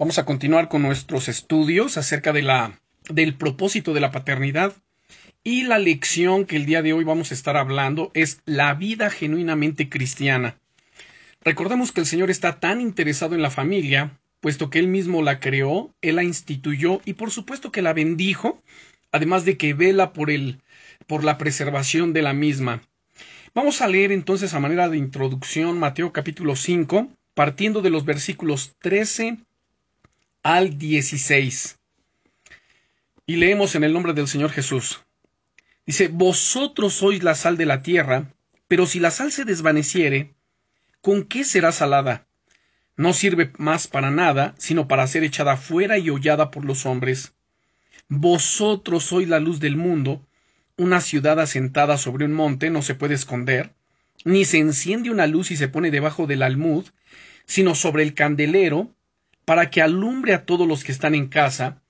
Vamos 0.00 0.18
a 0.18 0.24
continuar 0.24 0.68
con 0.68 0.82
nuestros 0.82 1.28
estudios 1.28 1.98
acerca 1.98 2.32
de 2.32 2.42
la, 2.42 2.80
del 3.10 3.34
propósito 3.34 3.94
de 3.94 4.00
la 4.00 4.12
paternidad. 4.12 4.76
Y 5.42 5.64
la 5.64 5.80
lección 5.80 6.44
que 6.44 6.54
el 6.54 6.66
día 6.66 6.82
de 6.82 6.92
hoy 6.92 7.02
vamos 7.02 7.32
a 7.32 7.34
estar 7.34 7.56
hablando 7.56 8.12
es 8.14 8.40
la 8.44 8.74
vida 8.74 9.10
genuinamente 9.10 9.88
cristiana. 9.88 10.56
Recordemos 11.42 11.90
que 11.90 11.98
el 11.98 12.06
Señor 12.06 12.30
está 12.30 12.60
tan 12.60 12.80
interesado 12.80 13.34
en 13.34 13.42
la 13.42 13.50
familia, 13.50 14.16
puesto 14.38 14.70
que 14.70 14.78
Él 14.78 14.86
mismo 14.86 15.20
la 15.20 15.40
creó, 15.40 15.92
Él 16.00 16.14
la 16.14 16.22
instituyó 16.22 17.00
y 17.04 17.14
por 17.14 17.32
supuesto 17.32 17.72
que 17.72 17.82
la 17.82 17.92
bendijo, 17.92 18.62
además 19.10 19.44
de 19.44 19.56
que 19.56 19.74
vela 19.74 20.12
por 20.12 20.30
el, 20.30 20.62
por 21.08 21.24
la 21.24 21.38
preservación 21.38 22.12
de 22.12 22.22
la 22.22 22.34
misma. 22.34 22.82
Vamos 23.52 23.82
a 23.82 23.88
leer 23.88 24.12
entonces 24.12 24.54
a 24.54 24.60
manera 24.60 24.88
de 24.88 24.96
introducción 24.96 25.76
Mateo 25.76 26.12
capítulo 26.12 26.54
5, 26.54 27.08
partiendo 27.34 27.82
de 27.82 27.90
los 27.90 28.04
versículos 28.04 28.76
13 28.78 29.38
al 30.48 30.78
16. 30.78 31.78
Y 33.26 33.36
leemos 33.36 33.74
en 33.74 33.84
el 33.84 33.92
nombre 33.92 34.14
del 34.14 34.28
Señor 34.28 34.50
Jesús. 34.50 35.02
Dice, 35.84 36.08
Vosotros 36.08 36.94
sois 36.94 37.22
la 37.22 37.34
sal 37.34 37.58
de 37.58 37.66
la 37.66 37.82
tierra, 37.82 38.32
pero 38.66 38.86
si 38.86 38.98
la 38.98 39.10
sal 39.10 39.30
se 39.30 39.44
desvaneciere, 39.44 40.32
¿con 41.02 41.24
qué 41.24 41.44
será 41.44 41.70
salada? 41.70 42.28
No 42.96 43.12
sirve 43.12 43.52
más 43.58 43.88
para 43.88 44.10
nada, 44.10 44.54
sino 44.56 44.88
para 44.88 45.06
ser 45.06 45.22
echada 45.22 45.58
fuera 45.58 45.98
y 45.98 46.08
hollada 46.08 46.50
por 46.50 46.64
los 46.64 46.86
hombres. 46.86 47.34
Vosotros 48.08 49.04
sois 49.04 49.28
la 49.28 49.40
luz 49.40 49.60
del 49.60 49.76
mundo. 49.76 50.26
Una 50.78 51.02
ciudad 51.02 51.38
asentada 51.40 51.98
sobre 51.98 52.24
un 52.24 52.32
monte 52.32 52.70
no 52.70 52.80
se 52.80 52.94
puede 52.94 53.12
esconder, 53.12 53.74
ni 54.24 54.46
se 54.46 54.56
enciende 54.56 55.10
una 55.10 55.26
luz 55.26 55.50
y 55.50 55.58
se 55.58 55.68
pone 55.68 55.90
debajo 55.90 56.26
del 56.26 56.42
almud, 56.42 56.86
sino 57.44 57.74
sobre 57.74 58.02
el 58.02 58.14
candelero, 58.14 58.94
para 59.48 59.70
que 59.70 59.80
alumbre 59.80 60.34
a 60.34 60.44
todos 60.44 60.68
los 60.68 60.84
que 60.84 60.92
están 60.92 61.14
en 61.14 61.26
casa, 61.26 61.80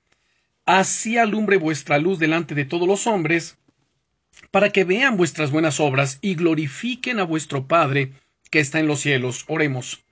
así 0.64 1.18
alumbre 1.18 1.56
vuestra 1.56 1.98
luz 1.98 2.20
delante 2.20 2.54
de 2.54 2.64
todos 2.64 2.86
los 2.86 3.08
hombres, 3.08 3.58
para 4.52 4.70
que 4.70 4.84
vean 4.84 5.16
vuestras 5.16 5.50
buenas 5.50 5.80
obras 5.80 6.20
y 6.20 6.36
glorifiquen 6.36 7.18
a 7.18 7.24
vuestro 7.24 7.66
Padre 7.66 8.12
que 8.48 8.60
está 8.60 8.78
en 8.78 8.86
los 8.86 9.00
cielos. 9.00 9.44
Oremos. 9.48 10.04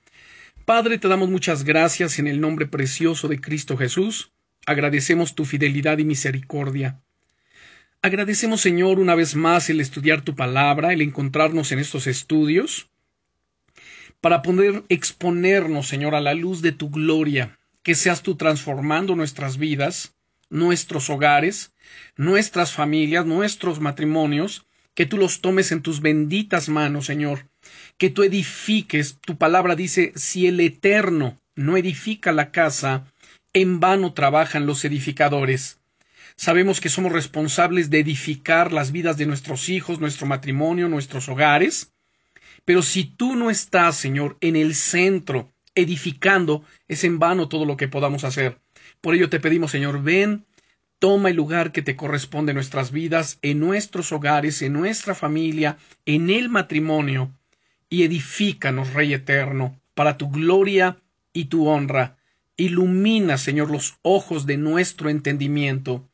Padre, 0.64 0.98
te 0.98 1.06
damos 1.06 1.28
muchas 1.28 1.62
gracias 1.62 2.18
en 2.18 2.26
el 2.26 2.40
nombre 2.40 2.66
precioso 2.66 3.28
de 3.28 3.40
Cristo 3.40 3.76
Jesús. 3.76 4.32
Agradecemos 4.66 5.36
tu 5.36 5.44
fidelidad 5.44 5.98
y 5.98 6.04
misericordia. 6.04 7.00
Agradecemos, 8.02 8.60
Señor, 8.60 8.98
una 8.98 9.14
vez 9.14 9.36
más 9.36 9.70
el 9.70 9.80
estudiar 9.80 10.22
tu 10.22 10.34
palabra, 10.34 10.92
el 10.92 11.00
encontrarnos 11.00 11.70
en 11.70 11.78
estos 11.78 12.08
estudios 12.08 12.90
para 14.20 14.42
poder 14.42 14.84
exponernos, 14.88 15.88
Señor, 15.88 16.14
a 16.14 16.20
la 16.20 16.34
luz 16.34 16.62
de 16.62 16.72
tu 16.72 16.90
gloria, 16.90 17.58
que 17.82 17.94
seas 17.94 18.22
tú 18.22 18.36
transformando 18.36 19.14
nuestras 19.14 19.58
vidas, 19.58 20.14
nuestros 20.50 21.10
hogares, 21.10 21.72
nuestras 22.16 22.72
familias, 22.72 23.26
nuestros 23.26 23.80
matrimonios, 23.80 24.66
que 24.94 25.06
tú 25.06 25.18
los 25.18 25.40
tomes 25.40 25.72
en 25.72 25.82
tus 25.82 26.00
benditas 26.00 26.68
manos, 26.68 27.06
Señor, 27.06 27.48
que 27.98 28.10
tú 28.10 28.22
edifiques, 28.22 29.18
tu 29.20 29.36
palabra 29.36 29.76
dice, 29.76 30.12
si 30.16 30.46
el 30.46 30.58
Eterno 30.60 31.40
no 31.54 31.76
edifica 31.76 32.32
la 32.32 32.50
casa, 32.50 33.12
en 33.52 33.80
vano 33.80 34.12
trabajan 34.12 34.66
los 34.66 34.84
edificadores. 34.84 35.78
Sabemos 36.36 36.80
que 36.80 36.88
somos 36.88 37.12
responsables 37.12 37.88
de 37.88 38.00
edificar 38.00 38.72
las 38.72 38.92
vidas 38.92 39.16
de 39.16 39.26
nuestros 39.26 39.68
hijos, 39.68 40.00
nuestro 40.00 40.26
matrimonio, 40.26 40.88
nuestros 40.88 41.28
hogares, 41.28 41.92
pero 42.66 42.82
si 42.82 43.04
tú 43.04 43.36
no 43.36 43.48
estás, 43.48 43.96
Señor, 43.96 44.36
en 44.40 44.56
el 44.56 44.74
centro, 44.74 45.52
edificando, 45.76 46.64
es 46.88 47.04
en 47.04 47.20
vano 47.20 47.48
todo 47.48 47.64
lo 47.64 47.76
que 47.76 47.86
podamos 47.86 48.24
hacer. 48.24 48.58
Por 49.00 49.14
ello 49.14 49.30
te 49.30 49.38
pedimos, 49.38 49.70
Señor, 49.70 50.02
ven, 50.02 50.44
toma 50.98 51.30
el 51.30 51.36
lugar 51.36 51.70
que 51.70 51.82
te 51.82 51.94
corresponde 51.94 52.50
en 52.50 52.56
nuestras 52.56 52.90
vidas, 52.90 53.38
en 53.42 53.60
nuestros 53.60 54.10
hogares, 54.10 54.62
en 54.62 54.72
nuestra 54.72 55.14
familia, 55.14 55.78
en 56.06 56.28
el 56.28 56.48
matrimonio, 56.48 57.32
y 57.88 58.02
edifícanos, 58.02 58.94
Rey 58.94 59.14
eterno, 59.14 59.80
para 59.94 60.18
tu 60.18 60.28
gloria 60.28 60.98
y 61.32 61.44
tu 61.44 61.68
honra. 61.68 62.16
Ilumina, 62.56 63.38
Señor, 63.38 63.70
los 63.70 63.96
ojos 64.02 64.44
de 64.44 64.56
nuestro 64.56 65.08
entendimiento. 65.08 66.08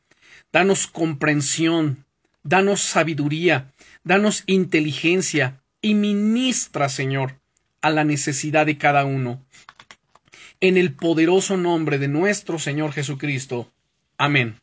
Danos 0.51 0.85
comprensión, 0.85 2.05
danos 2.43 2.81
sabiduría, 2.81 3.71
danos 4.03 4.43
inteligencia, 4.45 5.62
y 5.83 5.95
ministra, 5.95 6.87
Señor, 6.87 7.41
a 7.81 7.91
la 7.91 8.05
necesidad 8.05 8.65
de 8.65 8.77
cada 8.77 9.03
uno. 9.03 9.45
En 10.61 10.77
el 10.77 10.93
poderoso 10.93 11.57
nombre 11.57 11.99
de 11.99 12.07
nuestro 12.07 12.57
Señor 12.57 12.93
Jesucristo. 12.93 13.69
Amén. 14.17 14.55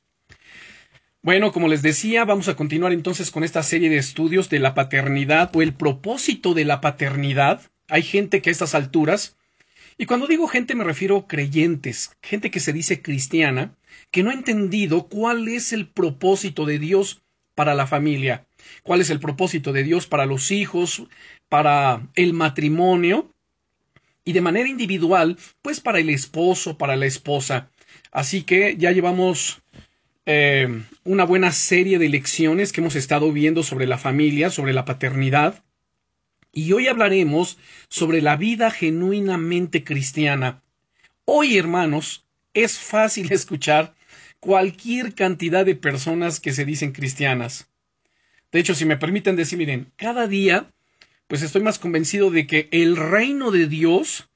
Bueno, 1.21 1.53
como 1.53 1.69
les 1.69 1.83
decía, 1.83 2.25
vamos 2.25 2.49
a 2.49 2.57
continuar 2.57 2.95
entonces 2.95 3.31
con 3.31 3.45
esta 3.45 3.63
serie 3.63 3.91
de 3.91 3.99
estudios 3.99 4.49
de 4.49 4.61
la 4.61 4.75
paternidad 4.75 5.55
o 5.55 5.61
el 5.61 5.75
propósito 5.75 6.55
de 6.55 6.65
la 6.65 6.81
paternidad. 6.81 7.61
Hay 7.89 8.03
gente 8.03 8.41
que 8.41 8.49
a 8.49 8.53
estas 8.53 8.75
alturas, 8.75 9.37
y 9.99 10.07
cuando 10.07 10.27
digo 10.27 10.49
gente 10.49 10.75
me 10.75 10.85
refiero 10.85 11.19
a 11.19 11.29
creyentes, 11.29 12.17
gente 12.23 12.51
que 12.51 12.61
se 12.61 12.73
dice 12.73 13.03
cristiana, 13.03 13.75
que 14.11 14.23
no 14.23 14.31
ha 14.31 14.35
entendido 14.35 15.09
cuál 15.09 15.47
es 15.49 15.75
el 15.75 15.87
propósito 15.87 16.65
de 16.65 16.79
Dios 16.79 17.21
para 17.55 17.75
la 17.75 17.87
familia 17.87 18.47
cuál 18.83 19.01
es 19.01 19.11
el 19.11 19.21
propósito 19.21 19.73
de 19.73 19.83
Dios 19.83 20.07
para 20.07 20.27
los 20.27 20.51
hijos, 20.51 21.03
para 21.49 22.09
el 22.15 22.33
matrimonio 22.33 23.33
y 24.25 24.33
de 24.33 24.41
manera 24.41 24.69
individual, 24.69 25.39
pues 25.63 25.81
para 25.81 25.99
el 25.99 26.11
esposo, 26.11 26.79
para 26.79 26.97
la 26.97 27.07
esposa. 27.07 27.71
Así 28.13 28.43
que 28.43 28.77
ya 28.77 28.93
llevamos 28.93 29.63
eh, 30.27 30.85
una 31.05 31.25
buena 31.25 31.53
serie 31.53 31.99
de 31.99 32.09
lecciones 32.09 32.73
que 32.73 32.81
hemos 32.81 32.97
estado 32.97 33.33
viendo 33.33 33.63
sobre 33.63 33.87
la 33.87 33.99
familia, 33.99 34.51
sobre 34.51 34.73
la 34.73 34.85
paternidad. 34.85 35.65
Y 36.53 36.73
hoy 36.73 36.89
hablaremos 36.89 37.59
sobre 37.89 38.21
la 38.21 38.37
vida 38.37 38.71
genuinamente 38.71 39.85
cristiana. 39.85 40.63
Hoy, 41.25 41.57
hermanos, 41.57 42.25
es 42.55 42.79
fácil 42.79 43.33
escuchar 43.33 43.95
cualquier 44.41 45.15
cantidad 45.15 45.65
de 45.65 45.77
personas 45.77 46.41
que 46.41 46.53
se 46.53 46.65
dicen 46.65 46.93
cristianas. 46.93 47.70
De 48.53 48.61
hecho, 48.61 48.75
si 48.75 48.85
me 48.85 48.97
permiten 48.97 49.37
decir, 49.37 49.59
miren, 49.59 49.93
cada 49.97 50.27
día, 50.27 50.71
pues 51.29 51.43
estoy 51.43 51.63
más 51.63 51.79
convencido 51.79 52.31
de 52.31 52.47
que 52.47 52.69
el 52.73 52.97
reino 52.97 53.51
de 53.51 53.67
Dios 53.67 54.29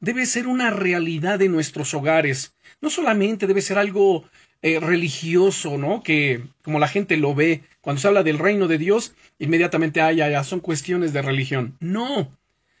debe 0.00 0.26
ser 0.26 0.46
una 0.46 0.70
realidad 0.70 1.38
de 1.38 1.48
nuestros 1.48 1.94
hogares. 1.94 2.54
No 2.80 2.90
solamente 2.90 3.46
debe 3.46 3.62
ser 3.62 3.78
algo 3.78 4.24
eh, 4.60 4.78
religioso, 4.80 5.78
¿no? 5.78 6.02
Que 6.02 6.44
como 6.62 6.78
la 6.78 6.88
gente 6.88 7.16
lo 7.16 7.34
ve, 7.34 7.62
cuando 7.80 8.00
se 8.00 8.08
habla 8.08 8.22
del 8.22 8.38
reino 8.38 8.68
de 8.68 8.78
Dios, 8.78 9.14
inmediatamente, 9.38 10.00
ay, 10.00 10.20
ay, 10.20 10.44
son 10.44 10.60
cuestiones 10.60 11.12
de 11.12 11.22
religión. 11.22 11.76
No, 11.80 12.36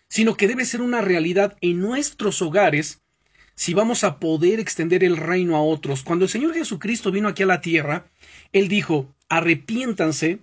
sino 0.08 0.36
que 0.36 0.46
debe 0.46 0.66
ser 0.66 0.82
una 0.82 1.00
realidad 1.00 1.56
en 1.62 1.80
nuestros 1.80 2.42
hogares 2.42 3.00
si 3.54 3.72
vamos 3.72 4.04
a 4.04 4.18
poder 4.18 4.60
extender 4.60 5.04
el 5.04 5.16
reino 5.16 5.56
a 5.56 5.62
otros. 5.62 6.02
Cuando 6.02 6.24
el 6.24 6.30
Señor 6.30 6.54
Jesucristo 6.54 7.10
vino 7.10 7.28
aquí 7.28 7.44
a 7.44 7.46
la 7.46 7.60
tierra, 7.60 8.10
Él 8.52 8.68
dijo, 8.68 9.14
arrepiéntanse 9.28 10.40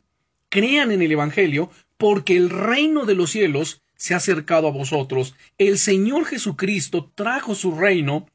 crean 0.49 0.91
en 0.91 1.01
el 1.01 1.11
Evangelio, 1.11 1.71
porque 1.97 2.35
el 2.35 2.49
reino 2.49 3.05
de 3.05 3.15
los 3.15 3.31
cielos 3.31 3.81
se 3.95 4.13
ha 4.13 4.17
acercado 4.17 4.67
a 4.67 4.71
vosotros. 4.71 5.35
El 5.57 5.77
Señor 5.77 6.25
Jesucristo 6.25 7.11
trajo 7.15 7.55
su 7.55 7.75
reino 7.75 8.27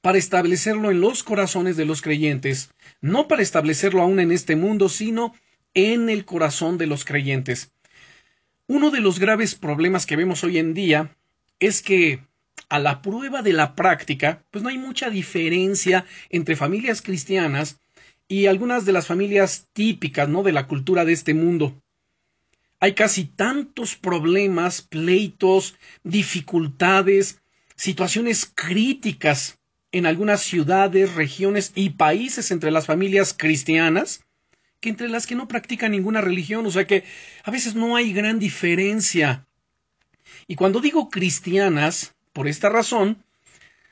para 0.00 0.18
establecerlo 0.18 0.90
en 0.90 1.00
los 1.00 1.22
corazones 1.22 1.76
de 1.76 1.84
los 1.84 2.00
creyentes, 2.00 2.70
no 3.00 3.28
para 3.28 3.42
establecerlo 3.42 4.02
aún 4.02 4.20
en 4.20 4.32
este 4.32 4.56
mundo, 4.56 4.88
sino 4.88 5.34
en 5.74 6.08
el 6.08 6.24
corazón 6.24 6.78
de 6.78 6.86
los 6.86 7.04
creyentes. 7.04 7.72
Uno 8.66 8.90
de 8.90 9.00
los 9.00 9.18
graves 9.18 9.56
problemas 9.56 10.06
que 10.06 10.16
vemos 10.16 10.44
hoy 10.44 10.58
en 10.58 10.74
día 10.74 11.16
es 11.58 11.82
que 11.82 12.24
a 12.68 12.78
la 12.78 13.02
prueba 13.02 13.42
de 13.42 13.52
la 13.52 13.74
práctica, 13.74 14.44
pues 14.52 14.62
no 14.62 14.70
hay 14.70 14.78
mucha 14.78 15.10
diferencia 15.10 16.06
entre 16.28 16.54
familias 16.54 17.02
cristianas 17.02 17.79
y 18.30 18.46
algunas 18.46 18.84
de 18.84 18.92
las 18.92 19.08
familias 19.08 19.66
típicas, 19.72 20.28
¿no? 20.28 20.44
de 20.44 20.52
la 20.52 20.68
cultura 20.68 21.04
de 21.04 21.12
este 21.12 21.34
mundo. 21.34 21.82
Hay 22.78 22.94
casi 22.94 23.24
tantos 23.24 23.96
problemas, 23.96 24.82
pleitos, 24.82 25.74
dificultades, 26.04 27.42
situaciones 27.74 28.46
críticas 28.54 29.58
en 29.90 30.06
algunas 30.06 30.42
ciudades, 30.42 31.16
regiones 31.16 31.72
y 31.74 31.90
países 31.90 32.52
entre 32.52 32.70
las 32.70 32.86
familias 32.86 33.34
cristianas 33.36 34.24
que 34.78 34.90
entre 34.90 35.08
las 35.08 35.26
que 35.26 35.34
no 35.34 35.48
practican 35.48 35.90
ninguna 35.90 36.20
religión, 36.20 36.64
o 36.64 36.70
sea 36.70 36.86
que 36.86 37.02
a 37.42 37.50
veces 37.50 37.74
no 37.74 37.96
hay 37.96 38.12
gran 38.12 38.38
diferencia. 38.38 39.44
Y 40.46 40.54
cuando 40.54 40.78
digo 40.78 41.10
cristianas, 41.10 42.14
por 42.32 42.46
esta 42.46 42.68
razón, 42.68 43.24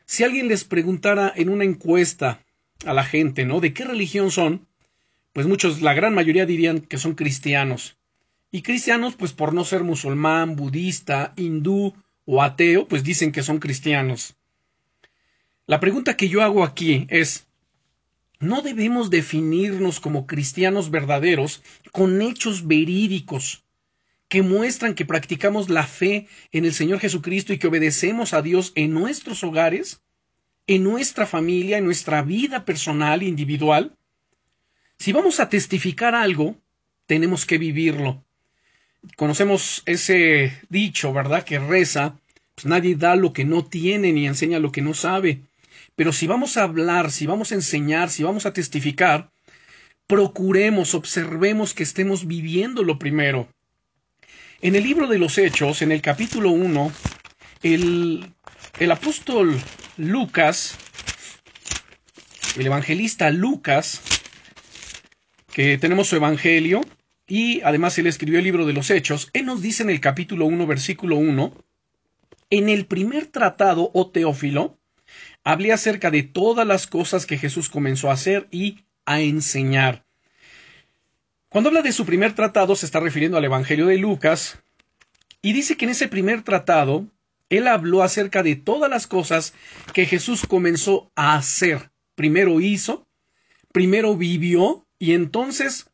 si 0.06 0.23
alguien 0.23 0.46
les 0.46 0.62
preguntara 0.62 1.32
en 1.35 1.49
una 1.49 1.64
encuesta 1.64 2.40
a 2.84 2.92
la 2.92 3.04
gente, 3.04 3.44
¿no? 3.44 3.60
¿De 3.60 3.72
qué 3.72 3.84
religión 3.84 4.30
son? 4.30 4.66
Pues 5.32 5.46
muchos, 5.46 5.82
la 5.82 5.94
gran 5.94 6.14
mayoría 6.14 6.46
dirían 6.46 6.80
que 6.80 6.98
son 6.98 7.14
cristianos. 7.14 7.96
Y 8.50 8.62
cristianos, 8.62 9.14
pues 9.16 9.32
por 9.32 9.52
no 9.52 9.64
ser 9.64 9.84
musulmán, 9.84 10.56
budista, 10.56 11.34
hindú 11.36 11.94
o 12.25 12.42
ateo, 12.42 12.88
pues 12.88 13.04
dicen 13.04 13.32
que 13.32 13.42
son 13.42 13.58
cristianos. 13.58 14.36
La 15.66 15.80
pregunta 15.80 16.16
que 16.16 16.28
yo 16.28 16.42
hago 16.42 16.64
aquí 16.64 17.06
es, 17.10 17.46
no 18.40 18.62
debemos 18.62 19.10
definirnos 19.10 20.00
como 20.00 20.26
cristianos 20.26 20.90
verdaderos 20.90 21.62
con 21.92 22.22
hechos 22.22 22.66
verídicos 22.66 23.64
que 24.28 24.42
muestran 24.42 24.94
que 24.94 25.04
practicamos 25.04 25.69
la 25.70 25.86
fe 25.86 26.28
en 26.52 26.64
el 26.64 26.72
Señor 26.72 27.00
Jesucristo 27.00 27.52
y 27.52 27.58
que 27.58 27.66
obedecemos 27.66 28.34
a 28.34 28.42
Dios 28.42 28.72
en 28.76 28.92
nuestros 28.92 29.42
hogares, 29.42 30.02
en 30.68 30.84
nuestra 30.84 31.26
familia, 31.26 31.78
en 31.78 31.86
nuestra 31.86 32.22
vida 32.22 32.64
personal, 32.64 33.22
individual. 33.22 33.96
Si 34.98 35.12
vamos 35.12 35.40
a 35.40 35.48
testificar 35.48 36.14
algo, 36.14 36.56
tenemos 37.06 37.46
que 37.46 37.56
vivirlo. 37.56 38.22
Conocemos 39.16 39.82
ese 39.86 40.52
dicho, 40.68 41.12
¿verdad? 41.12 41.42
Que 41.44 41.58
reza, 41.58 42.20
pues 42.54 42.66
nadie 42.66 42.96
da 42.96 43.16
lo 43.16 43.32
que 43.32 43.46
no 43.46 43.64
tiene 43.64 44.12
ni 44.12 44.26
enseña 44.26 44.58
lo 44.58 44.70
que 44.70 44.82
no 44.82 44.92
sabe. 44.92 45.40
Pero 45.96 46.12
si 46.12 46.26
vamos 46.26 46.58
a 46.58 46.64
hablar, 46.64 47.10
si 47.10 47.26
vamos 47.26 47.50
a 47.50 47.54
enseñar, 47.54 48.10
si 48.10 48.22
vamos 48.22 48.44
a 48.44 48.52
testificar, 48.52 49.30
procuremos, 50.06 50.94
observemos 50.94 51.72
que 51.72 51.82
estemos 51.82 52.26
viviendo 52.26 52.84
lo 52.84 52.98
primero. 52.98 53.48
En 54.60 54.74
el 54.74 54.82
libro 54.82 55.06
de 55.06 55.18
los 55.18 55.38
Hechos, 55.38 55.80
en 55.80 55.92
el 55.92 56.02
capítulo 56.02 56.50
1, 56.50 56.92
el, 57.62 58.34
el 58.78 58.90
apóstol 58.90 59.60
Lucas, 59.96 60.76
el 62.56 62.66
evangelista 62.66 63.31
Lucas, 63.31 64.00
que 65.52 65.78
tenemos 65.78 66.08
su 66.08 66.16
evangelio, 66.16 66.81
y 67.26 67.60
además 67.62 67.99
él 67.99 68.06
escribió 68.06 68.38
el 68.38 68.44
libro 68.44 68.66
de 68.66 68.72
los 68.72 68.90
Hechos, 68.90 69.31
él 69.32 69.46
nos 69.46 69.60
dice 69.60 69.82
en 69.82 69.90
el 69.90 70.00
capítulo 70.00 70.46
1, 70.46 70.66
versículo 70.66 71.16
1, 71.16 71.52
en 72.50 72.69
el 72.69 72.87
primer 72.87 73.26
tratado, 73.26 73.84
o 73.84 73.90
oh 73.94 74.10
Teófilo, 74.10 74.78
hablé 75.44 75.72
acerca 75.72 76.11
de 76.11 76.22
todas 76.22 76.66
las 76.66 76.87
cosas 76.87 77.26
que 77.26 77.38
Jesús 77.38 77.69
comenzó 77.69 78.11
a 78.11 78.14
hacer 78.14 78.49
y 78.50 78.84
a 79.04 79.20
enseñar. 79.20 80.04
Cuando 81.49 81.69
habla 81.69 81.82
de 81.82 81.93
su 81.93 82.04
primer 82.04 82.34
tratado 82.34 82.76
se 82.76 82.87
está 82.87 83.00
refiriendo 83.00 83.38
al 83.38 83.44
Evangelio 83.44 83.87
de 83.87 83.96
Lucas 83.96 84.58
y 85.40 85.54
dice 85.54 85.76
que 85.76 85.87
en 85.87 85.93
ese 85.93 86.08
primer 86.08 86.43
tratado 86.43 87.06
él 87.50 87.66
habló 87.66 88.02
acerca 88.02 88.42
de 88.42 88.56
todas 88.56 88.90
las 88.90 89.06
cosas 89.06 89.54
que 89.94 90.06
Jesús 90.06 90.46
comenzó 90.46 91.10
a 91.14 91.36
hacer. 91.36 91.90
Primero 92.14 92.60
hizo, 92.60 93.06
primero 93.72 94.16
vivió 94.16 94.86
y 94.98 95.12
entonces 95.12 95.90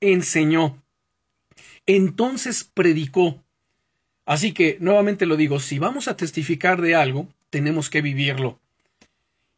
enseñó. 0.00 0.82
Entonces 1.86 2.64
predicó. 2.64 3.42
Así 4.24 4.52
que, 4.52 4.76
nuevamente 4.80 5.26
lo 5.26 5.36
digo, 5.36 5.60
si 5.60 5.78
vamos 5.78 6.08
a 6.08 6.16
testificar 6.16 6.80
de 6.80 6.94
algo, 6.94 7.28
tenemos 7.50 7.90
que 7.90 8.02
vivirlo. 8.02 8.60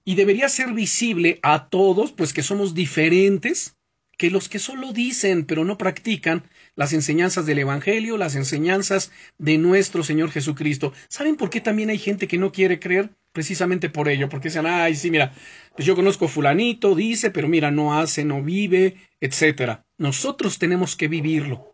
Y 0.04 0.14
debería 0.14 0.48
ser 0.48 0.72
visible 0.72 1.38
a 1.42 1.68
todos, 1.68 2.12
pues 2.12 2.32
que 2.32 2.42
somos 2.42 2.74
diferentes 2.74 3.77
que 4.18 4.30
los 4.30 4.50
que 4.50 4.58
solo 4.58 4.92
dicen 4.92 5.46
pero 5.46 5.64
no 5.64 5.78
practican 5.78 6.42
las 6.74 6.92
enseñanzas 6.92 7.46
del 7.46 7.60
Evangelio, 7.60 8.18
las 8.18 8.34
enseñanzas 8.34 9.10
de 9.38 9.56
nuestro 9.56 10.04
Señor 10.04 10.30
Jesucristo. 10.30 10.92
¿Saben 11.08 11.36
por 11.36 11.48
qué 11.48 11.62
también 11.62 11.88
hay 11.88 11.98
gente 11.98 12.28
que 12.28 12.36
no 12.36 12.52
quiere 12.52 12.78
creer? 12.78 13.10
Precisamente 13.32 13.88
por 13.88 14.08
ello, 14.08 14.28
porque 14.28 14.48
dicen, 14.48 14.66
ay, 14.66 14.96
sí, 14.96 15.10
mira, 15.10 15.32
pues 15.76 15.86
yo 15.86 15.94
conozco 15.94 16.28
fulanito, 16.28 16.94
dice, 16.94 17.30
pero 17.30 17.48
mira, 17.48 17.70
no 17.70 17.98
hace, 17.98 18.24
no 18.24 18.42
vive, 18.42 18.96
etcétera. 19.20 19.84
Nosotros 19.96 20.58
tenemos 20.58 20.96
que 20.96 21.08
vivirlo. 21.08 21.72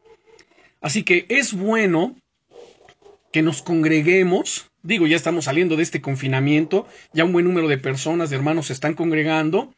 Así 0.81 1.03
que 1.03 1.25
es 1.31 1.55
bueno 1.55 2.15
que 3.33 3.43
nos 3.43 3.63
congreguemos. 3.63 4.71
Digo, 4.83 5.07
ya 5.07 5.17
estamos 5.17 5.47
saliendo 5.47 5.77
de 5.77 5.83
este 5.83 6.03
confinamiento, 6.03 6.87
ya 7.15 7.25
un 7.25 7.33
buen 7.33 7.47
número 7.47 7.69
de 7.69 7.79
personas, 7.79 8.29
de 8.29 8.37
hermanos, 8.37 8.67
se 8.67 8.75
están 8.75 8.93
congregando. 8.95 9.75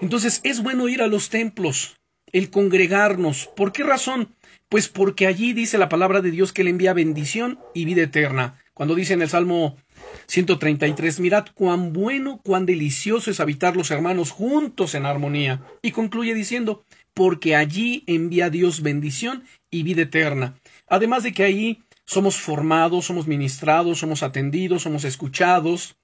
Entonces 0.00 0.40
es 0.44 0.62
bueno 0.62 0.88
ir 0.88 1.02
a 1.02 1.06
los 1.06 1.30
templos, 1.30 1.96
el 2.32 2.50
congregarnos. 2.50 3.48
¿Por 3.56 3.72
qué 3.72 3.82
razón? 3.82 4.34
Pues 4.68 4.88
porque 4.88 5.26
allí 5.26 5.52
dice 5.52 5.78
la 5.78 5.88
palabra 5.88 6.20
de 6.20 6.30
Dios 6.30 6.52
que 6.52 6.64
le 6.64 6.70
envía 6.70 6.92
bendición 6.92 7.58
y 7.72 7.84
vida 7.84 8.02
eterna. 8.02 8.60
Cuando 8.74 8.94
dice 8.94 9.14
en 9.14 9.22
el 9.22 9.30
Salmo 9.30 9.76
133, 10.26 11.20
mirad 11.20 11.46
cuán 11.54 11.92
bueno, 11.92 12.40
cuán 12.44 12.66
delicioso 12.66 13.30
es 13.30 13.40
habitar 13.40 13.76
los 13.76 13.90
hermanos 13.90 14.32
juntos 14.32 14.94
en 14.94 15.06
armonía. 15.06 15.62
Y 15.80 15.92
concluye 15.92 16.34
diciendo, 16.34 16.84
porque 17.14 17.56
allí 17.56 18.04
envía 18.06 18.50
Dios 18.50 18.82
bendición 18.82 19.44
y 19.70 19.82
vida 19.82 20.02
eterna. 20.02 20.58
Además 20.88 21.22
de 21.22 21.32
que 21.32 21.44
allí 21.44 21.82
somos 22.04 22.36
formados, 22.36 23.06
somos 23.06 23.26
ministrados, 23.26 23.98
somos 23.98 24.22
atendidos, 24.22 24.82
somos 24.82 25.04
escuchados, 25.04 25.96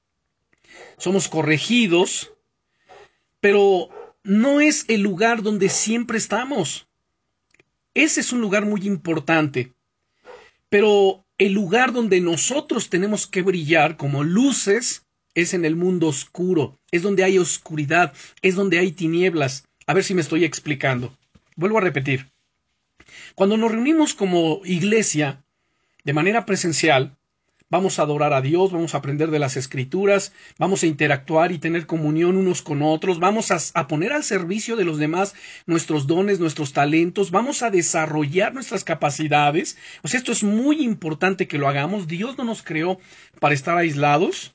somos 0.97 1.29
corregidos, 1.29 2.33
pero 3.43 3.91
no 4.23 4.61
es 4.61 4.85
el 4.87 5.03
lugar 5.03 5.43
donde 5.43 5.69
siempre 5.69 6.17
estamos. 6.17 6.87
Ese 7.93 8.21
es 8.21 8.33
un 8.33 8.41
lugar 8.41 8.65
muy 8.65 8.87
importante, 8.87 9.73
pero 10.69 11.27
el 11.39 11.53
lugar 11.53 11.93
donde 11.93 12.21
nosotros 12.21 12.89
tenemos 12.89 13.27
que 13.27 13.43
brillar 13.43 13.97
como 13.97 14.23
luces 14.23 15.05
es 15.35 15.55
en 15.55 15.65
el 15.65 15.75
mundo 15.75 16.07
oscuro, 16.07 16.79
es 16.93 17.03
donde 17.03 17.25
hay 17.25 17.37
oscuridad, 17.39 18.15
es 18.43 18.55
donde 18.55 18.79
hay 18.79 18.93
tinieblas. 18.93 19.65
A 19.87 19.95
ver 19.95 20.05
si 20.05 20.15
me 20.15 20.21
estoy 20.21 20.45
explicando. 20.45 21.19
Vuelvo 21.57 21.79
a 21.79 21.83
repetir. 21.83 22.31
Cuando 23.35 23.57
nos 23.57 23.73
reunimos 23.73 24.15
como 24.15 24.61
iglesia, 24.65 25.43
de 26.05 26.13
manera 26.13 26.47
presencial, 26.47 27.17
vamos 27.73 27.99
a 27.99 28.03
adorar 28.03 28.35
a 28.35 28.43
Dios, 28.43 28.71
vamos 28.71 28.95
a 28.95 28.99
aprender 28.99 29.31
de 29.31 29.39
las 29.39 29.57
escrituras, 29.57 30.35
vamos 30.59 30.83
a 30.83 30.87
interactuar 30.87 31.53
y 31.53 31.59
tener 31.59 31.87
comunión 31.87 32.37
unos 32.37 32.61
con 32.61 32.83
otros, 32.83 33.19
vamos 33.19 33.51
a, 33.51 33.89
poner 33.89 34.13
al 34.13 34.25
servicio 34.25 34.77
de 34.77 34.85
los 34.85 34.99
demás 34.99 35.35
nuestros 35.65 36.07
dones, 36.07 36.39
nuestros 36.39 36.75
talentos, 36.75 37.31
vamos 37.31 37.63
a 37.63 37.71
desarrollar 37.71 38.53
nuestras 38.53 38.85
capacidades. 38.85 39.79
O 40.03 40.09
sea, 40.09 40.19
esto 40.19 40.33
es 40.33 40.45
muy 40.45 40.83
importante 40.83 41.49
que 41.49 41.57
lo 41.57 41.67
hagamos. 41.67 42.07
Dios 42.07 42.37
no 42.37 42.45
nos 42.45 42.63
creó 42.63 43.01
para 43.41 43.55
estar 43.55 43.79
aislados, 43.79 44.55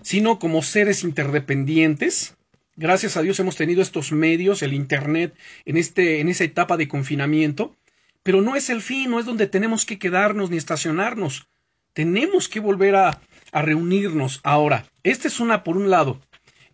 sino 0.00 0.38
como 0.38 0.62
seres 0.62 1.04
interdependientes. 1.04 2.38
Gracias 2.76 3.18
a 3.18 3.22
Dios 3.22 3.38
hemos 3.38 3.56
tenido 3.56 3.82
estos 3.82 4.12
medios, 4.12 4.62
el 4.62 4.72
Internet, 4.72 5.36
en, 5.66 5.76
este, 5.76 6.20
en 6.20 6.30
esa 6.30 6.44
etapa 6.44 6.78
de 6.78 6.88
confinamiento 6.88 7.76
pero 8.24 8.42
no 8.42 8.56
es 8.56 8.68
el 8.68 8.82
fin, 8.82 9.10
no 9.10 9.20
es 9.20 9.24
donde 9.24 9.46
tenemos 9.46 9.86
que 9.86 9.98
quedarnos 9.98 10.50
ni 10.50 10.58
estacionarnos. 10.58 11.48
Tenemos 11.98 12.48
que 12.48 12.60
volver 12.60 12.94
a, 12.94 13.20
reunirnos. 13.52 14.38
Ahora, 14.44 14.86
esta 15.02 15.26
es 15.26 15.40
una 15.40 15.64
por 15.64 15.76
un 15.76 15.90
lado. 15.90 16.20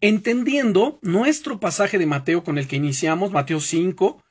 Entendiendo 0.02 0.98
nuestro 1.00 1.58
pasaje 1.58 1.96
de 1.96 2.04
Mateo 2.04 2.44
con 2.44 2.58
el 2.58 2.68
que 2.68 2.76
iniciamos, 2.76 3.32
Mateo 3.32 3.58
5, 3.58 4.22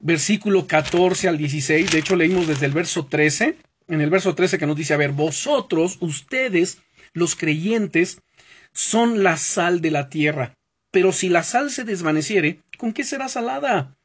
versículo 0.00 0.66
14 0.66 1.28
al 1.28 1.38
16, 1.38 1.88
de 1.88 1.98
hecho 2.00 2.16
leímos 2.16 2.48
desde 2.48 2.66
el 2.66 2.72
verso 2.72 3.06
13, 3.06 3.58
en 3.86 4.00
el 4.00 4.10
verso 4.10 4.34
13 4.34 4.58
que 4.58 4.66
nos 4.66 4.74
dice, 4.74 4.94
a 4.94 4.96
ver, 4.96 5.12
vosotros, 5.12 5.98
ustedes, 6.00 6.78
los 7.12 7.36
creyentes, 7.36 8.20
son 8.72 9.22
la 9.22 9.36
sal 9.36 9.80
de 9.80 9.92
la 9.92 10.08
tierra, 10.08 10.56
pero 10.90 11.12
si 11.12 11.28
la 11.28 11.44
sal 11.44 11.70
se 11.70 11.84
desvaneciere, 11.84 12.58
¿con 12.76 12.92
qué 12.92 13.04
será 13.04 13.28
salada? 13.28 13.96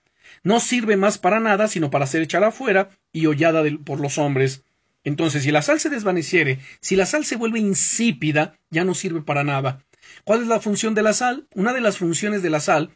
no 0.44 0.60
sirve 0.60 0.96
más 0.96 1.18
para 1.18 1.40
nada 1.40 1.68
sino 1.68 1.90
para 1.90 2.08
ser 2.08 2.22
echada 2.22 2.48
afuera 2.48 2.90
y 3.12 3.26
hollada 3.26 3.64
por 3.84 4.00
los 4.00 4.18
hombres. 4.18 4.64
Entonces, 5.04 5.44
si 5.44 5.52
la 5.52 5.62
sal 5.62 5.80
se 5.80 5.90
desvaneciere, 5.90 6.60
si 6.82 6.96
la 6.96 7.06
sal 7.06 7.26
se 7.26 7.38
vuelve 7.38 7.60
insípida, 7.60 8.58
ya 8.70 8.84
no 8.84 8.94
sirve 8.94 9.22
para 9.22 9.44
nada. 9.44 9.84
¿Cuál 10.24 10.42
es 10.42 10.48
la 10.48 10.60
función 10.60 10.96
de 10.96 11.04
la 11.04 11.14
sal? 11.14 11.48
Una 11.54 11.74
de 11.74 11.82
las 11.82 11.98
funciones 11.98 12.42
de 12.42 12.50
la 12.50 12.60
sal 12.60 12.92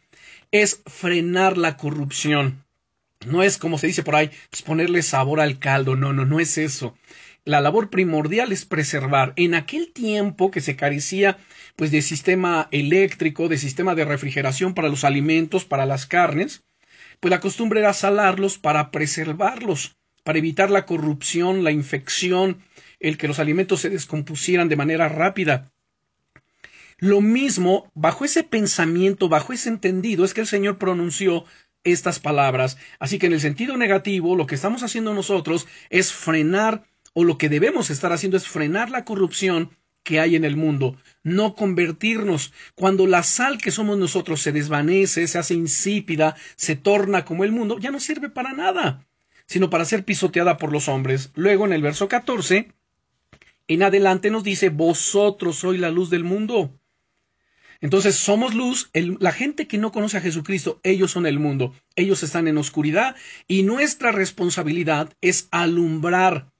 es 0.50 0.82
frenar 0.86 1.56
la 1.56 1.76
corrupción. 1.76 2.64
No 3.26 3.42
es 3.42 3.58
como 3.58 3.78
se 3.78 3.86
dice 3.86 4.02
por 4.02 4.16
ahí, 4.16 4.30
pues 4.50 4.62
ponerle 4.62 5.02
sabor 5.02 5.40
al 5.40 5.58
caldo. 5.58 5.96
No, 5.96 6.12
no, 6.12 6.26
no 6.26 6.40
es 6.40 6.58
eso. 6.58 6.94
La 7.44 7.60
labor 7.60 7.90
primordial 7.90 8.52
es 8.52 8.64
preservar. 8.64 9.32
En 9.36 9.54
aquel 9.54 9.92
tiempo 9.92 10.50
que 10.50 10.60
se 10.60 10.76
carecía 10.76 11.38
pues 11.76 11.90
de 11.90 12.02
sistema 12.02 12.68
eléctrico, 12.70 13.48
de 13.48 13.58
sistema 13.58 13.94
de 13.94 14.04
refrigeración 14.04 14.74
para 14.74 14.88
los 14.88 15.04
alimentos, 15.04 15.64
para 15.64 15.86
las 15.86 16.06
carnes, 16.06 16.64
pues 17.20 17.30
la 17.30 17.40
costumbre 17.40 17.80
era 17.80 17.92
salarlos 17.92 18.58
para 18.58 18.90
preservarlos, 18.90 19.96
para 20.24 20.38
evitar 20.38 20.70
la 20.70 20.86
corrupción, 20.86 21.62
la 21.62 21.70
infección, 21.70 22.58
el 22.98 23.16
que 23.16 23.28
los 23.28 23.38
alimentos 23.38 23.80
se 23.80 23.90
descompusieran 23.90 24.68
de 24.68 24.76
manera 24.76 25.08
rápida. 25.08 25.72
Lo 26.98 27.20
mismo, 27.20 27.90
bajo 27.94 28.24
ese 28.24 28.42
pensamiento, 28.42 29.28
bajo 29.28 29.52
ese 29.52 29.68
entendido, 29.68 30.24
es 30.24 30.34
que 30.34 30.40
el 30.40 30.46
Señor 30.46 30.78
pronunció 30.78 31.44
estas 31.84 32.18
palabras. 32.18 32.78
Así 32.98 33.18
que 33.18 33.26
en 33.26 33.34
el 33.34 33.40
sentido 33.40 33.76
negativo, 33.76 34.36
lo 34.36 34.46
que 34.46 34.54
estamos 34.54 34.82
haciendo 34.82 35.12
nosotros 35.12 35.66
es 35.90 36.12
frenar, 36.12 36.84
o 37.12 37.22
lo 37.24 37.36
que 37.36 37.48
debemos 37.48 37.90
estar 37.90 38.12
haciendo 38.12 38.36
es 38.36 38.48
frenar 38.48 38.90
la 38.90 39.04
corrupción 39.04 39.70
que 40.02 40.20
hay 40.20 40.36
en 40.36 40.44
el 40.44 40.56
mundo, 40.56 40.96
no 41.22 41.54
convertirnos. 41.54 42.52
Cuando 42.74 43.06
la 43.06 43.22
sal 43.22 43.58
que 43.58 43.70
somos 43.70 43.98
nosotros 43.98 44.40
se 44.40 44.52
desvanece, 44.52 45.26
se 45.26 45.38
hace 45.38 45.54
insípida, 45.54 46.36
se 46.56 46.76
torna 46.76 47.24
como 47.24 47.44
el 47.44 47.52
mundo, 47.52 47.78
ya 47.78 47.90
no 47.90 48.00
sirve 48.00 48.28
para 48.28 48.52
nada, 48.52 49.06
sino 49.46 49.70
para 49.70 49.84
ser 49.84 50.04
pisoteada 50.04 50.56
por 50.56 50.72
los 50.72 50.88
hombres. 50.88 51.30
Luego 51.34 51.66
en 51.66 51.72
el 51.72 51.82
verso 51.82 52.08
14, 52.08 52.72
en 53.68 53.82
adelante 53.82 54.30
nos 54.30 54.44
dice, 54.44 54.68
vosotros 54.68 55.56
sois 55.56 55.80
la 55.80 55.90
luz 55.90 56.10
del 56.10 56.24
mundo. 56.24 56.78
Entonces 57.80 58.14
somos 58.14 58.54
luz, 58.54 58.90
la 58.94 59.32
gente 59.32 59.66
que 59.66 59.78
no 59.78 59.92
conoce 59.92 60.16
a 60.16 60.22
Jesucristo, 60.22 60.80
ellos 60.82 61.10
son 61.10 61.26
el 61.26 61.38
mundo, 61.38 61.74
ellos 61.96 62.22
están 62.22 62.48
en 62.48 62.56
oscuridad 62.56 63.14
y 63.46 63.62
nuestra 63.62 64.10
responsabilidad 64.10 65.12
es 65.20 65.48
alumbrar 65.50 66.50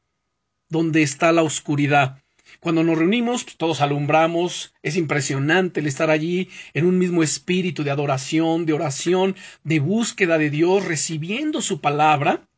donde 0.68 1.02
está 1.02 1.32
la 1.32 1.42
oscuridad. 1.42 2.22
Cuando 2.60 2.84
nos 2.84 2.98
reunimos, 2.98 3.44
pues, 3.44 3.56
todos 3.56 3.80
alumbramos, 3.80 4.74
es 4.82 4.96
impresionante 4.96 5.80
el 5.80 5.86
estar 5.86 6.10
allí 6.10 6.48
en 6.72 6.86
un 6.86 6.98
mismo 6.98 7.22
espíritu 7.22 7.84
de 7.84 7.90
adoración, 7.90 8.66
de 8.66 8.72
oración, 8.72 9.36
de 9.62 9.80
búsqueda 9.80 10.38
de 10.38 10.50
Dios, 10.50 10.84
recibiendo 10.84 11.62
su 11.62 11.80
palabra, 11.80 12.48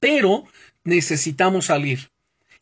pero 0.00 0.44
necesitamos 0.84 1.66
salir 1.66 2.10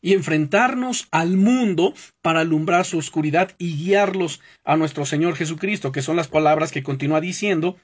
y 0.01 0.13
enfrentarnos 0.13 1.07
al 1.11 1.37
mundo 1.37 1.93
para 2.21 2.41
alumbrar 2.41 2.85
su 2.85 2.97
oscuridad 2.97 3.51
y 3.57 3.75
guiarlos 3.77 4.41
a 4.63 4.77
nuestro 4.77 5.05
Señor 5.05 5.35
Jesucristo, 5.35 5.91
que 5.91 6.01
son 6.01 6.15
las 6.15 6.27
palabras 6.27 6.71
que 6.71 6.83
continúa 6.83 7.21
diciendo 7.21 7.77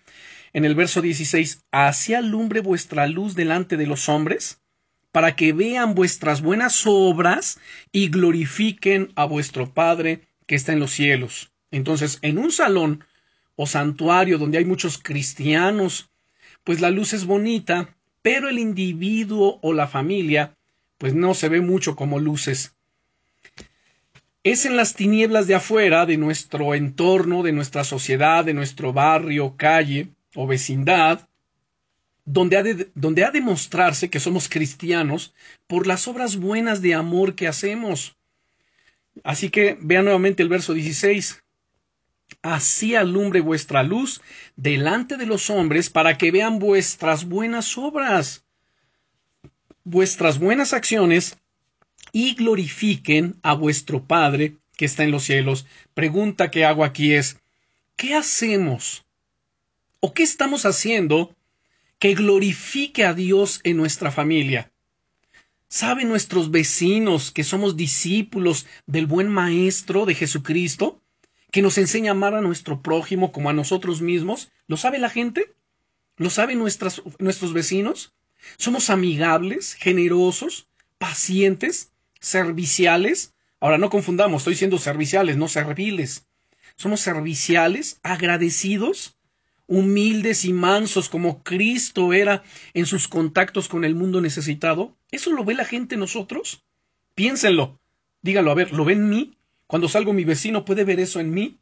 en 0.53 0.65
el 0.65 0.75
verso 0.75 1.01
16, 1.01 1.65
así 1.71 2.13
alumbre 2.13 2.61
vuestra 2.61 3.07
luz 3.07 3.33
delante 3.33 3.75
de 3.75 3.87
los 3.87 4.07
hombres, 4.07 4.61
para 5.11 5.35
que 5.35 5.51
vean 5.51 5.95
vuestras 5.95 6.41
buenas 6.41 6.83
obras 6.85 7.59
y 7.91 8.09
glorifiquen 8.09 9.11
a 9.15 9.25
vuestro 9.25 9.73
Padre 9.73 10.21
que 10.45 10.55
está 10.55 10.73
en 10.73 10.79
los 10.79 10.91
cielos. 10.91 11.51
Entonces, 11.71 12.19
en 12.21 12.37
un 12.37 12.51
salón 12.51 13.03
o 13.55 13.65
santuario 13.65 14.37
donde 14.37 14.59
hay 14.59 14.65
muchos 14.65 14.99
cristianos, 14.99 16.09
pues 16.63 16.81
la 16.81 16.91
luz 16.91 17.13
es 17.13 17.25
bonita, 17.25 17.95
pero 18.23 18.49
el 18.49 18.57
individuo 18.57 19.59
o 19.61 19.73
la 19.73 19.87
familia, 19.87 20.55
pues 20.97 21.13
no 21.13 21.35
se 21.35 21.49
ve 21.49 21.61
mucho 21.61 21.95
como 21.95 22.19
luces. 22.19 22.73
Es 24.43 24.65
en 24.65 24.77
las 24.77 24.95
tinieblas 24.95 25.45
de 25.45 25.55
afuera, 25.55 26.05
de 26.05 26.17
nuestro 26.17 26.73
entorno, 26.73 27.43
de 27.43 27.51
nuestra 27.51 27.83
sociedad, 27.83 28.43
de 28.43 28.53
nuestro 28.53 28.93
barrio, 28.93 29.55
calle 29.57 30.09
o 30.35 30.47
vecindad, 30.47 31.27
donde 32.25 32.57
ha, 32.57 32.63
de, 32.63 32.89
donde 32.95 33.25
ha 33.25 33.31
de 33.31 33.41
mostrarse 33.41 34.09
que 34.09 34.21
somos 34.21 34.47
cristianos 34.47 35.33
por 35.67 35.85
las 35.85 36.07
obras 36.07 36.37
buenas 36.37 36.81
de 36.81 36.93
amor 36.93 37.35
que 37.35 37.47
hacemos. 37.47 38.15
Así 39.23 39.49
que 39.49 39.77
vean 39.81 40.05
nuevamente 40.05 40.41
el 40.43 40.49
verso 40.49 40.73
16. 40.73 41.42
Así 42.41 42.95
alumbre 42.95 43.41
vuestra 43.41 43.83
luz 43.83 44.21
delante 44.55 45.17
de 45.17 45.25
los 45.25 45.49
hombres 45.49 45.89
para 45.89 46.17
que 46.17 46.31
vean 46.31 46.59
vuestras 46.59 47.25
buenas 47.25 47.77
obras, 47.77 48.43
vuestras 49.83 50.39
buenas 50.39 50.73
acciones 50.73 51.37
y 52.11 52.35
glorifiquen 52.35 53.39
a 53.43 53.53
vuestro 53.53 54.05
Padre 54.05 54.57
que 54.75 54.85
está 54.85 55.03
en 55.03 55.11
los 55.11 55.23
cielos. 55.23 55.65
Pregunta 55.93 56.51
que 56.51 56.65
hago 56.65 56.83
aquí 56.83 57.13
es, 57.13 57.39
¿qué 57.95 58.15
hacemos? 58.15 59.05
¿O 59.99 60.13
qué 60.13 60.23
estamos 60.23 60.65
haciendo 60.65 61.35
que 62.03 62.15
glorifique 62.15 63.05
a 63.05 63.13
Dios 63.13 63.61
en 63.63 63.77
nuestra 63.77 64.11
familia. 64.11 64.73
¿Saben 65.69 66.09
nuestros 66.09 66.51
vecinos 66.51 67.31
que 67.31 67.45
somos 67.45 67.77
discípulos 67.77 68.65
del 68.85 69.07
buen 69.07 69.29
Maestro 69.29 70.05
de 70.05 70.13
Jesucristo, 70.13 71.01
que 71.53 71.61
nos 71.61 71.77
enseña 71.77 72.09
a 72.09 72.15
amar 72.15 72.33
a 72.33 72.41
nuestro 72.41 72.81
prójimo 72.81 73.31
como 73.31 73.47
a 73.47 73.53
nosotros 73.53 74.01
mismos? 74.01 74.51
¿Lo 74.65 74.75
sabe 74.75 74.97
la 74.97 75.11
gente? 75.11 75.53
¿Lo 76.17 76.31
saben 76.31 76.57
nuestros 76.57 77.53
vecinos? 77.53 78.15
Somos 78.57 78.89
amigables, 78.89 79.75
generosos, 79.75 80.67
pacientes, 80.97 81.91
serviciales. 82.19 83.35
Ahora 83.59 83.77
no 83.77 83.91
confundamos, 83.91 84.41
estoy 84.41 84.55
siendo 84.55 84.79
serviciales, 84.79 85.37
no 85.37 85.47
serviles. 85.47 86.25
Somos 86.75 87.01
serviciales, 87.01 87.99
agradecidos, 88.01 89.15
humildes 89.67 90.45
y 90.45 90.53
mansos 90.53 91.07
como 91.07 91.43
Cristo 91.43 92.13
era 92.13 92.41
en 92.73 92.87
sus 92.87 93.07
contactos 93.07 93.67
con 93.67 93.85
el 93.85 93.93
mundo 93.93 94.21
necesitado? 94.21 94.97
¿Eso 95.11 95.31
lo 95.31 95.45
ve 95.45 95.53
la 95.53 95.65
gente 95.65 95.97
nosotros? 95.97 96.63
Piénsenlo. 97.13 97.79
Dígalo, 98.23 98.49
a 98.49 98.55
ver, 98.55 98.73
¿lo 98.73 98.85
ven 98.85 99.01
en 99.01 99.09
mí? 99.09 99.37
Cuando 99.73 99.89
salgo 99.89 100.13
mi 100.13 100.23
vecino 100.23 100.65
puede 100.65 100.83
ver 100.83 100.99
eso 100.99 101.19
en 101.19 101.31
mí. 101.31 101.57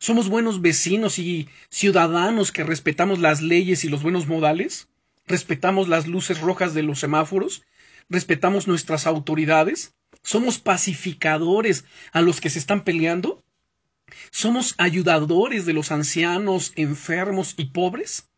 ¿Somos 0.00 0.28
buenos 0.28 0.60
vecinos 0.60 1.20
y 1.20 1.48
ciudadanos 1.70 2.50
que 2.50 2.64
respetamos 2.64 3.20
las 3.20 3.42
leyes 3.42 3.84
y 3.84 3.88
los 3.88 4.02
buenos 4.02 4.26
modales? 4.26 4.88
¿Respetamos 5.24 5.86
las 5.86 6.08
luces 6.08 6.40
rojas 6.40 6.74
de 6.74 6.82
los 6.82 6.98
semáforos? 6.98 7.62
¿Respetamos 8.08 8.66
nuestras 8.66 9.06
autoridades? 9.06 9.94
¿Somos 10.24 10.58
pacificadores 10.58 11.84
a 12.10 12.22
los 12.22 12.40
que 12.40 12.50
se 12.50 12.58
están 12.58 12.82
peleando? 12.82 13.44
¿Somos 14.32 14.74
ayudadores 14.76 15.64
de 15.64 15.74
los 15.74 15.92
ancianos, 15.92 16.72
enfermos 16.74 17.54
y 17.56 17.66
pobres? 17.66 18.28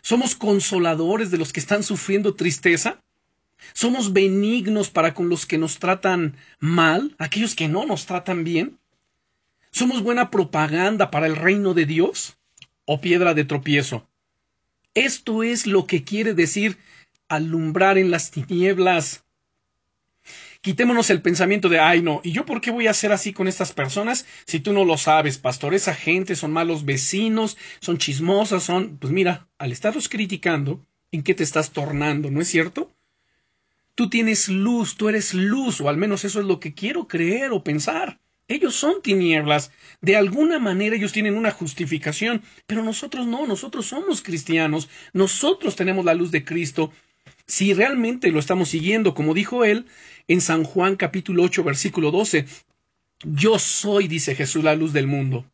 ¿Somos 0.00 0.34
consoladores 0.34 1.30
de 1.30 1.36
los 1.36 1.52
que 1.52 1.60
están 1.60 1.82
sufriendo 1.82 2.34
tristeza? 2.34 3.02
¿Somos 3.72 4.12
benignos 4.12 4.90
para 4.90 5.14
con 5.14 5.28
los 5.28 5.46
que 5.46 5.58
nos 5.58 5.78
tratan 5.78 6.36
mal, 6.58 7.14
aquellos 7.18 7.54
que 7.54 7.68
no 7.68 7.86
nos 7.86 8.06
tratan 8.06 8.44
bien? 8.44 8.78
¿Somos 9.70 10.02
buena 10.02 10.30
propaganda 10.30 11.10
para 11.10 11.26
el 11.26 11.36
reino 11.36 11.74
de 11.74 11.86
Dios 11.86 12.38
o 12.84 13.00
piedra 13.00 13.34
de 13.34 13.44
tropiezo? 13.44 14.08
Esto 14.94 15.42
es 15.42 15.66
lo 15.66 15.86
que 15.86 16.04
quiere 16.04 16.34
decir 16.34 16.78
alumbrar 17.28 17.98
en 17.98 18.10
las 18.10 18.30
tinieblas. 18.30 19.24
Quitémonos 20.60 21.10
el 21.10 21.22
pensamiento 21.22 21.68
de, 21.68 21.78
ay 21.78 22.02
no, 22.02 22.20
¿y 22.24 22.32
yo 22.32 22.44
por 22.44 22.60
qué 22.60 22.72
voy 22.72 22.88
a 22.88 22.90
hacer 22.90 23.12
así 23.12 23.32
con 23.32 23.46
estas 23.46 23.72
personas 23.72 24.26
si 24.44 24.58
tú 24.58 24.72
no 24.72 24.84
lo 24.84 24.96
sabes, 24.98 25.38
pastor? 25.38 25.74
Esa 25.74 25.94
gente 25.94 26.34
son 26.34 26.52
malos 26.52 26.84
vecinos, 26.84 27.56
son 27.80 27.98
chismosas, 27.98 28.64
son... 28.64 28.98
Pues 28.98 29.12
mira, 29.12 29.46
al 29.58 29.70
estarlos 29.70 30.08
criticando, 30.08 30.84
¿en 31.12 31.22
qué 31.22 31.34
te 31.34 31.44
estás 31.44 31.70
tornando? 31.70 32.30
¿No 32.30 32.40
es 32.40 32.48
cierto? 32.48 32.90
Tú 33.98 34.08
tienes 34.08 34.48
luz, 34.48 34.94
tú 34.94 35.08
eres 35.08 35.34
luz, 35.34 35.80
o 35.80 35.88
al 35.88 35.96
menos 35.96 36.24
eso 36.24 36.38
es 36.38 36.46
lo 36.46 36.60
que 36.60 36.72
quiero 36.72 37.08
creer 37.08 37.50
o 37.50 37.64
pensar. 37.64 38.20
Ellos 38.46 38.76
son 38.76 39.02
tinieblas. 39.02 39.72
De 40.00 40.14
alguna 40.14 40.60
manera 40.60 40.94
ellos 40.94 41.10
tienen 41.10 41.36
una 41.36 41.50
justificación, 41.50 42.42
pero 42.68 42.84
nosotros 42.84 43.26
no, 43.26 43.44
nosotros 43.44 43.86
somos 43.86 44.22
cristianos, 44.22 44.88
nosotros 45.12 45.74
tenemos 45.74 46.04
la 46.04 46.14
luz 46.14 46.30
de 46.30 46.44
Cristo. 46.44 46.92
Si 47.48 47.74
realmente 47.74 48.30
lo 48.30 48.38
estamos 48.38 48.68
siguiendo, 48.68 49.14
como 49.14 49.34
dijo 49.34 49.64
él, 49.64 49.86
en 50.28 50.42
San 50.42 50.62
Juan 50.62 50.94
capítulo 50.94 51.42
8 51.42 51.64
versículo 51.64 52.12
12. 52.12 52.46
Yo 53.24 53.58
soy, 53.58 54.06
dice 54.06 54.36
Jesús, 54.36 54.62
la 54.62 54.76
luz 54.76 54.92
del 54.92 55.08
mundo. 55.08 55.44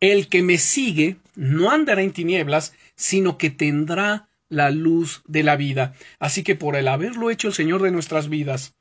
El 0.00 0.28
que 0.28 0.42
me 0.42 0.58
sigue 0.58 1.18
no 1.36 1.70
andará 1.70 2.02
en 2.02 2.12
tinieblas, 2.12 2.74
sino 2.96 3.38
que 3.38 3.50
tendrá 3.50 4.26
la 4.48 4.70
luz 4.70 5.22
de 5.26 5.42
la 5.42 5.56
vida. 5.56 5.94
Así 6.18 6.42
que 6.42 6.54
por 6.54 6.76
el 6.76 6.88
haberlo 6.88 7.30
hecho 7.30 7.48
el 7.48 7.54
Señor 7.54 7.82
de 7.82 7.90
nuestras 7.90 8.28
vidas, 8.28 8.74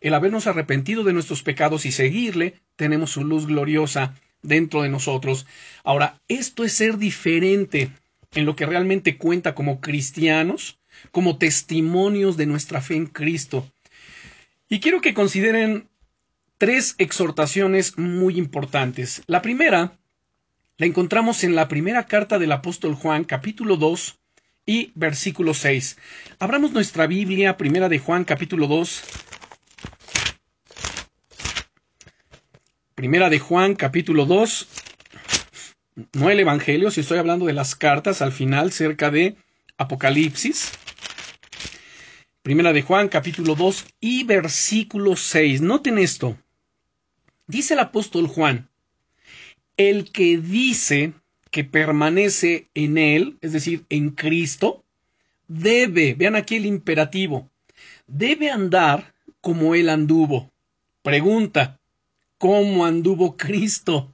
el 0.00 0.14
habernos 0.14 0.46
arrepentido 0.46 1.04
de 1.04 1.12
nuestros 1.12 1.42
pecados 1.42 1.86
y 1.86 1.92
seguirle, 1.92 2.54
tenemos 2.76 3.10
su 3.10 3.24
luz 3.24 3.46
gloriosa 3.46 4.14
dentro 4.42 4.82
de 4.82 4.88
nosotros. 4.88 5.46
Ahora, 5.82 6.20
esto 6.28 6.64
es 6.64 6.72
ser 6.72 6.98
diferente 6.98 7.90
en 8.32 8.44
lo 8.44 8.56
que 8.56 8.66
realmente 8.66 9.16
cuenta 9.16 9.54
como 9.54 9.80
cristianos, 9.80 10.78
como 11.10 11.38
testimonios 11.38 12.36
de 12.36 12.46
nuestra 12.46 12.80
fe 12.80 12.96
en 12.96 13.06
Cristo. 13.06 13.70
Y 14.68 14.80
quiero 14.80 15.00
que 15.00 15.14
consideren 15.14 15.88
tres 16.58 16.94
exhortaciones 16.98 17.98
muy 17.98 18.36
importantes. 18.38 19.22
La 19.26 19.42
primera 19.42 19.98
la 20.76 20.86
encontramos 20.86 21.44
en 21.44 21.54
la 21.54 21.68
primera 21.68 22.06
carta 22.06 22.38
del 22.38 22.52
apóstol 22.52 22.94
Juan, 22.94 23.24
capítulo 23.24 23.76
2 23.76 24.18
y 24.66 24.92
versículo 24.94 25.54
6. 25.54 25.96
Abramos 26.38 26.72
nuestra 26.72 27.06
Biblia, 27.06 27.56
primera 27.56 27.88
de 27.88 27.98
Juan, 27.98 28.24
capítulo 28.24 28.66
2. 28.66 29.02
Primera 32.94 33.28
de 33.28 33.38
Juan, 33.38 33.74
capítulo 33.74 34.24
2. 34.24 34.68
No 36.14 36.30
el 36.30 36.40
Evangelio, 36.40 36.90
si 36.90 37.00
estoy 37.00 37.18
hablando 37.18 37.46
de 37.46 37.52
las 37.52 37.74
cartas 37.74 38.22
al 38.22 38.32
final, 38.32 38.72
cerca 38.72 39.10
de 39.10 39.36
Apocalipsis. 39.76 40.72
Primera 42.42 42.72
de 42.72 42.82
Juan, 42.82 43.08
capítulo 43.08 43.54
2 43.54 43.86
y 44.00 44.24
versículo 44.24 45.16
6. 45.16 45.60
Noten 45.60 45.98
esto. 45.98 46.36
Dice 47.46 47.74
el 47.74 47.80
apóstol 47.80 48.26
Juan, 48.26 48.68
el 49.76 50.10
que 50.12 50.38
dice 50.38 51.14
que 51.54 51.62
permanece 51.62 52.66
en 52.74 52.98
él, 52.98 53.38
es 53.40 53.52
decir, 53.52 53.84
en 53.88 54.10
Cristo, 54.10 54.82
debe, 55.46 56.14
vean 56.14 56.34
aquí 56.34 56.56
el 56.56 56.66
imperativo, 56.66 57.48
debe 58.08 58.50
andar 58.50 59.14
como 59.40 59.76
él 59.76 59.88
anduvo. 59.88 60.50
Pregunta, 61.02 61.78
¿cómo 62.38 62.84
anduvo 62.84 63.36
Cristo? 63.36 64.12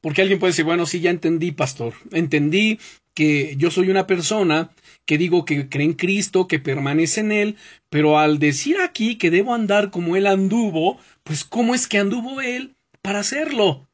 Porque 0.00 0.22
alguien 0.22 0.38
puede 0.38 0.52
decir, 0.52 0.64
bueno, 0.64 0.86
sí, 0.86 1.00
ya 1.00 1.10
entendí, 1.10 1.50
pastor, 1.50 1.94
entendí 2.12 2.78
que 3.12 3.56
yo 3.56 3.72
soy 3.72 3.90
una 3.90 4.06
persona 4.06 4.70
que 5.04 5.18
digo 5.18 5.44
que 5.44 5.68
cree 5.68 5.86
en 5.86 5.94
Cristo, 5.94 6.46
que 6.46 6.60
permanece 6.60 7.22
en 7.22 7.32
Él, 7.32 7.56
pero 7.90 8.20
al 8.20 8.38
decir 8.38 8.76
aquí 8.78 9.16
que 9.18 9.32
debo 9.32 9.52
andar 9.52 9.90
como 9.90 10.14
Él 10.14 10.28
anduvo, 10.28 11.00
pues 11.24 11.42
¿cómo 11.42 11.74
es 11.74 11.88
que 11.88 11.98
anduvo 11.98 12.40
Él 12.40 12.76
para 13.02 13.18
hacerlo? 13.18 13.88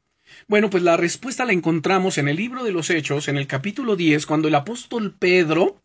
Bueno, 0.47 0.69
pues 0.69 0.83
la 0.83 0.97
respuesta 0.97 1.45
la 1.45 1.53
encontramos 1.53 2.17
en 2.17 2.27
el 2.27 2.35
libro 2.35 2.63
de 2.63 2.71
los 2.71 2.89
Hechos, 2.89 3.27
en 3.27 3.37
el 3.37 3.47
capítulo 3.47 3.95
10, 3.95 4.25
cuando 4.25 4.47
el 4.47 4.55
apóstol 4.55 5.15
Pedro 5.17 5.81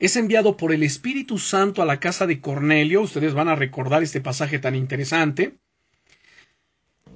es 0.00 0.16
enviado 0.16 0.56
por 0.56 0.72
el 0.72 0.82
Espíritu 0.82 1.38
Santo 1.38 1.82
a 1.82 1.86
la 1.86 2.00
casa 2.00 2.26
de 2.26 2.40
Cornelio. 2.40 3.02
Ustedes 3.02 3.34
van 3.34 3.48
a 3.48 3.56
recordar 3.56 4.02
este 4.02 4.20
pasaje 4.20 4.58
tan 4.58 4.74
interesante. 4.74 5.54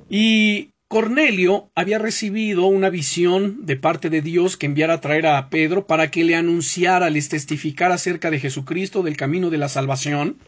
Y 0.09 0.71
Cornelio 0.89 1.71
había 1.75 1.99
recibido 1.99 2.67
una 2.67 2.91
visión 2.91 3.65
de 3.65 3.77
parte 3.77 4.11
de 4.11 4.21
Dios 4.21 4.57
que 4.57 4.67
enviara 4.67 4.95
a 4.95 5.01
traer 5.01 5.27
a 5.27 5.49
Pedro 5.49 5.87
para 5.87 6.11
que 6.11 6.23
le 6.23 6.37
anunciara, 6.37 7.11
les 7.11 7.29
testificara 7.29 7.95
acerca 7.95 8.31
de 8.31 8.39
Jesucristo, 8.39 9.03
del 9.03 9.17
camino 9.17 9.51
de 9.51 9.59
la 9.59 9.69
salvación, 9.69 10.39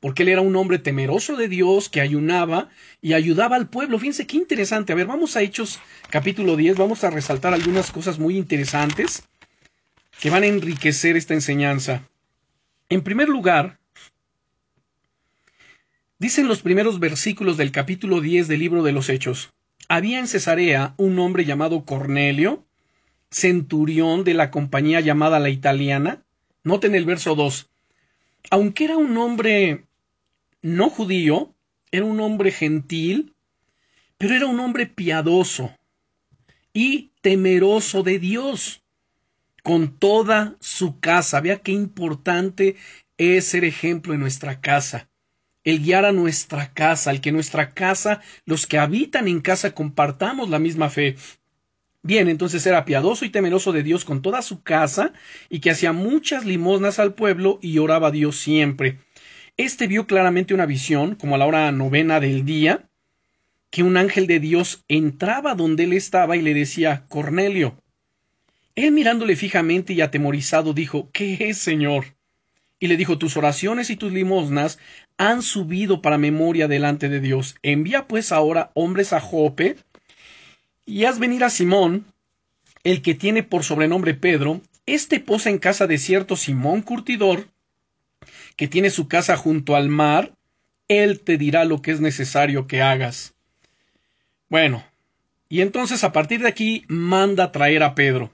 porque 0.00 0.22
él 0.22 0.28
era 0.28 0.40
un 0.40 0.56
hombre 0.56 0.78
temeroso 0.78 1.36
de 1.36 1.48
Dios 1.48 1.88
que 1.88 2.00
ayunaba 2.00 2.68
y 3.00 3.14
ayudaba 3.14 3.56
al 3.56 3.68
pueblo. 3.68 3.98
Fíjense 3.98 4.26
qué 4.26 4.36
interesante. 4.36 4.92
A 4.92 4.96
ver, 4.96 5.06
vamos 5.06 5.36
a 5.36 5.42
Hechos 5.42 5.80
capítulo 6.10 6.56
10, 6.56 6.76
vamos 6.76 7.04
a 7.04 7.10
resaltar 7.10 7.54
algunas 7.54 7.90
cosas 7.90 8.18
muy 8.18 8.36
interesantes 8.36 9.24
que 10.20 10.30
van 10.30 10.42
a 10.42 10.46
enriquecer 10.46 11.16
esta 11.16 11.34
enseñanza. 11.34 12.08
En 12.88 13.02
primer 13.02 13.28
lugar, 13.28 13.78
dicen 16.18 16.48
los 16.48 16.62
primeros 16.62 17.00
versículos 17.00 17.56
del 17.56 17.72
capítulo 17.72 18.20
10 18.20 18.48
del 18.48 18.60
libro 18.60 18.82
de 18.82 18.92
los 18.92 19.08
Hechos. 19.08 19.52
Había 19.88 20.18
en 20.18 20.28
Cesarea 20.28 20.94
un 20.96 21.18
hombre 21.18 21.44
llamado 21.44 21.84
Cornelio, 21.84 22.64
centurión 23.30 24.24
de 24.24 24.34
la 24.34 24.50
compañía 24.50 25.00
llamada 25.00 25.38
la 25.38 25.50
italiana. 25.50 26.22
Noten 26.64 26.94
el 26.94 27.04
verso 27.04 27.34
2. 27.34 27.68
Aunque 28.50 28.84
era 28.84 28.96
un 28.96 29.16
hombre 29.16 29.85
no 30.66 30.90
judío, 30.90 31.54
era 31.92 32.04
un 32.04 32.18
hombre 32.18 32.50
gentil, 32.50 33.36
pero 34.18 34.34
era 34.34 34.46
un 34.46 34.58
hombre 34.58 34.86
piadoso 34.86 35.72
y 36.72 37.12
temeroso 37.20 38.02
de 38.02 38.18
Dios 38.18 38.82
con 39.62 39.96
toda 39.96 40.56
su 40.58 40.98
casa. 40.98 41.40
Vea 41.40 41.58
qué 41.58 41.70
importante 41.70 42.74
es 43.16 43.44
ser 43.44 43.64
ejemplo 43.64 44.12
en 44.12 44.18
nuestra 44.18 44.60
casa. 44.60 45.08
El 45.62 45.84
guiar 45.84 46.04
a 46.04 46.10
nuestra 46.10 46.72
casa, 46.74 47.12
el 47.12 47.20
que 47.20 47.30
nuestra 47.30 47.72
casa, 47.72 48.20
los 48.44 48.66
que 48.66 48.78
habitan 48.78 49.28
en 49.28 49.40
casa, 49.42 49.72
compartamos 49.72 50.50
la 50.50 50.58
misma 50.58 50.90
fe. 50.90 51.14
Bien, 52.02 52.28
entonces 52.28 52.66
era 52.66 52.84
piadoso 52.84 53.24
y 53.24 53.30
temeroso 53.30 53.70
de 53.70 53.84
Dios 53.84 54.04
con 54.04 54.20
toda 54.20 54.42
su 54.42 54.64
casa, 54.64 55.12
y 55.48 55.60
que 55.60 55.70
hacía 55.70 55.92
muchas 55.92 56.44
limosnas 56.44 56.98
al 56.98 57.14
pueblo 57.14 57.60
y 57.62 57.78
oraba 57.78 58.08
a 58.08 58.12
Dios 58.12 58.36
siempre. 58.36 58.98
Este 59.56 59.86
vio 59.86 60.06
claramente 60.06 60.52
una 60.52 60.66
visión, 60.66 61.14
como 61.14 61.34
a 61.34 61.38
la 61.38 61.46
hora 61.46 61.72
novena 61.72 62.20
del 62.20 62.44
día, 62.44 62.84
que 63.70 63.82
un 63.82 63.96
ángel 63.96 64.26
de 64.26 64.38
Dios 64.38 64.84
entraba 64.86 65.54
donde 65.54 65.84
él 65.84 65.94
estaba 65.94 66.36
y 66.36 66.42
le 66.42 66.52
decía 66.52 67.06
Cornelio. 67.08 67.82
Él 68.74 68.92
mirándole 68.92 69.34
fijamente 69.34 69.94
y 69.94 70.02
atemorizado 70.02 70.74
dijo 70.74 71.08
¿Qué 71.10 71.38
es, 71.40 71.56
Señor? 71.56 72.16
Y 72.78 72.88
le 72.88 72.98
dijo 72.98 73.16
Tus 73.16 73.38
oraciones 73.38 73.88
y 73.88 73.96
tus 73.96 74.12
limosnas 74.12 74.78
han 75.16 75.40
subido 75.40 76.02
para 76.02 76.18
memoria 76.18 76.68
delante 76.68 77.08
de 77.08 77.20
Dios. 77.20 77.56
Envía 77.62 78.06
pues 78.06 78.32
ahora 78.32 78.70
hombres 78.74 79.14
a 79.14 79.20
Jope 79.20 79.76
y 80.84 81.04
haz 81.04 81.18
venir 81.18 81.42
a 81.44 81.50
Simón, 81.50 82.04
el 82.84 83.00
que 83.00 83.14
tiene 83.14 83.42
por 83.42 83.64
sobrenombre 83.64 84.12
Pedro, 84.12 84.60
este 84.84 85.18
posa 85.18 85.48
en 85.48 85.58
casa 85.58 85.86
de 85.86 85.96
cierto 85.96 86.36
Simón 86.36 86.82
Curtidor, 86.82 87.48
que 88.56 88.68
tiene 88.68 88.90
su 88.90 89.08
casa 89.08 89.36
junto 89.36 89.76
al 89.76 89.88
mar, 89.88 90.34
él 90.88 91.20
te 91.20 91.36
dirá 91.36 91.64
lo 91.64 91.82
que 91.82 91.90
es 91.90 92.00
necesario 92.00 92.66
que 92.66 92.82
hagas. 92.82 93.34
Bueno, 94.48 94.84
y 95.48 95.60
entonces 95.60 96.04
a 96.04 96.12
partir 96.12 96.40
de 96.40 96.48
aquí 96.48 96.84
manda 96.88 97.52
traer 97.52 97.82
a 97.82 97.94
Pedro. 97.94 98.32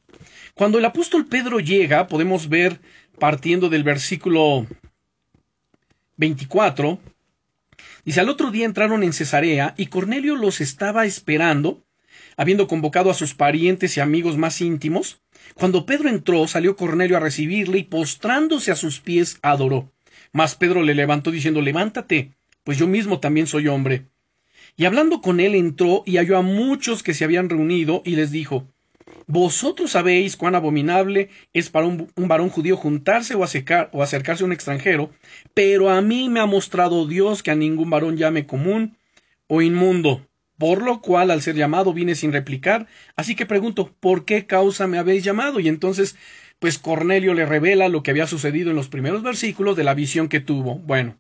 Cuando 0.55 0.79
el 0.79 0.85
apóstol 0.85 1.27
Pedro 1.27 1.61
llega, 1.61 2.07
podemos 2.07 2.49
ver, 2.49 2.81
partiendo 3.19 3.69
del 3.69 3.85
versículo 3.85 4.67
24, 6.17 6.99
dice, 8.05 8.21
al 8.21 8.29
otro 8.29 8.51
día 8.51 8.67
entraron 8.67 9.03
en 9.03 9.13
Cesarea 9.13 9.75
y 9.77 9.87
Cornelio 9.87 10.37
los 10.37 10.61
estaba 10.61 11.07
esperando, 11.07 11.83
habiendo 12.37 12.67
convocado 12.67 13.11
a 13.11 13.15
sus 13.15 13.35
parientes 13.35 13.97
y 13.97 14.01
amigos 14.01 14.37
más 14.37 14.61
íntimos. 14.61 15.21
Cuando 15.55 15.87
Pedro 15.87 16.09
entró, 16.09 16.47
salió 16.47 16.77
Cornelio 16.77 17.17
a 17.17 17.21
recibirle 17.21 17.79
y 17.79 17.85
postrándose 17.85 18.71
a 18.71 18.77
sus 18.77 19.01
pies 19.01 19.39
adoró. 19.43 19.91
Mas 20.33 20.55
Pedro 20.55 20.83
le 20.83 20.95
levantó 20.95 21.31
diciendo, 21.31 21.61
levántate, 21.61 22.33
pues 22.65 22.79
yo 22.79 22.87
mismo 22.87 23.21
también 23.21 23.47
soy 23.47 23.69
hombre. 23.69 24.07
Y 24.77 24.87
hablando 24.87 25.21
con 25.21 25.41
él 25.41 25.55
entró 25.55 26.03
y 26.07 26.17
halló 26.17 26.39
a 26.39 26.43
muchos 26.43 27.03
que 27.03 27.15
se 27.15 27.25
habían 27.25 27.51
reunido 27.51 28.03
y 28.05 28.17
les 28.17 28.31
dijo, 28.31 28.67
vosotros 29.27 29.93
sabéis 29.93 30.37
cuán 30.37 30.55
abominable 30.55 31.29
es 31.53 31.71
para 31.71 31.87
un, 31.87 32.09
varón 32.17 32.49
judío 32.49 32.77
juntarse 32.77 33.35
o, 33.35 33.41
o 33.41 34.03
acercarse 34.03 34.43
a 34.43 34.47
un 34.47 34.53
extranjero, 34.53 35.11
pero 35.55 35.91
a 35.91 36.01
mí 36.01 36.29
me 36.29 36.41
ha 36.41 36.47
mostrado 36.47 37.07
Dios 37.07 37.43
que 37.43 37.51
a 37.51 37.55
ningún 37.55 37.91
varón 37.91 38.17
llame 38.17 38.47
común 38.47 38.97
o 39.47 39.61
inmundo, 39.61 40.27
por 40.63 40.81
lo 40.81 41.01
cual 41.01 41.33
al 41.33 41.43
ser 41.43 41.57
llamado 41.57 41.93
vine 41.93 42.15
sin 42.15 42.33
replicar, 42.33 42.87
así 43.17 43.35
que 43.35 43.47
pregunto, 43.47 43.93
¿por 43.99 44.25
qué 44.25 44.47
causa 44.47 44.87
me 44.87 44.99
habéis 44.99 45.25
llamado? 45.25 45.59
Y 45.59 45.67
entonces, 45.67 46.15
pues 46.61 46.79
Cornelio 46.79 47.35
le 47.35 47.47
revela 47.47 47.89
lo 47.89 48.05
que 48.05 48.13
había 48.13 48.29
sucedido 48.29 48.71
en 48.71 48.77
los 48.77 48.87
primeros 48.87 49.25
versículos 49.25 49.77
de 49.77 49.83
la 49.83 49.95
visión 49.95 50.29
que 50.29 50.39
tuvo. 50.39 50.77
Bueno, 50.77 51.19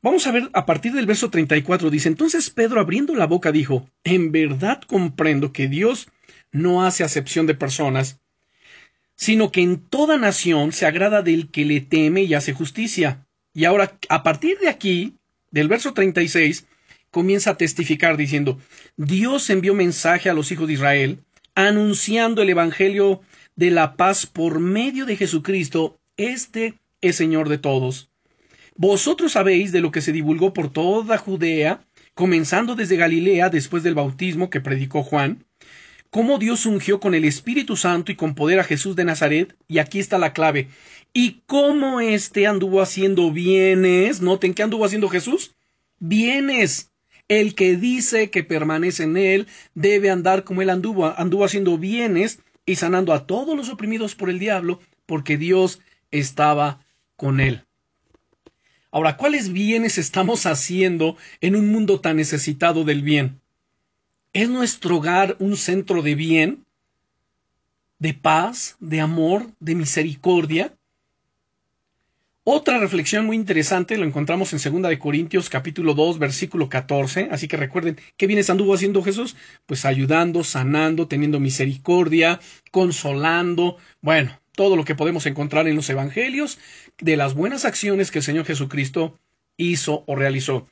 Vamos 0.00 0.26
a 0.26 0.32
ver 0.32 0.48
a 0.54 0.64
partir 0.64 0.94
del 0.94 1.04
verso 1.04 1.28
34 1.28 1.90
dice, 1.90 2.08
entonces 2.08 2.48
Pedro 2.48 2.80
abriendo 2.80 3.14
la 3.14 3.26
boca 3.26 3.52
dijo, 3.52 3.86
en 4.02 4.32
verdad 4.32 4.80
comprendo 4.86 5.52
que 5.52 5.68
Dios 5.68 6.08
no 6.52 6.86
hace 6.86 7.04
acepción 7.04 7.46
de 7.46 7.54
personas, 7.54 8.18
sino 9.14 9.52
que 9.52 9.60
en 9.60 9.78
toda 9.78 10.16
nación 10.16 10.72
se 10.72 10.86
agrada 10.86 11.20
del 11.20 11.50
que 11.50 11.66
le 11.66 11.82
teme 11.82 12.22
y 12.22 12.32
hace 12.32 12.54
justicia. 12.54 13.26
Y 13.52 13.66
ahora, 13.66 13.98
a 14.08 14.22
partir 14.22 14.58
de 14.58 14.70
aquí, 14.70 15.18
del 15.50 15.68
verso 15.68 15.92
36, 15.92 16.66
comienza 17.14 17.50
a 17.50 17.56
testificar 17.56 18.16
diciendo, 18.16 18.58
Dios 18.96 19.48
envió 19.48 19.72
mensaje 19.72 20.28
a 20.28 20.34
los 20.34 20.50
hijos 20.50 20.66
de 20.66 20.72
Israel, 20.72 21.20
anunciando 21.54 22.42
el 22.42 22.50
Evangelio 22.50 23.20
de 23.54 23.70
la 23.70 23.96
paz 23.96 24.26
por 24.26 24.58
medio 24.58 25.06
de 25.06 25.16
Jesucristo, 25.16 26.00
este 26.16 26.74
es 27.00 27.14
Señor 27.14 27.48
de 27.48 27.58
todos. 27.58 28.10
Vosotros 28.74 29.30
sabéis 29.30 29.70
de 29.70 29.80
lo 29.80 29.92
que 29.92 30.00
se 30.00 30.10
divulgó 30.10 30.52
por 30.52 30.72
toda 30.72 31.16
Judea, 31.16 31.86
comenzando 32.14 32.74
desde 32.74 32.96
Galilea 32.96 33.48
después 33.48 33.84
del 33.84 33.94
bautismo 33.94 34.50
que 34.50 34.60
predicó 34.60 35.04
Juan, 35.04 35.44
cómo 36.10 36.38
Dios 36.38 36.66
ungió 36.66 36.98
con 36.98 37.14
el 37.14 37.24
Espíritu 37.24 37.76
Santo 37.76 38.10
y 38.10 38.16
con 38.16 38.34
poder 38.34 38.58
a 38.58 38.64
Jesús 38.64 38.96
de 38.96 39.04
Nazaret, 39.04 39.54
y 39.68 39.78
aquí 39.78 40.00
está 40.00 40.18
la 40.18 40.32
clave, 40.32 40.66
y 41.12 41.42
cómo 41.46 42.00
éste 42.00 42.48
anduvo 42.48 42.82
haciendo 42.82 43.30
bienes, 43.30 44.20
noten 44.20 44.52
que 44.52 44.64
anduvo 44.64 44.84
haciendo 44.84 45.08
Jesús, 45.08 45.54
bienes. 46.00 46.90
El 47.28 47.54
que 47.54 47.76
dice 47.76 48.30
que 48.30 48.44
permanece 48.44 49.04
en 49.04 49.16
él 49.16 49.46
debe 49.74 50.10
andar 50.10 50.44
como 50.44 50.62
él 50.62 50.70
anduvo, 50.70 51.06
anduvo 51.06 51.44
haciendo 51.44 51.78
bienes 51.78 52.40
y 52.66 52.76
sanando 52.76 53.12
a 53.12 53.26
todos 53.26 53.56
los 53.56 53.68
oprimidos 53.70 54.14
por 54.14 54.28
el 54.30 54.38
diablo, 54.38 54.80
porque 55.06 55.36
Dios 55.38 55.80
estaba 56.10 56.80
con 57.16 57.40
él. 57.40 57.64
Ahora, 58.90 59.16
¿cuáles 59.16 59.52
bienes 59.52 59.98
estamos 59.98 60.46
haciendo 60.46 61.16
en 61.40 61.56
un 61.56 61.72
mundo 61.72 62.00
tan 62.00 62.16
necesitado 62.16 62.84
del 62.84 63.02
bien? 63.02 63.40
¿Es 64.32 64.48
nuestro 64.48 64.98
hogar 64.98 65.36
un 65.40 65.56
centro 65.56 66.02
de 66.02 66.14
bien, 66.14 66.64
de 67.98 68.14
paz, 68.14 68.76
de 68.80 69.00
amor, 69.00 69.50
de 69.60 69.74
misericordia? 69.74 70.74
Otra 72.46 72.78
reflexión 72.78 73.24
muy 73.24 73.36
interesante 73.36 73.96
lo 73.96 74.04
encontramos 74.04 74.52
en 74.52 74.82
2 74.82 74.90
de 74.90 74.98
Corintios 74.98 75.48
capítulo 75.48 75.94
2 75.94 76.18
versículo 76.18 76.68
14, 76.68 77.28
así 77.30 77.48
que 77.48 77.56
recuerden, 77.56 77.98
¿qué 78.18 78.26
bienes 78.26 78.50
anduvo 78.50 78.74
haciendo 78.74 79.02
Jesús? 79.02 79.34
Pues 79.64 79.86
ayudando, 79.86 80.44
sanando, 80.44 81.08
teniendo 81.08 81.40
misericordia, 81.40 82.40
consolando, 82.70 83.78
bueno, 84.02 84.38
todo 84.52 84.76
lo 84.76 84.84
que 84.84 84.94
podemos 84.94 85.24
encontrar 85.24 85.68
en 85.68 85.76
los 85.76 85.88
evangelios 85.88 86.58
de 86.98 87.16
las 87.16 87.32
buenas 87.32 87.64
acciones 87.64 88.10
que 88.10 88.18
el 88.18 88.24
Señor 88.24 88.44
Jesucristo 88.44 89.18
hizo 89.56 90.04
o 90.06 90.14
realizó. 90.14 90.68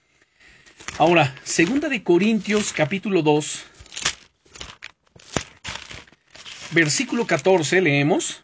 Ahora, 0.99 1.35
segunda 1.43 1.89
de 1.89 2.03
Corintios 2.03 2.75
capítulo 2.75 3.23
2, 3.23 3.65
versículo 6.73 7.27
14 7.27 7.81
leemos. 7.81 8.42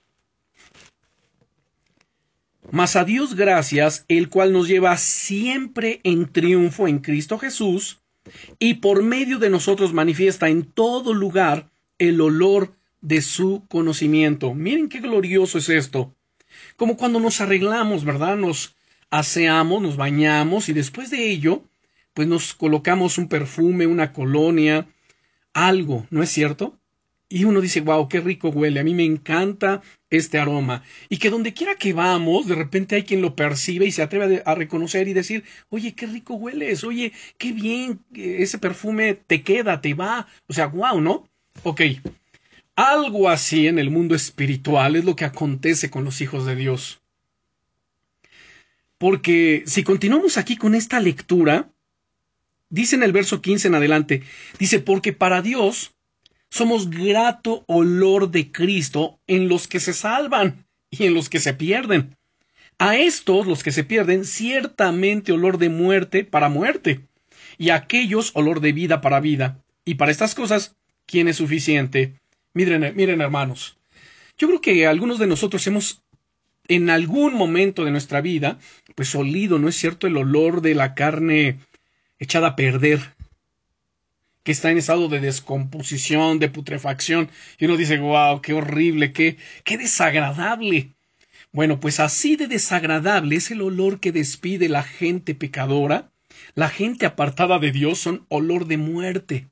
Mas 2.70 2.96
a 2.96 3.04
Dios 3.04 3.34
gracias, 3.34 4.04
el 4.08 4.28
cual 4.28 4.52
nos 4.52 4.68
lleva 4.68 4.96
siempre 4.98 6.00
en 6.04 6.30
triunfo 6.30 6.86
en 6.86 6.98
Cristo 6.98 7.38
Jesús, 7.38 8.00
y 8.58 8.74
por 8.74 9.02
medio 9.02 9.38
de 9.38 9.48
nosotros 9.48 9.94
manifiesta 9.94 10.48
en 10.48 10.64
todo 10.64 11.14
lugar 11.14 11.70
el 11.98 12.20
olor 12.20 12.74
de 13.00 13.22
su 13.22 13.64
conocimiento. 13.68 14.54
Miren 14.54 14.88
qué 14.88 15.00
glorioso 15.00 15.58
es 15.58 15.68
esto. 15.70 16.14
Como 16.76 16.96
cuando 16.96 17.20
nos 17.20 17.40
arreglamos, 17.40 18.04
¿verdad? 18.04 18.36
Nos 18.36 18.76
aseamos, 19.10 19.80
nos 19.80 19.96
bañamos 19.96 20.68
y 20.68 20.74
después 20.74 21.10
de 21.10 21.30
ello, 21.30 21.64
pues 22.12 22.28
nos 22.28 22.52
colocamos 22.52 23.16
un 23.16 23.28
perfume, 23.28 23.86
una 23.86 24.12
colonia, 24.12 24.86
algo, 25.54 26.06
¿no 26.10 26.22
es 26.22 26.30
cierto? 26.30 26.78
Y 27.28 27.44
uno 27.44 27.60
dice, 27.60 27.80
wow, 27.80 28.08
qué 28.08 28.20
rico 28.20 28.48
huele, 28.48 28.80
a 28.80 28.84
mí 28.84 28.94
me 28.94 29.04
encanta 29.04 29.82
este 30.10 30.38
aroma. 30.38 30.82
Y 31.08 31.18
que 31.18 31.30
donde 31.30 31.54
quiera 31.54 31.74
que 31.74 31.92
vamos, 31.92 32.46
de 32.46 32.54
repente 32.54 32.96
hay 32.96 33.04
quien 33.04 33.22
lo 33.22 33.36
percibe 33.36 33.86
y 33.86 33.92
se 33.92 34.02
atreve 34.02 34.42
a, 34.44 34.54
reconocer 34.54 35.08
y 35.08 35.12
decir, 35.12 35.44
oye, 35.68 35.94
qué 35.94 36.06
rico 36.06 36.34
hueles, 36.34 36.84
oye, 36.84 37.12
qué 37.36 37.52
bien, 37.52 38.00
ese 38.14 38.58
perfume 38.58 39.14
te 39.14 39.42
queda, 39.42 39.80
te 39.80 39.94
va. 39.94 40.26
O 40.46 40.52
sea, 40.52 40.66
wow, 40.66 41.00
¿no? 41.00 41.28
Ok. 41.62 41.82
Algo 42.76 43.28
así 43.28 43.66
en 43.66 43.78
el 43.78 43.90
mundo 43.90 44.14
espiritual 44.14 44.96
es 44.96 45.04
lo 45.04 45.16
que 45.16 45.24
acontece 45.24 45.90
con 45.90 46.04
los 46.04 46.20
hijos 46.20 46.46
de 46.46 46.54
Dios. 46.54 47.00
Porque 48.98 49.62
si 49.66 49.82
continuamos 49.82 50.38
aquí 50.38 50.56
con 50.56 50.74
esta 50.74 51.00
lectura, 51.00 51.70
dice 52.68 52.96
en 52.96 53.02
el 53.02 53.12
verso 53.12 53.40
15 53.40 53.68
en 53.68 53.74
adelante, 53.74 54.22
dice, 54.58 54.80
porque 54.80 55.12
para 55.12 55.42
Dios 55.42 55.94
somos 56.50 56.90
grato 56.90 57.64
olor 57.66 58.30
de 58.30 58.50
Cristo 58.50 59.18
en 59.26 59.48
los 59.48 59.68
que 59.68 59.80
se 59.80 59.92
salvan 59.92 60.66
y 60.90 61.04
en 61.04 61.14
los 61.14 61.28
que 61.28 61.40
se 61.40 61.54
pierden. 61.54 62.16
A 62.78 62.96
estos, 62.96 63.46
los 63.46 63.62
que 63.62 63.72
se 63.72 63.84
pierden, 63.84 64.24
ciertamente 64.24 65.32
olor 65.32 65.58
de 65.58 65.68
muerte 65.68 66.24
para 66.24 66.48
muerte, 66.48 67.00
y 67.58 67.70
a 67.70 67.74
aquellos 67.74 68.30
olor 68.34 68.60
de 68.60 68.72
vida 68.72 69.00
para 69.00 69.20
vida. 69.20 69.62
Y 69.84 69.94
para 69.94 70.12
estas 70.12 70.34
cosas, 70.34 70.76
¿quién 71.06 71.28
es 71.28 71.36
suficiente? 71.36 72.14
Miren, 72.54 72.94
miren 72.94 73.20
hermanos, 73.20 73.76
yo 74.36 74.46
creo 74.46 74.60
que 74.60 74.86
algunos 74.86 75.18
de 75.18 75.26
nosotros 75.26 75.66
hemos 75.66 76.02
en 76.68 76.90
algún 76.90 77.34
momento 77.34 77.84
de 77.84 77.90
nuestra 77.90 78.20
vida, 78.20 78.58
pues 78.94 79.14
olido, 79.14 79.58
¿no 79.58 79.68
es 79.68 79.76
cierto?, 79.76 80.06
el 80.06 80.16
olor 80.16 80.60
de 80.60 80.74
la 80.74 80.94
carne 80.94 81.58
echada 82.18 82.48
a 82.48 82.56
perder, 82.56 83.14
que 84.48 84.52
está 84.52 84.70
en 84.70 84.78
estado 84.78 85.10
de 85.10 85.20
descomposición, 85.20 86.38
de 86.38 86.48
putrefacción, 86.48 87.28
y 87.58 87.66
uno 87.66 87.76
dice, 87.76 87.98
wow, 87.98 88.40
qué 88.40 88.54
horrible, 88.54 89.12
qué, 89.12 89.36
qué 89.62 89.76
desagradable. 89.76 90.94
Bueno, 91.52 91.80
pues 91.80 92.00
así 92.00 92.34
de 92.36 92.46
desagradable 92.46 93.36
es 93.36 93.50
el 93.50 93.60
olor 93.60 94.00
que 94.00 94.10
despide 94.10 94.70
la 94.70 94.82
gente 94.82 95.34
pecadora, 95.34 96.10
la 96.54 96.70
gente 96.70 97.04
apartada 97.04 97.58
de 97.58 97.72
Dios 97.72 97.98
son 97.98 98.24
olor 98.30 98.66
de 98.66 98.78
muerte. 98.78 99.50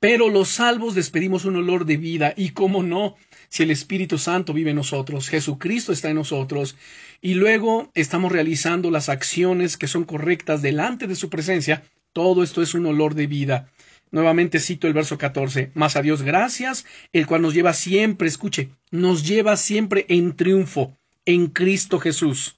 Pero 0.00 0.30
los 0.30 0.48
salvos 0.48 0.96
despedimos 0.96 1.44
un 1.44 1.54
olor 1.54 1.86
de 1.86 1.96
vida, 1.96 2.34
y 2.36 2.48
cómo 2.48 2.82
no, 2.82 3.14
si 3.48 3.62
el 3.62 3.70
Espíritu 3.70 4.18
Santo 4.18 4.52
vive 4.52 4.70
en 4.70 4.76
nosotros, 4.78 5.28
Jesucristo 5.28 5.92
está 5.92 6.10
en 6.10 6.16
nosotros, 6.16 6.76
y 7.20 7.34
luego 7.34 7.92
estamos 7.94 8.32
realizando 8.32 8.90
las 8.90 9.08
acciones 9.08 9.76
que 9.76 9.86
son 9.86 10.02
correctas 10.02 10.60
delante 10.60 11.06
de 11.06 11.14
su 11.14 11.30
presencia, 11.30 11.84
todo 12.16 12.42
esto 12.42 12.62
es 12.62 12.72
un 12.72 12.86
olor 12.86 13.14
de 13.14 13.26
vida. 13.26 13.68
Nuevamente 14.10 14.58
cito 14.58 14.86
el 14.86 14.94
verso 14.94 15.18
14. 15.18 15.70
Más 15.74 15.96
a 15.96 16.00
Dios 16.00 16.22
gracias, 16.22 16.86
el 17.12 17.26
cual 17.26 17.42
nos 17.42 17.52
lleva 17.52 17.74
siempre, 17.74 18.26
escuche, 18.26 18.70
nos 18.90 19.28
lleva 19.28 19.58
siempre 19.58 20.06
en 20.08 20.34
triunfo 20.34 20.96
en 21.26 21.48
Cristo 21.48 21.98
Jesús. 21.98 22.56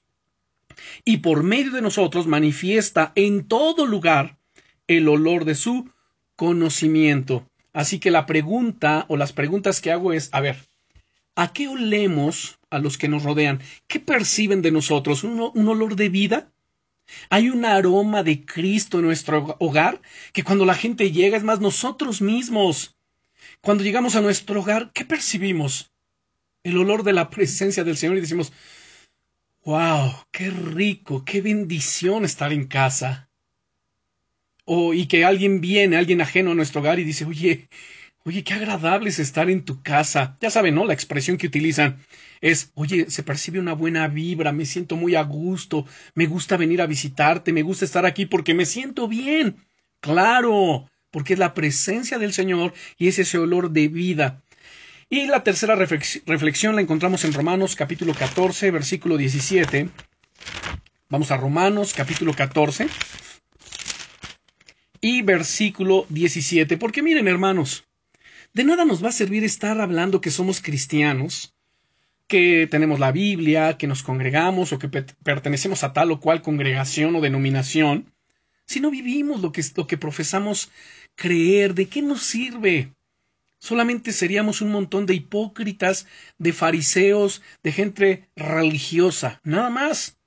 Y 1.03 1.17
por 1.17 1.43
medio 1.43 1.73
de 1.73 1.81
nosotros 1.81 2.25
manifiesta 2.25 3.11
en 3.15 3.49
todo 3.49 3.85
lugar 3.85 4.37
el 4.87 5.09
olor 5.09 5.43
de 5.43 5.55
su 5.55 5.89
conocimiento. 6.37 7.45
Así 7.73 7.99
que 7.99 8.11
la 8.11 8.25
pregunta 8.25 9.03
o 9.09 9.17
las 9.17 9.33
preguntas 9.33 9.81
que 9.81 9.91
hago 9.91 10.13
es, 10.13 10.29
a 10.31 10.39
ver, 10.39 10.55
¿a 11.35 11.51
qué 11.51 11.67
olemos 11.67 12.59
a 12.69 12.79
los 12.79 12.97
que 12.97 13.09
nos 13.09 13.23
rodean? 13.23 13.59
¿Qué 13.87 13.99
perciben 13.99 14.61
de 14.61 14.71
nosotros? 14.71 15.25
¿Un, 15.25 15.51
un 15.53 15.67
olor 15.67 15.97
de 15.97 16.07
vida? 16.07 16.49
Hay 17.29 17.49
un 17.49 17.65
aroma 17.65 18.23
de 18.23 18.45
Cristo 18.45 18.99
en 18.99 19.05
nuestro 19.05 19.55
hogar 19.59 20.01
que 20.33 20.43
cuando 20.43 20.65
la 20.65 20.75
gente 20.75 21.11
llega, 21.11 21.37
es 21.37 21.43
más 21.43 21.59
nosotros 21.59 22.21
mismos. 22.21 22.95
Cuando 23.61 23.83
llegamos 23.83 24.15
a 24.15 24.21
nuestro 24.21 24.61
hogar, 24.61 24.91
¿qué 24.93 25.05
percibimos? 25.05 25.91
El 26.63 26.77
olor 26.77 27.03
de 27.03 27.13
la 27.13 27.29
presencia 27.29 27.83
del 27.83 27.97
Señor 27.97 28.17
y 28.17 28.21
decimos, 28.21 28.51
wow, 29.65 30.13
qué 30.31 30.49
rico, 30.49 31.23
qué 31.25 31.41
bendición 31.41 32.25
estar 32.25 32.51
en 32.51 32.67
casa. 32.67 33.29
O 34.65 34.93
y 34.93 35.07
que 35.07 35.25
alguien 35.25 35.61
viene, 35.61 35.97
alguien 35.97 36.21
ajeno 36.21 36.51
a 36.51 36.55
nuestro 36.55 36.81
hogar 36.81 36.99
y 36.99 37.03
dice, 37.03 37.25
oye, 37.25 37.69
oye, 38.23 38.43
qué 38.43 38.53
agradable 38.53 39.09
es 39.09 39.19
estar 39.19 39.49
en 39.49 39.65
tu 39.65 39.81
casa. 39.81 40.37
Ya 40.41 40.49
saben, 40.49 40.75
¿no? 40.75 40.85
La 40.85 40.93
expresión 40.93 41.37
que 41.37 41.47
utilizan 41.47 41.97
es, 42.41 42.71
oye, 42.75 43.09
se 43.09 43.23
percibe 43.23 43.59
una 43.59 43.73
buena 43.73 44.07
vibra, 44.07 44.51
me 44.51 44.65
siento 44.65 44.95
muy 44.95 45.15
a 45.15 45.23
gusto, 45.23 45.85
me 46.13 46.25
gusta 46.25 46.57
venir 46.57 46.81
a 46.81 46.87
visitarte, 46.87 47.53
me 47.53 47.63
gusta 47.63 47.85
estar 47.85 48.05
aquí 48.05 48.25
porque 48.25 48.53
me 48.53 48.65
siento 48.65 49.07
bien. 49.07 49.65
Claro, 49.99 50.89
porque 51.11 51.33
es 51.33 51.39
la 51.39 51.53
presencia 51.53 52.17
del 52.17 52.33
Señor 52.33 52.73
y 52.97 53.07
es 53.07 53.19
ese 53.19 53.37
olor 53.37 53.71
de 53.71 53.87
vida. 53.87 54.41
Y 55.09 55.25
la 55.25 55.43
tercera 55.43 55.75
reflexión 55.75 56.75
la 56.75 56.81
encontramos 56.81 57.25
en 57.25 57.33
Romanos 57.33 57.75
capítulo 57.75 58.13
14, 58.13 58.71
versículo 58.71 59.17
17. 59.17 59.89
Vamos 61.09 61.31
a 61.31 61.37
Romanos 61.37 61.93
capítulo 61.95 62.33
14 62.33 62.87
y 65.01 65.23
versículo 65.23 66.05
17. 66.09 66.77
Porque 66.77 67.01
miren, 67.01 67.27
hermanos, 67.27 67.85
de 68.53 68.63
nada 68.63 68.85
nos 68.85 69.03
va 69.03 69.09
a 69.09 69.13
servir 69.13 69.43
estar 69.43 69.81
hablando 69.81 70.21
que 70.21 70.29
somos 70.29 70.61
cristianos 70.61 71.55
que 72.29 72.67
tenemos 72.71 72.99
la 72.99 73.11
Biblia, 73.11 73.77
que 73.77 73.87
nos 73.87 74.03
congregamos 74.03 74.71
o 74.71 74.79
que 74.79 74.87
pertenecemos 74.87 75.83
a 75.83 75.91
tal 75.91 76.11
o 76.11 76.21
cual 76.21 76.41
congregación 76.41 77.15
o 77.15 77.21
denominación, 77.21 78.13
si 78.65 78.79
no 78.79 78.91
vivimos 78.91 79.41
lo 79.41 79.51
que, 79.51 79.63
lo 79.75 79.87
que 79.87 79.97
profesamos 79.97 80.71
creer, 81.15 81.73
¿de 81.73 81.87
qué 81.87 82.03
nos 82.03 82.21
sirve? 82.21 82.93
Solamente 83.57 84.13
seríamos 84.13 84.61
un 84.61 84.71
montón 84.71 85.07
de 85.07 85.15
hipócritas, 85.15 86.07
de 86.37 86.53
fariseos, 86.53 87.41
de 87.63 87.71
gente 87.71 88.29
religiosa, 88.35 89.41
nada 89.43 89.71
más. 89.71 90.17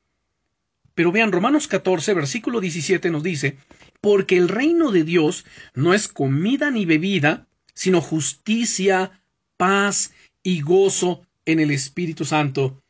Pero 0.94 1.12
vean, 1.12 1.30
Romanos 1.30 1.68
14, 1.68 2.14
versículo 2.14 2.60
17 2.60 3.10
nos 3.10 3.22
dice, 3.22 3.56
porque 4.00 4.36
el 4.36 4.48
reino 4.48 4.90
de 4.90 5.04
Dios 5.04 5.46
no 5.74 5.94
es 5.94 6.08
comida 6.08 6.72
ni 6.72 6.84
bebida, 6.84 7.46
sino 7.74 8.00
justicia, 8.00 9.22
paz 9.56 10.12
y 10.42 10.62
gozo 10.62 11.22
en 11.46 11.60
el 11.60 11.70
Espíritu 11.70 12.24
Santo. 12.24 12.82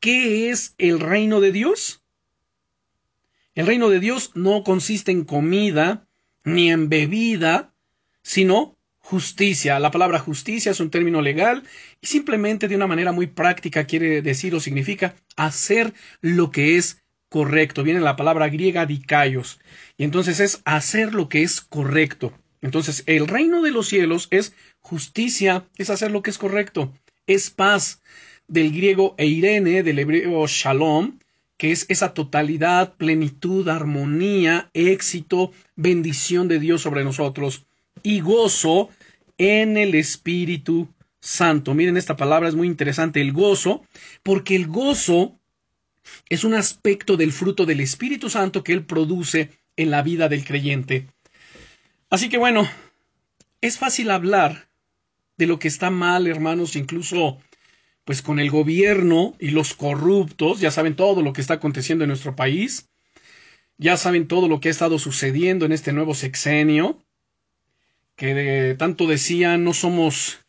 ¿Qué 0.00 0.50
es 0.50 0.74
el 0.78 1.00
reino 1.00 1.40
de 1.40 1.52
Dios? 1.52 2.02
El 3.54 3.66
reino 3.66 3.90
de 3.90 4.00
Dios 4.00 4.30
no 4.34 4.62
consiste 4.64 5.12
en 5.12 5.24
comida 5.24 6.06
ni 6.44 6.70
en 6.70 6.88
bebida, 6.88 7.74
sino 8.22 8.76
justicia. 8.98 9.78
La 9.78 9.90
palabra 9.90 10.18
justicia 10.18 10.70
es 10.70 10.80
un 10.80 10.90
término 10.90 11.20
legal 11.20 11.64
y 12.00 12.06
simplemente 12.06 12.68
de 12.68 12.76
una 12.76 12.86
manera 12.86 13.12
muy 13.12 13.26
práctica 13.26 13.84
quiere 13.84 14.22
decir 14.22 14.54
o 14.54 14.60
significa 14.60 15.16
hacer 15.36 15.92
lo 16.20 16.50
que 16.50 16.76
es 16.76 17.02
correcto. 17.28 17.82
Viene 17.82 18.00
la 18.00 18.16
palabra 18.16 18.48
griega 18.48 18.86
dikaios 18.86 19.60
y 19.98 20.04
entonces 20.04 20.40
es 20.40 20.62
hacer 20.64 21.12
lo 21.12 21.28
que 21.28 21.42
es 21.42 21.60
correcto. 21.60 22.32
Entonces 22.62 23.02
el 23.06 23.26
reino 23.26 23.62
de 23.62 23.72
los 23.72 23.88
cielos 23.88 24.28
es 24.30 24.54
justicia, 24.80 25.68
es 25.76 25.90
hacer 25.90 26.10
lo 26.10 26.22
que 26.22 26.30
es 26.30 26.38
correcto 26.38 26.94
es 27.34 27.50
paz, 27.50 28.00
del 28.48 28.72
griego 28.72 29.14
eirene, 29.16 29.82
del 29.82 30.00
hebreo 30.00 30.46
shalom, 30.46 31.18
que 31.56 31.70
es 31.70 31.86
esa 31.88 32.14
totalidad, 32.14 32.94
plenitud, 32.94 33.68
armonía, 33.68 34.70
éxito, 34.74 35.52
bendición 35.76 36.48
de 36.48 36.58
Dios 36.58 36.82
sobre 36.82 37.04
nosotros, 37.04 37.66
y 38.02 38.20
gozo 38.20 38.88
en 39.38 39.76
el 39.76 39.94
Espíritu 39.94 40.88
Santo. 41.20 41.74
Miren, 41.74 41.96
esta 41.96 42.16
palabra 42.16 42.48
es 42.48 42.54
muy 42.54 42.66
interesante, 42.66 43.20
el 43.20 43.32
gozo, 43.32 43.84
porque 44.22 44.56
el 44.56 44.66
gozo 44.66 45.38
es 46.28 46.44
un 46.44 46.54
aspecto 46.54 47.16
del 47.16 47.30
fruto 47.30 47.66
del 47.66 47.80
Espíritu 47.80 48.30
Santo 48.30 48.64
que 48.64 48.72
Él 48.72 48.84
produce 48.84 49.50
en 49.76 49.90
la 49.90 50.02
vida 50.02 50.28
del 50.28 50.44
creyente. 50.44 51.06
Así 52.08 52.28
que 52.28 52.38
bueno, 52.38 52.68
es 53.60 53.78
fácil 53.78 54.10
hablar 54.10 54.69
de 55.40 55.46
lo 55.46 55.58
que 55.58 55.68
está 55.68 55.90
mal, 55.90 56.26
hermanos, 56.26 56.76
incluso 56.76 57.38
pues 58.04 58.22
con 58.22 58.38
el 58.38 58.50
gobierno 58.50 59.34
y 59.38 59.50
los 59.50 59.74
corruptos, 59.74 60.60
ya 60.60 60.70
saben 60.70 60.96
todo 60.96 61.22
lo 61.22 61.32
que 61.32 61.40
está 61.40 61.54
aconteciendo 61.54 62.04
en 62.04 62.08
nuestro 62.08 62.36
país, 62.36 62.90
ya 63.78 63.96
saben 63.96 64.28
todo 64.28 64.48
lo 64.48 64.60
que 64.60 64.68
ha 64.68 64.70
estado 64.70 64.98
sucediendo 64.98 65.64
en 65.64 65.72
este 65.72 65.92
nuevo 65.92 66.14
sexenio, 66.14 67.02
que 68.16 68.34
de, 68.34 68.74
tanto 68.74 69.06
decían 69.06 69.64
no 69.64 69.72
somos 69.72 70.40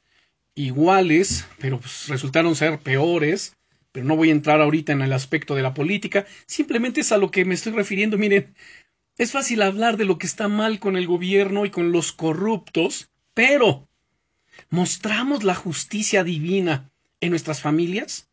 iguales, 0.56 1.47
pero 1.58 1.80
pues, 1.80 2.10
resultaron 2.10 2.56
ser 2.56 2.80
peores, 2.80 3.56
pero 3.93 4.06
no 4.06 4.17
voy 4.17 4.30
a 4.30 4.34
entrar 4.34 4.60
ahorita 4.60 4.91
en 4.91 5.01
el 5.01 5.13
aspecto 5.13 5.56
de 5.56 5.62
la 5.62 5.73
política, 5.73 6.25
simplemente 6.47 6.99
es 7.01 7.13
a 7.13 7.17
lo 7.17 7.32
que 7.32 7.45
me 7.45 7.54
estoy 7.54 7.71
refiriendo, 7.71 8.17
miren, 8.17 8.54
es 9.17 9.32
fácil 9.32 9.62
hablar 9.62 9.95
de 9.95 10.06
lo 10.06 10.17
que 10.17 10.27
está 10.27 10.49
mal 10.49 10.80
con 10.80 10.97
el 10.97 11.08
gobierno 11.08 11.65
y 11.65 11.69
con 11.69 11.93
los 11.93 12.12
corruptos, 12.12 13.10
pero 13.34 13.88
¿Mostramos 14.71 15.43
la 15.43 15.53
justicia 15.53 16.23
divina 16.23 16.89
en 17.19 17.31
nuestras 17.31 17.60
familias? 17.60 18.29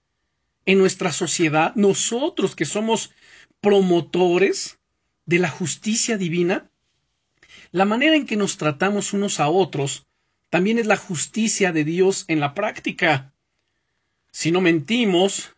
¿En 0.67 0.79
nuestra 0.79 1.13
sociedad? 1.13 1.75
Nosotros 1.75 2.55
que 2.55 2.65
somos 2.65 3.11
promotores 3.61 4.79
de 5.27 5.41
la 5.41 5.51
justicia 5.51 6.17
divina? 6.17 6.71
La 7.73 7.85
manera 7.85 8.15
en 8.15 8.25
que 8.25 8.37
nos 8.37 8.57
tratamos 8.57 9.13
unos 9.13 9.41
a 9.41 9.49
otros 9.49 10.07
también 10.49 10.79
es 10.79 10.87
la 10.87 10.97
justicia 10.97 11.73
de 11.73 11.83
Dios 11.83 12.25
en 12.29 12.39
la 12.39 12.55
práctica. 12.55 13.35
Si 14.31 14.53
no 14.53 14.61
mentimos, 14.61 15.57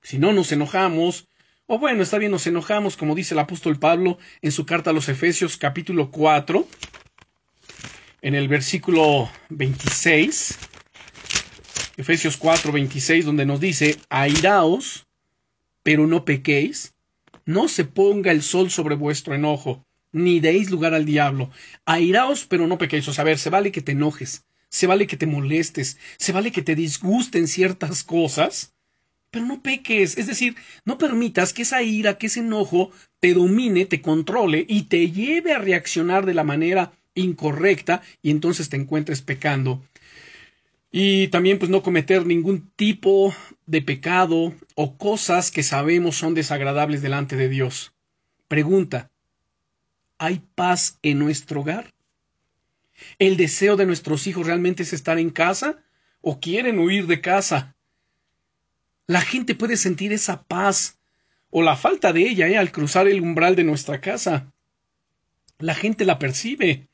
si 0.00 0.18
no 0.18 0.32
nos 0.32 0.52
enojamos, 0.52 1.26
o 1.66 1.80
bueno, 1.80 2.04
está 2.04 2.18
bien, 2.18 2.30
nos 2.30 2.46
enojamos, 2.46 2.96
como 2.96 3.16
dice 3.16 3.34
el 3.34 3.40
apóstol 3.40 3.80
Pablo 3.80 4.18
en 4.42 4.52
su 4.52 4.64
carta 4.64 4.90
a 4.90 4.92
los 4.92 5.08
Efesios 5.08 5.56
capítulo 5.56 6.12
4, 6.12 6.68
en 8.24 8.34
el 8.34 8.48
versículo 8.48 9.30
26, 9.50 10.58
Efesios 11.98 12.38
4, 12.38 12.72
26, 12.72 13.26
donde 13.26 13.44
nos 13.44 13.60
dice, 13.60 13.98
airaos, 14.08 15.06
pero 15.82 16.06
no 16.06 16.24
pequéis, 16.24 16.94
no 17.44 17.68
se 17.68 17.84
ponga 17.84 18.32
el 18.32 18.42
sol 18.42 18.70
sobre 18.70 18.94
vuestro 18.94 19.34
enojo, 19.34 19.84
ni 20.10 20.40
deis 20.40 20.70
lugar 20.70 20.94
al 20.94 21.04
diablo. 21.04 21.50
Airaos, 21.84 22.46
pero 22.46 22.66
no 22.66 22.78
pequéis. 22.78 23.06
O 23.08 23.12
sea, 23.12 23.22
a 23.22 23.26
ver, 23.26 23.38
se 23.38 23.50
vale 23.50 23.70
que 23.70 23.82
te 23.82 23.92
enojes, 23.92 24.46
se 24.70 24.86
vale 24.86 25.06
que 25.06 25.18
te 25.18 25.26
molestes, 25.26 25.98
se 26.16 26.32
vale 26.32 26.50
que 26.50 26.62
te 26.62 26.74
disgusten 26.74 27.46
ciertas 27.46 28.02
cosas, 28.04 28.72
pero 29.30 29.44
no 29.44 29.60
peques. 29.60 30.16
Es 30.16 30.26
decir, 30.26 30.56
no 30.86 30.96
permitas 30.96 31.52
que 31.52 31.60
esa 31.60 31.82
ira, 31.82 32.16
que 32.16 32.28
ese 32.28 32.40
enojo 32.40 32.90
te 33.20 33.34
domine, 33.34 33.84
te 33.84 34.00
controle 34.00 34.64
y 34.66 34.84
te 34.84 35.10
lleve 35.10 35.52
a 35.52 35.58
reaccionar 35.58 36.24
de 36.24 36.32
la 36.32 36.44
manera 36.44 36.92
incorrecta 37.14 38.02
y 38.22 38.30
entonces 38.30 38.68
te 38.68 38.76
encuentres 38.76 39.22
pecando. 39.22 39.82
Y 40.90 41.28
también 41.28 41.58
pues 41.58 41.70
no 41.70 41.82
cometer 41.82 42.24
ningún 42.24 42.70
tipo 42.76 43.34
de 43.66 43.82
pecado 43.82 44.54
o 44.74 44.96
cosas 44.96 45.50
que 45.50 45.62
sabemos 45.62 46.16
son 46.16 46.34
desagradables 46.34 47.02
delante 47.02 47.36
de 47.36 47.48
Dios. 47.48 47.92
Pregunta, 48.46 49.10
¿hay 50.18 50.42
paz 50.54 50.98
en 51.02 51.18
nuestro 51.18 51.62
hogar? 51.62 51.92
¿El 53.18 53.36
deseo 53.36 53.76
de 53.76 53.86
nuestros 53.86 54.26
hijos 54.26 54.46
realmente 54.46 54.84
es 54.84 54.92
estar 54.92 55.18
en 55.18 55.30
casa 55.30 55.82
o 56.20 56.38
quieren 56.38 56.78
huir 56.78 57.06
de 57.06 57.20
casa? 57.20 57.74
La 59.06 59.20
gente 59.20 59.54
puede 59.54 59.76
sentir 59.76 60.12
esa 60.12 60.44
paz 60.44 60.98
o 61.50 61.62
la 61.62 61.76
falta 61.76 62.12
de 62.12 62.22
ella 62.22 62.48
¿eh? 62.48 62.56
al 62.56 62.72
cruzar 62.72 63.08
el 63.08 63.20
umbral 63.20 63.56
de 63.56 63.64
nuestra 63.64 64.00
casa. 64.00 64.52
La 65.58 65.74
gente 65.74 66.04
la 66.04 66.18
percibe. 66.18 66.88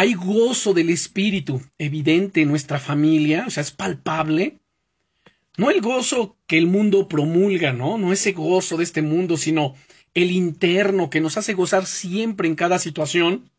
Hay 0.00 0.14
gozo 0.14 0.74
del 0.74 0.90
espíritu 0.90 1.60
evidente 1.76 2.42
en 2.42 2.48
nuestra 2.50 2.78
familia, 2.78 3.46
o 3.48 3.50
sea, 3.50 3.62
es 3.62 3.72
palpable. 3.72 4.60
No 5.56 5.70
el 5.70 5.80
gozo 5.80 6.36
que 6.46 6.56
el 6.56 6.68
mundo 6.68 7.08
promulga, 7.08 7.72
¿no? 7.72 7.98
No 7.98 8.12
ese 8.12 8.30
gozo 8.30 8.76
de 8.76 8.84
este 8.84 9.02
mundo, 9.02 9.36
sino 9.36 9.74
el 10.14 10.30
interno 10.30 11.10
que 11.10 11.20
nos 11.20 11.36
hace 11.36 11.52
gozar 11.52 11.84
siempre 11.84 12.46
en 12.46 12.54
cada 12.54 12.78
situación, 12.78 13.50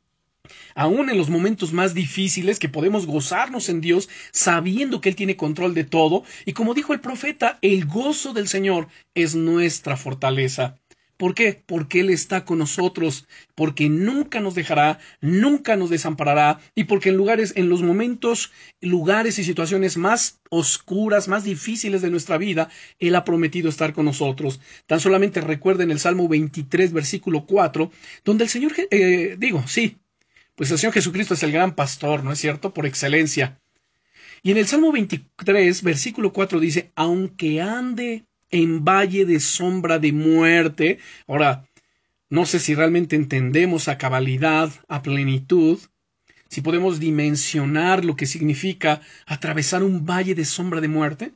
aún 0.75 1.09
en 1.09 1.17
los 1.17 1.29
momentos 1.29 1.73
más 1.73 1.93
difíciles, 1.93 2.57
que 2.57 2.69
podemos 2.69 3.05
gozarnos 3.05 3.67
en 3.67 3.81
Dios 3.81 4.07
sabiendo 4.31 5.01
que 5.01 5.09
Él 5.09 5.17
tiene 5.17 5.35
control 5.35 5.73
de 5.73 5.83
todo, 5.83 6.23
y 6.45 6.53
como 6.53 6.73
dijo 6.73 6.93
el 6.93 7.01
profeta, 7.01 7.59
el 7.61 7.85
gozo 7.85 8.31
del 8.31 8.47
Señor 8.47 8.87
es 9.13 9.35
nuestra 9.35 9.97
fortaleza. 9.97 10.77
¿Por 11.19 11.35
qué? 11.35 11.61
Porque 11.65 11.99
Él 11.99 12.11
está 12.11 12.45
con 12.45 12.59
nosotros, 12.59 13.27
porque 13.53 13.89
nunca 13.89 14.39
nos 14.39 14.55
dejará, 14.55 14.99
nunca 15.19 15.75
nos 15.75 15.89
desamparará, 15.89 16.61
y 16.75 16.85
porque 16.85 17.09
en 17.09 17.17
lugares, 17.17 17.51
en 17.57 17.67
los 17.67 17.81
momentos, 17.81 18.53
lugares 18.79 19.37
y 19.37 19.43
situaciones 19.43 19.97
más 19.97 20.39
oscuras, 20.49 21.27
más 21.27 21.43
difíciles 21.43 22.01
de 22.01 22.09
nuestra 22.09 22.37
vida, 22.37 22.69
Él 22.99 23.15
ha 23.15 23.25
prometido 23.25 23.67
estar 23.67 23.91
con 23.91 24.05
nosotros. 24.05 24.61
Tan 24.87 25.01
solamente 25.01 25.41
recuerden 25.41 25.91
el 25.91 25.99
Salmo 25.99 26.29
23, 26.29 26.93
versículo 26.93 27.45
4, 27.45 27.91
donde 28.23 28.45
el 28.45 28.49
Señor, 28.49 28.71
eh, 28.89 29.35
digo, 29.37 29.67
sí, 29.67 29.97
pues 30.55 30.71
el 30.71 30.77
Señor 30.77 30.93
Jesucristo 30.93 31.33
es 31.33 31.43
el 31.43 31.51
gran 31.51 31.75
pastor, 31.75 32.23
¿no 32.23 32.31
es 32.31 32.39
cierto? 32.39 32.73
Por 32.73 32.85
excelencia. 32.85 33.59
Y 34.41 34.51
en 34.51 34.57
el 34.57 34.67
Salmo 34.67 34.93
23, 34.93 35.83
versículo 35.83 36.31
4 36.31 36.61
dice, 36.61 36.93
aunque 36.95 37.59
ande 37.59 38.23
en 38.51 38.83
valle 38.83 39.25
de 39.25 39.39
sombra 39.39 39.99
de 39.99 40.11
muerte. 40.11 40.99
Ahora, 41.27 41.65
no 42.29 42.45
sé 42.45 42.59
si 42.59 42.75
realmente 42.75 43.15
entendemos 43.15 43.87
a 43.87 43.97
cabalidad, 43.97 44.71
a 44.87 45.01
plenitud, 45.01 45.79
si 46.49 46.61
podemos 46.61 46.99
dimensionar 46.99 48.05
lo 48.05 48.15
que 48.15 48.25
significa 48.25 49.01
atravesar 49.25 49.83
un 49.83 50.05
valle 50.05 50.35
de 50.35 50.45
sombra 50.45 50.81
de 50.81 50.87
muerte. 50.87 51.33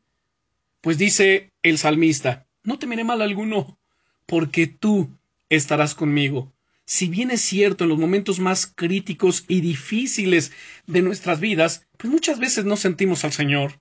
Pues 0.82 0.98
dice 0.98 1.52
el 1.62 1.78
salmista, 1.78 2.46
no 2.64 2.78
temeré 2.80 3.04
mal 3.04 3.22
alguno, 3.22 3.78
porque 4.26 4.68
tú 4.68 5.10
estarás 5.50 5.96
conmigo. 5.96 6.52
Si 6.86 7.08
bien 7.08 7.32
es 7.32 7.42
cierto 7.42 7.86
en 7.86 7.90
los 7.90 8.00
momentos 8.00 8.40
más 8.40 8.68
críticos 8.68 9.46
y 9.48 9.62
difíciles 9.62 10.52
de 10.86 11.02
nuestras 11.02 11.40
vidas, 11.40 11.88
pues 11.98 12.12
muchas 12.12 12.40
veces 12.40 12.66
no 12.66 12.76
sentimos 12.76 13.24
al 13.24 13.32
Señor. 13.32 13.80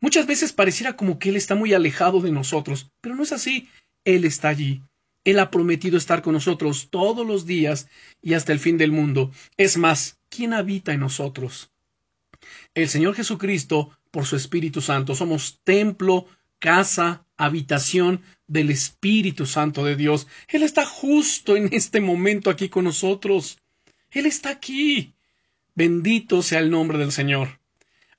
Muchas 0.00 0.26
veces 0.26 0.52
pareciera 0.52 0.96
como 0.96 1.18
que 1.18 1.30
Él 1.30 1.36
está 1.36 1.54
muy 1.54 1.72
alejado 1.72 2.20
de 2.20 2.30
nosotros, 2.30 2.90
pero 3.00 3.14
no 3.14 3.22
es 3.22 3.32
así. 3.32 3.68
Él 4.04 4.24
está 4.24 4.48
allí. 4.48 4.82
Él 5.24 5.38
ha 5.38 5.50
prometido 5.50 5.96
estar 5.96 6.20
con 6.22 6.34
nosotros 6.34 6.88
todos 6.90 7.26
los 7.26 7.46
días 7.46 7.88
y 8.20 8.34
hasta 8.34 8.52
el 8.52 8.60
fin 8.60 8.76
del 8.76 8.92
mundo. 8.92 9.30
Es 9.56 9.78
más, 9.78 10.18
¿quién 10.28 10.52
habita 10.52 10.92
en 10.92 11.00
nosotros? 11.00 11.70
El 12.74 12.88
Señor 12.88 13.14
Jesucristo, 13.14 13.96
por 14.10 14.26
su 14.26 14.36
Espíritu 14.36 14.82
Santo, 14.82 15.14
somos 15.14 15.60
templo, 15.64 16.26
casa, 16.58 17.24
habitación 17.36 18.20
del 18.46 18.70
Espíritu 18.70 19.46
Santo 19.46 19.84
de 19.84 19.96
Dios. 19.96 20.26
Él 20.48 20.62
está 20.62 20.84
justo 20.84 21.56
en 21.56 21.72
este 21.72 22.00
momento 22.00 22.50
aquí 22.50 22.68
con 22.68 22.84
nosotros. 22.84 23.58
Él 24.10 24.26
está 24.26 24.50
aquí. 24.50 25.14
Bendito 25.74 26.42
sea 26.42 26.60
el 26.60 26.70
nombre 26.70 26.98
del 26.98 27.12
Señor. 27.12 27.60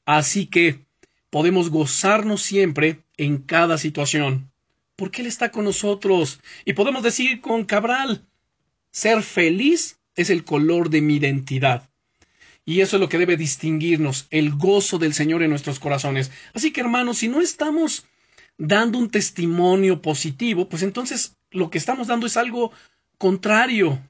Así 0.06 0.48
que 0.48 0.85
podemos 1.30 1.70
gozarnos 1.70 2.42
siempre 2.42 3.02
en 3.18 3.38
cada 3.38 3.78
situación, 3.78 4.52
porque 4.96 5.22
Él 5.22 5.28
está 5.28 5.52
con 5.52 5.66
nosotros. 5.66 6.40
Y 6.66 6.74
podemos 6.74 7.04
decir 7.04 7.42
con 7.42 7.66
Cabral, 7.66 8.26
ser 8.92 9.24
feliz 9.24 10.00
es 10.16 10.30
el 10.30 10.44
color 10.44 10.90
de 10.90 11.02
mi 11.02 11.16
identidad. 11.16 11.90
Y 12.66 12.82
eso 12.82 12.96
es 12.98 13.00
lo 13.00 13.10
que 13.10 13.20
debe 13.20 13.38
distinguirnos, 13.38 14.28
el 14.32 14.52
gozo 14.56 14.98
del 14.98 15.14
Señor 15.14 15.44
en 15.44 15.52
nuestros 15.52 15.80
corazones. 15.80 16.32
Así 16.54 16.72
que 16.72 16.82
hermanos, 16.82 17.20
si 17.20 17.28
no 17.28 17.42
estamos 17.42 18.06
dando 18.58 18.98
un 18.98 19.10
testimonio 19.10 20.02
positivo, 20.02 20.68
pues 20.68 20.82
entonces 20.82 21.38
lo 21.52 21.70
que 21.70 21.78
estamos 21.78 22.08
dando 22.08 22.26
es 22.26 22.38
algo 22.38 22.72
contrario, 23.18 24.02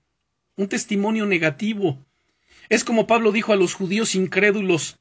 un 0.55 0.69
testimonio 0.69 1.25
negativo. 1.25 1.97
Es 2.69 2.83
como 2.83 3.07
Pablo 3.07 3.31
dijo 3.31 3.51
a 3.51 3.57
los 3.57 3.73
judíos 3.73 4.15
incrédulos, 4.15 4.99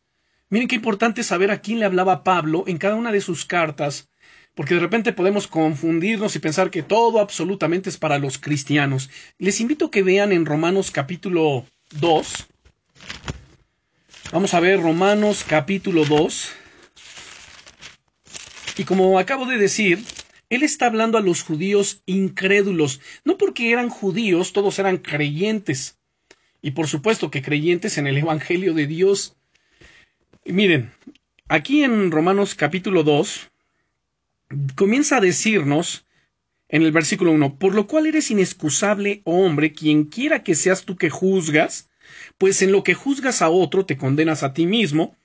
Miren 0.51 0.69
qué 0.69 0.77
importante 0.77 1.23
saber 1.23 1.51
a 1.51 1.61
quién 1.61 1.79
le 1.79 1.87
hablaba 1.87 2.23
Pablo 2.25 2.65
en 2.67 2.79
cada 2.79 2.95
una 2.95 3.13
de 3.13 3.21
sus 3.21 3.45
cartas, 3.45 4.09
porque 4.55 4.75
de 4.75 4.81
repente 4.81 5.13
podemos 5.13 5.47
confundirnos 5.47 6.37
y 6.37 6.39
pensar 6.39 6.71
que 6.71 6.83
todo 6.83 7.19
absolutamente 7.19 7.91
es 7.91 7.97
para 7.97 8.19
los 8.19 8.39
cristianos. 8.39 9.11
Les 9.39 9.61
invito 9.61 9.87
a 9.87 9.91
que 9.91 10.03
vean 10.03 10.33
en 10.33 10.47
Romanos 10.47 10.91
capítulo 10.91 11.67
2. 11.99 12.47
Vamos 14.33 14.55
a 14.55 14.61
ver 14.61 14.81
Romanos 14.81 15.45
capítulo 15.47 16.05
2. 16.05 16.53
Y 18.77 18.85
como 18.85 19.19
acabo 19.19 19.47
de 19.47 19.59
decir, 19.59 20.05
él 20.51 20.63
está 20.63 20.87
hablando 20.87 21.19
a 21.19 21.21
los 21.21 21.43
judíos 21.43 22.03
incrédulos, 22.07 23.01
no 23.25 23.39
porque 23.39 23.71
eran 23.71 23.89
judíos, 23.89 24.53
todos 24.53 24.79
eran 24.79 24.99
creyentes. 24.99 25.99
Y 26.63 26.73
por 26.73 26.89
supuesto 26.89 27.31
que 27.31 27.43
creyentes 27.43 27.99
en 27.99 28.07
el 28.07 28.19
Evangelio 28.19 28.75
de 28.75 28.87
Dios. 28.87 29.37
Miren, 30.47 30.93
aquí 31.49 31.85
en 31.85 32.11
Romanos 32.11 32.55
capítulo 32.55 33.03
2 33.03 33.51
comienza 34.77 35.17
a 35.17 35.21
decirnos 35.23 36.05
en 36.69 36.83
el 36.83 36.93
versículo 36.93 37.33
1, 37.33 37.59
por 37.59 37.75
lo 37.75 37.87
cual 37.87 38.07
eres 38.07 38.31
inexcusable, 38.31 39.23
oh 39.25 39.47
hombre, 39.47 39.73
quien 39.73 40.05
quiera 40.05 40.43
que 40.43 40.55
seas 40.55 40.85
tú 40.85 40.97
que 40.97 41.09
juzgas, 41.09 41.89
pues 42.37 42.61
en 42.61 42.73
lo 42.73 42.83
que 42.83 42.93
juzgas 42.93 43.41
a 43.41 43.49
otro 43.49 43.87
te 43.87 43.97
condenas 43.97 44.43
a 44.43 44.53
ti 44.53 44.67
mismo, 44.67 45.17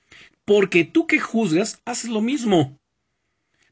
porque 0.46 0.84
tú 0.84 1.06
que 1.06 1.18
juzgas 1.20 1.82
haces 1.84 2.08
lo 2.08 2.22
mismo. 2.22 2.78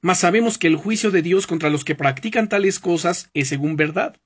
Mas 0.02 0.18
sabemos 0.18 0.58
que 0.58 0.66
el 0.66 0.76
juicio 0.76 1.11
de 1.11 1.22
Dios 1.22 1.46
contra 1.46 1.70
los 1.70 1.82
que 1.82 1.94
practican 1.94 2.50
tales 2.50 2.78
cosas 2.78 3.30
es 3.32 3.48
según 3.48 3.76
verdad. 3.76 4.16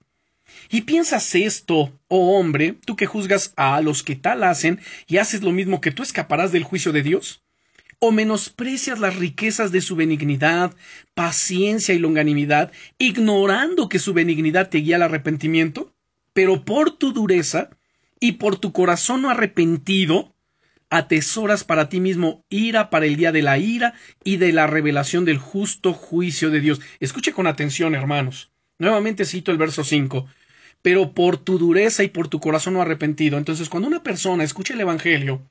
¿Y 0.71 0.83
piensas 0.83 1.35
esto, 1.35 1.99
oh 2.09 2.39
hombre, 2.39 2.77
tú 2.85 2.97
que 2.97 3.07
juzgas 3.07 3.53
a 3.57 3.81
los 3.81 4.03
que 4.03 4.17
tal 4.17 4.45
hacen 4.45 4.81
y 5.07 5.19
haces 5.19 5.43
lo 5.43 5.53
mismo 5.53 5.81
que 5.81 5.91
tú 5.91 6.03
escaparás 6.03 6.53
del 6.53 6.65
juicio 6.65 6.93
de 6.93 7.03
Dios? 7.03 7.43
¿O 7.99 8.11
menosprecias 8.11 8.99
las 8.99 9.17
riquezas 9.17 9.71
de 9.71 9.81
su 9.81 9.95
benignidad, 9.95 10.75
paciencia 11.15 11.95
y 11.95 11.99
longanimidad, 11.99 12.73
ignorando 12.99 13.89
que 13.89 13.99
su 13.99 14.13
benignidad 14.13 14.71
te 14.71 14.79
guía 14.79 14.97
al 14.97 15.03
arrepentimiento? 15.03 15.95
Pero 16.33 16.65
por 16.65 16.91
tu 16.99 17.13
dureza 17.13 17.71
y 18.19 18.33
por 18.33 18.57
tu 18.57 18.73
corazón 18.73 19.23
no 19.23 19.31
arrepentido, 19.31 20.35
atesoras 20.93 21.65
para 21.65 21.89
ti 21.89 22.01
mismo 22.01 22.45
ira 22.51 22.91
para 22.91 23.07
el 23.07 23.17
día 23.17 23.33
de 23.33 23.41
la 23.43 23.57
ira 23.59 23.95
y 24.25 24.37
de 24.37 24.53
la 24.53 24.67
revelación 24.67 25.25
del 25.25 25.39
justo 25.39 25.95
juicio 25.95 26.51
de 26.51 26.61
Dios. 26.61 26.81
Escuche 27.01 27.33
con 27.33 27.47
atención, 27.47 27.95
hermanos. 27.95 28.53
Nuevamente 28.79 29.25
cito 29.25 29.53
el 29.53 29.59
verso 29.59 29.85
5. 29.85 30.27
Pero 30.83 31.13
por 31.13 31.37
tu 31.37 31.59
dureza 31.59 32.03
y 32.03 32.09
por 32.09 32.29
tu 32.29 32.41
corazón 32.41 32.75
no 32.75 32.83
arrepentido. 32.83 33.39
Entonces, 33.39 33.69
cuando 33.69 33.89
una 33.89 34.03
persona 34.03 34.45
escucha 34.45 34.75
el 34.75 34.81
Evangelio 34.81 35.43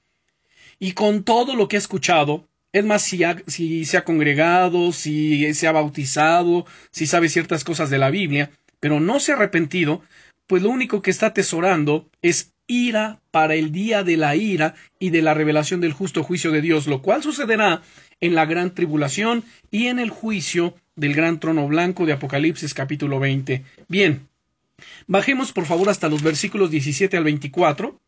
y 0.79 0.91
con 0.91 1.23
todo 1.23 1.55
lo 1.55 1.67
que 1.67 1.77
ha 1.77 1.79
escuchado, 1.79 2.47
es 2.73 2.85
más, 2.85 3.01
si, 3.01 3.21
si 3.47 3.85
se 3.85 3.97
ha 3.97 4.03
congregado, 4.03 4.91
si 4.91 5.53
se 5.53 5.67
ha 5.67 5.71
bautizado, 5.71 6.65
si 6.91 7.05
sabe 7.05 7.29
ciertas 7.29 7.63
cosas 7.63 7.89
de 7.89 7.97
la 7.97 8.09
Biblia, 8.09 8.51
pero 8.79 8.99
no 8.99 9.19
se 9.19 9.31
ha 9.31 9.35
arrepentido, 9.35 10.01
pues 10.47 10.63
lo 10.63 10.69
único 10.69 11.01
que 11.01 11.11
está 11.11 11.27
atesorando 11.27 12.09
es 12.21 12.53
ira 12.67 13.19
para 13.31 13.55
el 13.55 13.71
día 13.71 14.03
de 14.03 14.17
la 14.17 14.35
ira 14.35 14.75
y 14.99 15.09
de 15.09 15.21
la 15.21 15.33
revelación 15.33 15.81
del 15.81 15.93
justo 15.93 16.23
juicio 16.23 16.51
de 16.51 16.61
Dios, 16.61 16.87
lo 16.87 17.01
cual 17.01 17.21
sucederá 17.21 17.81
en 18.21 18.35
la 18.35 18.45
gran 18.45 18.73
tribulación 18.73 19.43
y 19.69 19.87
en 19.87 19.99
el 19.99 20.09
juicio 20.09 20.75
del 20.95 21.13
gran 21.13 21.39
trono 21.39 21.67
blanco 21.67 22.05
de 22.05 22.13
Apocalipsis 22.13 22.73
capítulo 22.73 23.19
20. 23.19 23.63
Bien, 23.89 24.27
bajemos 25.07 25.51
por 25.51 25.65
favor 25.65 25.89
hasta 25.89 26.09
los 26.09 26.21
versículos 26.21 26.71
17 26.71 27.17
al 27.17 27.23
24. 27.23 27.99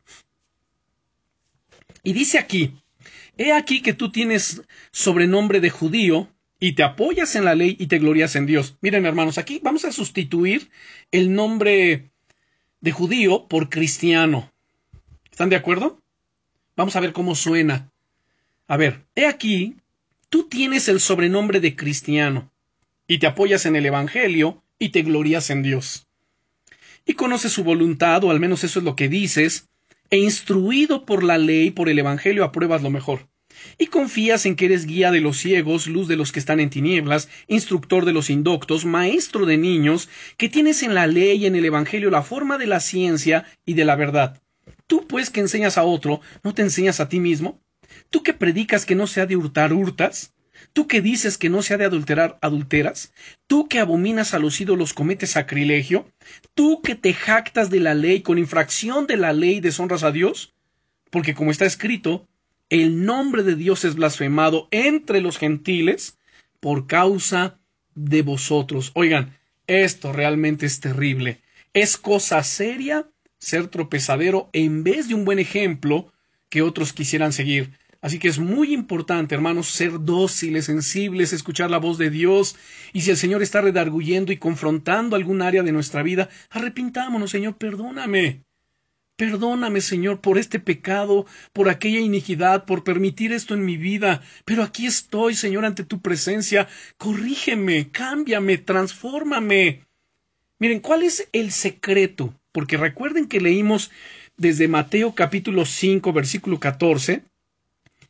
Y 2.04 2.14
dice 2.14 2.38
aquí, 2.38 2.74
He 3.38 3.52
aquí 3.52 3.82
que 3.82 3.94
tú 3.94 4.12
tienes 4.12 4.62
sobrenombre 4.92 5.60
de 5.60 5.70
judío 5.70 6.30
y 6.60 6.74
te 6.74 6.84
apoyas 6.84 7.36
en 7.36 7.46
la 7.46 7.56
ley 7.56 7.76
y 7.80 7.88
te 7.88 7.98
glorias 8.00 8.36
en 8.36 8.46
Dios. 8.46 8.78
Miren 8.82 9.06
hermanos, 9.06 9.38
aquí 9.38 9.60
vamos 9.64 9.86
a 9.86 9.92
sustituir 9.92 10.70
el 11.12 11.34
nombre 11.34 12.12
de 12.80 12.92
judío 12.92 13.48
por 13.48 13.70
cristiano. 13.70 14.52
¿Están 15.32 15.50
de 15.50 15.56
acuerdo? 15.56 16.00
Vamos 16.76 16.96
a 16.96 17.00
ver 17.00 17.12
cómo 17.12 17.34
suena. 17.34 17.92
A 18.68 18.78
ver, 18.78 19.06
he 19.16 19.26
aquí, 19.26 19.78
tú 20.30 20.48
tienes 20.48 20.88
el 20.88 21.00
sobrenombre 21.00 21.60
de 21.60 21.76
cristiano 21.76 22.52
y 23.08 23.18
te 23.18 23.28
apoyas 23.28 23.66
en 23.66 23.76
el 23.76 23.86
Evangelio 23.86 24.64
y 24.78 24.90
te 24.90 25.02
glorias 25.02 25.50
en 25.50 25.64
Dios. 25.64 26.08
Y 27.06 27.14
conoces 27.14 27.52
su 27.52 27.64
voluntad, 27.64 28.24
o 28.24 28.32
al 28.32 28.40
menos 28.40 28.64
eso 28.64 28.80
es 28.80 28.86
lo 28.86 28.96
que 28.96 29.10
dices, 29.10 29.70
e 30.10 30.18
instruido 30.18 31.06
por 31.06 31.24
la 31.24 31.38
ley, 31.38 31.72
por 31.72 31.90
el 31.90 32.00
Evangelio, 32.00 32.44
apruebas 32.44 32.82
lo 32.82 32.90
mejor. 32.90 33.28
Y 33.78 33.88
confías 33.88 34.46
en 34.46 34.56
que 34.56 34.66
eres 34.66 34.86
guía 34.86 35.12
de 35.12 35.22
los 35.22 35.38
ciegos, 35.38 35.88
luz 35.88 36.08
de 36.08 36.16
los 36.16 36.32
que 36.32 36.40
están 36.40 36.60
en 36.60 36.70
tinieblas, 36.70 37.30
instructor 37.48 38.06
de 38.06 38.14
los 38.14 38.30
indoctos, 38.30 38.86
maestro 38.86 39.46
de 39.46 39.58
niños, 39.58 40.10
que 40.38 40.50
tienes 40.50 40.84
en 40.84 40.94
la 40.94 41.08
ley 41.08 41.38
y 41.38 41.46
en 41.46 41.56
el 41.56 41.66
Evangelio 41.66 42.10
la 42.10 42.24
forma 42.24 42.58
de 42.58 42.68
la 42.68 42.80
ciencia 42.80 43.46
y 43.66 43.74
de 43.74 43.86
la 43.86 43.96
verdad. 43.96 44.42
Tú, 44.88 45.08
pues, 45.08 45.30
que 45.30 45.40
enseñas 45.40 45.78
a 45.78 45.84
otro, 45.84 46.22
¿no 46.44 46.54
te 46.54 46.62
enseñas 46.62 47.00
a 47.00 47.10
ti 47.10 47.20
mismo? 47.20 47.62
Tú 48.10 48.24
que 48.24 48.34
predicas 48.34 48.86
que 48.86 48.96
no 48.96 49.08
se 49.08 49.22
ha 49.22 49.26
de 49.26 49.36
hurtar, 49.36 49.74
hurtas. 49.74 50.34
Tú 50.74 50.88
que 50.88 51.02
dices 51.02 51.38
que 51.38 51.50
no 51.50 51.62
se 51.62 51.76
ha 51.76 51.78
de 51.78 51.86
adulterar, 51.86 52.40
adulteras. 52.42 53.14
Tú 53.46 53.68
que 53.68 53.80
abominas 53.80 54.34
a 54.34 54.40
los 54.40 54.60
ídolos, 54.60 54.94
cometes 54.94 55.32
sacrilegio. 55.32 56.12
Tú 56.56 56.82
que 56.82 56.96
te 56.96 57.14
jactas 57.14 57.70
de 57.70 57.80
la 57.80 57.94
ley, 57.94 58.22
con 58.22 58.40
infracción 58.40 59.06
de 59.06 59.18
la 59.18 59.34
ley 59.34 59.60
deshonras 59.60 60.04
a 60.04 60.12
Dios. 60.12 60.54
Porque 61.12 61.36
como 61.36 61.52
está 61.52 61.66
escrito, 61.66 62.28
el 62.70 63.06
nombre 63.06 63.44
de 63.44 63.56
Dios 63.56 63.86
es 63.86 63.94
blasfemado 63.96 64.68
entre 64.72 65.22
los 65.22 65.38
gentiles 65.38 66.18
por 66.60 66.88
causa 66.88 67.60
de 67.94 68.24
vosotros. 68.24 68.92
Oigan, 68.96 69.38
esto 69.68 70.12
realmente 70.12 70.66
es 70.66 70.80
terrible. 70.80 71.42
Es 71.74 71.98
cosa 71.98 72.42
seria 72.42 73.08
ser 73.38 73.68
tropezadero 73.68 74.50
en 74.54 74.84
vez 74.84 75.08
de 75.08 75.14
un 75.14 75.26
buen 75.26 75.38
ejemplo 75.38 76.12
que 76.50 76.64
otros 76.64 76.94
quisieran 76.94 77.32
seguir. 77.32 77.78
Así 78.04 78.20
que 78.20 78.28
es 78.28 78.38
muy 78.38 78.74
importante, 78.74 79.34
hermanos, 79.34 79.70
ser 79.70 79.94
dóciles, 80.02 80.66
sensibles, 80.66 81.32
escuchar 81.32 81.72
la 81.72 81.78
voz 81.78 81.98
de 81.98 82.10
Dios. 82.10 82.58
Y 82.92 83.00
si 83.00 83.12
el 83.12 83.16
Señor 83.16 83.42
está 83.42 83.62
redarguyendo 83.62 84.34
y 84.34 84.38
confrontando 84.38 85.16
algún 85.16 85.42
área 85.42 85.64
de 85.64 85.72
nuestra 85.72 86.04
vida, 86.04 86.28
arrepintámonos, 86.50 87.32
Señor, 87.32 87.56
perdóname. 87.56 88.44
Perdóname, 89.16 89.80
Señor, 89.80 90.20
por 90.20 90.38
este 90.38 90.60
pecado, 90.60 91.26
por 91.54 91.70
aquella 91.70 92.02
iniquidad, 92.02 92.66
por 92.66 92.84
permitir 92.84 93.32
esto 93.32 93.54
en 93.54 93.64
mi 93.64 93.78
vida. 93.78 94.22
Pero 94.44 94.64
aquí 94.64 94.86
estoy, 94.86 95.34
Señor, 95.34 95.64
ante 95.64 95.86
tu 95.86 96.02
presencia. 96.02 96.68
Corrígeme, 96.98 97.90
cámbiame, 97.90 98.58
transfórmame. 98.58 99.86
Miren, 100.60 100.82
¿cuál 100.82 101.04
es 101.04 101.30
el 101.32 101.54
secreto? 101.54 102.38
Porque 102.52 102.76
recuerden 102.76 103.30
que 103.30 103.40
leímos 103.40 103.92
desde 104.36 104.68
Mateo 104.68 105.16
capítulo 105.16 105.66
5, 105.66 106.12
versículo 106.12 106.60
14, 106.60 107.24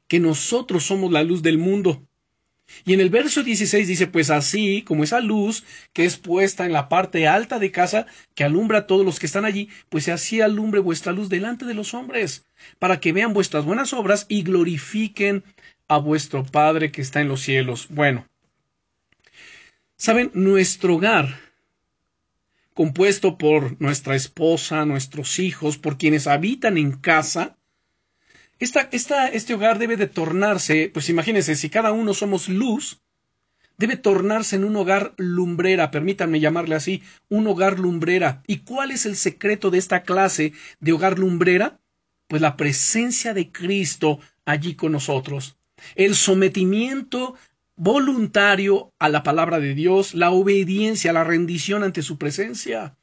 que 0.07 0.19
nosotros 0.19 0.83
somos 0.83 1.11
la 1.11 1.23
luz 1.23 1.41
del 1.41 1.57
mundo. 1.57 2.07
Y 2.85 2.93
en 2.93 3.01
el 3.01 3.09
verso 3.09 3.43
16 3.43 3.87
dice, 3.87 4.07
pues 4.07 4.29
así 4.29 4.81
como 4.81 5.03
esa 5.03 5.19
luz 5.19 5.63
que 5.91 6.05
es 6.05 6.17
puesta 6.17 6.65
en 6.65 6.73
la 6.73 6.89
parte 6.89 7.27
alta 7.27 7.59
de 7.59 7.71
casa, 7.71 8.07
que 8.35 8.43
alumbra 8.43 8.79
a 8.79 8.87
todos 8.87 9.05
los 9.05 9.19
que 9.19 9.25
están 9.25 9.45
allí, 9.45 9.69
pues 9.89 10.07
así 10.09 10.41
alumbre 10.41 10.79
vuestra 10.79 11.11
luz 11.11 11.29
delante 11.29 11.65
de 11.65 11.73
los 11.73 11.93
hombres, 11.93 12.45
para 12.79 12.99
que 12.99 13.13
vean 13.13 13.33
vuestras 13.33 13.65
buenas 13.65 13.93
obras 13.93 14.25
y 14.29 14.43
glorifiquen 14.43 15.43
a 15.87 15.97
vuestro 15.97 16.45
Padre 16.45 16.91
que 16.91 17.01
está 17.01 17.21
en 17.21 17.27
los 17.27 17.41
cielos. 17.41 17.87
Bueno, 17.89 18.27
saben, 19.97 20.31
nuestro 20.33 20.95
hogar, 20.95 21.39
compuesto 22.73 23.37
por 23.37 23.79
nuestra 23.81 24.15
esposa, 24.15 24.85
nuestros 24.85 25.39
hijos, 25.39 25.77
por 25.77 25.97
quienes 25.97 26.27
habitan 26.27 26.77
en 26.77 26.93
casa, 26.93 27.57
este 28.63 29.53
hogar 29.53 29.77
debe 29.77 29.97
de 29.97 30.07
tornarse, 30.07 30.89
pues 30.93 31.09
imagínense, 31.09 31.55
si 31.55 31.69
cada 31.69 31.91
uno 31.91 32.13
somos 32.13 32.49
luz, 32.49 33.01
debe 33.77 33.97
tornarse 33.97 34.55
en 34.55 34.63
un 34.63 34.75
hogar 34.75 35.13
lumbrera, 35.17 35.91
permítanme 35.91 36.39
llamarle 36.39 36.75
así, 36.75 37.03
un 37.29 37.47
hogar 37.47 37.79
lumbrera. 37.79 38.41
¿Y 38.47 38.59
cuál 38.59 38.91
es 38.91 39.05
el 39.05 39.15
secreto 39.15 39.69
de 39.69 39.79
esta 39.79 40.03
clase 40.03 40.53
de 40.79 40.93
hogar 40.93 41.19
lumbrera? 41.19 41.79
Pues 42.27 42.41
la 42.41 42.55
presencia 42.55 43.33
de 43.33 43.51
Cristo 43.51 44.19
allí 44.45 44.75
con 44.75 44.93
nosotros. 44.93 45.57
El 45.95 46.15
sometimiento 46.15 47.35
voluntario 47.75 48.93
a 48.99 49.09
la 49.09 49.23
palabra 49.23 49.59
de 49.59 49.73
Dios, 49.73 50.13
la 50.13 50.31
obediencia, 50.31 51.11
la 51.11 51.23
rendición 51.23 51.83
ante 51.83 52.01
su 52.01 52.17
presencia. 52.17 52.95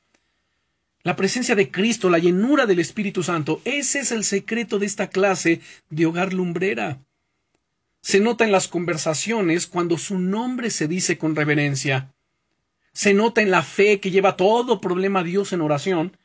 La 1.03 1.17
presencia 1.17 1.55
de 1.55 1.71
Cristo, 1.71 2.11
la 2.11 2.19
llenura 2.19 2.67
del 2.67 2.79
Espíritu 2.79 3.23
Santo, 3.23 3.63
ese 3.65 4.01
es 4.01 4.13
el 4.13 4.23
secreto 4.23 4.79
de 4.79 4.87
esta 4.87 5.09
clase 5.09 5.61
de 5.89 6.05
hogar 6.05 6.35
lumbrera. 6.35 7.01
Se 8.03 8.21
nota 8.21 8.45
en 8.45 8.53
las 8.53 8.69
conversaciones 8.69 9.67
cuando 9.67 9.97
su 9.97 10.19
nombre 10.19 10.71
se 10.71 10.89
dice 10.89 11.17
con 11.17 11.37
reverencia. 11.37 12.13
Se 12.93 13.15
nota 13.15 13.41
en 13.41 13.51
la 13.51 13.63
fe 13.63 14.01
que 14.01 14.11
lleva 14.11 14.37
todo 14.37 14.81
problema 14.81 15.21
a 15.21 15.25
Dios 15.25 15.53
en 15.53 15.63
oración 15.63 16.17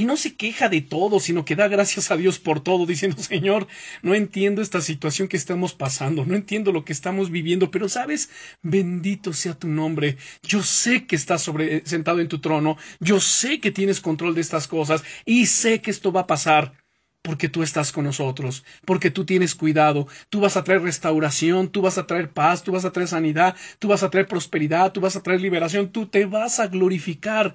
y 0.00 0.06
no 0.06 0.16
se 0.16 0.34
queja 0.34 0.70
de 0.70 0.80
todo, 0.80 1.20
sino 1.20 1.44
que 1.44 1.56
da 1.56 1.68
gracias 1.68 2.10
a 2.10 2.16
Dios 2.16 2.38
por 2.38 2.60
todo, 2.60 2.86
diciendo, 2.86 3.18
Señor, 3.22 3.66
no 4.00 4.14
entiendo 4.14 4.62
esta 4.62 4.80
situación 4.80 5.28
que 5.28 5.36
estamos 5.36 5.74
pasando, 5.74 6.24
no 6.24 6.34
entiendo 6.34 6.72
lo 6.72 6.86
que 6.86 6.94
estamos 6.94 7.30
viviendo, 7.30 7.70
pero 7.70 7.86
sabes, 7.86 8.30
bendito 8.62 9.34
sea 9.34 9.52
tu 9.52 9.68
nombre. 9.68 10.16
Yo 10.42 10.62
sé 10.62 11.06
que 11.06 11.16
estás 11.16 11.42
sobre, 11.42 11.84
sentado 11.84 12.20
en 12.20 12.28
tu 12.28 12.40
trono, 12.40 12.78
yo 12.98 13.20
sé 13.20 13.60
que 13.60 13.72
tienes 13.72 14.00
control 14.00 14.34
de 14.34 14.40
estas 14.40 14.66
cosas 14.68 15.04
y 15.26 15.44
sé 15.44 15.82
que 15.82 15.90
esto 15.90 16.12
va 16.12 16.22
a 16.22 16.26
pasar 16.26 16.72
porque 17.20 17.50
tú 17.50 17.62
estás 17.62 17.92
con 17.92 18.04
nosotros, 18.04 18.64
porque 18.86 19.10
tú 19.10 19.26
tienes 19.26 19.54
cuidado, 19.54 20.08
tú 20.30 20.40
vas 20.40 20.56
a 20.56 20.64
traer 20.64 20.80
restauración, 20.80 21.68
tú 21.68 21.82
vas 21.82 21.98
a 21.98 22.06
traer 22.06 22.32
paz, 22.32 22.62
tú 22.62 22.72
vas 22.72 22.86
a 22.86 22.92
traer 22.92 23.08
sanidad, 23.08 23.54
tú 23.78 23.88
vas 23.88 24.02
a 24.02 24.08
traer 24.08 24.26
prosperidad, 24.26 24.92
tú 24.92 25.02
vas 25.02 25.16
a 25.16 25.22
traer 25.22 25.42
liberación, 25.42 25.92
tú 25.92 26.06
te 26.06 26.24
vas 26.24 26.58
a 26.58 26.68
glorificar 26.68 27.54